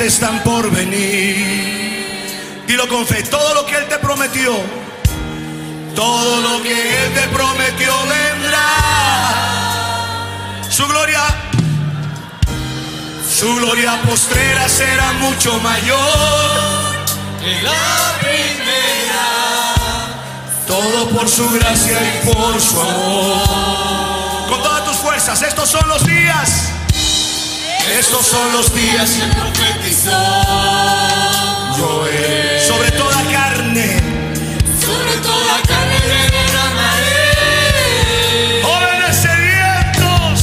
Están 0.00 0.42
por 0.42 0.70
venir. 0.70 2.64
Dilo 2.66 2.88
con 2.88 3.06
fe. 3.06 3.22
Todo 3.24 3.54
lo 3.54 3.66
que 3.66 3.76
Él 3.76 3.86
te 3.88 3.98
prometió. 3.98 4.52
Todo 5.94 6.40
lo 6.40 6.62
que 6.62 6.72
Él 6.72 7.12
te 7.14 7.28
prometió 7.28 7.92
vendrá. 8.06 8.66
Su 10.70 10.86
gloria. 10.86 11.20
Su 13.28 13.54
gloria 13.56 14.00
postrera 14.02 14.68
será 14.68 15.12
mucho 15.14 15.58
mayor 15.60 16.96
que 17.40 17.62
la 17.62 18.14
primera. 18.20 19.74
Todo 20.66 21.10
por 21.10 21.28
su 21.28 21.50
gracia 21.50 21.98
y 22.00 22.26
por 22.32 22.60
su 22.60 22.80
amor. 22.80 24.48
Con 24.48 24.62
todas 24.62 24.84
tus 24.84 24.96
fuerzas, 24.96 25.42
estos 25.42 25.68
son 25.68 25.86
los 25.88 26.04
días. 26.04 26.71
Estos 27.90 28.26
son 28.26 28.52
los 28.52 28.74
días 28.74 29.10
que 29.10 29.26
profetizó 29.34 30.10
Joel. 31.78 32.60
Sobre 32.66 32.90
toda 32.92 33.22
carne, 33.30 33.96
Sobre 34.80 35.16
toda 35.22 35.60
carne 35.66 36.00
derramaré. 36.06 37.32
jóvenes 38.62 39.16
sedientos, 39.16 40.40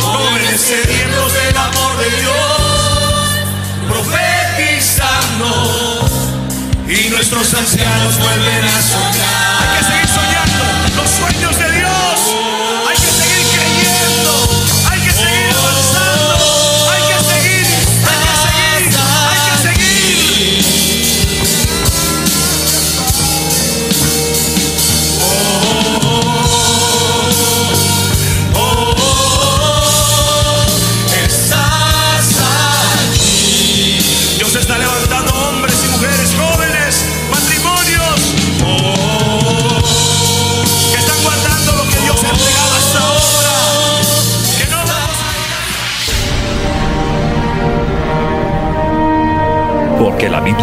jóvenes 0.00 0.60
sedientos 0.60 1.32
del 1.32 1.56
amor 1.56 1.96
de 1.98 2.10
Dios, 2.20 3.30
profetizando. 3.88 5.50
Y 6.88 7.08
nuestros 7.10 7.54
ancianos 7.54 8.18
vuelven 8.18 8.64
a 8.64 8.82
soñar. 8.82 9.51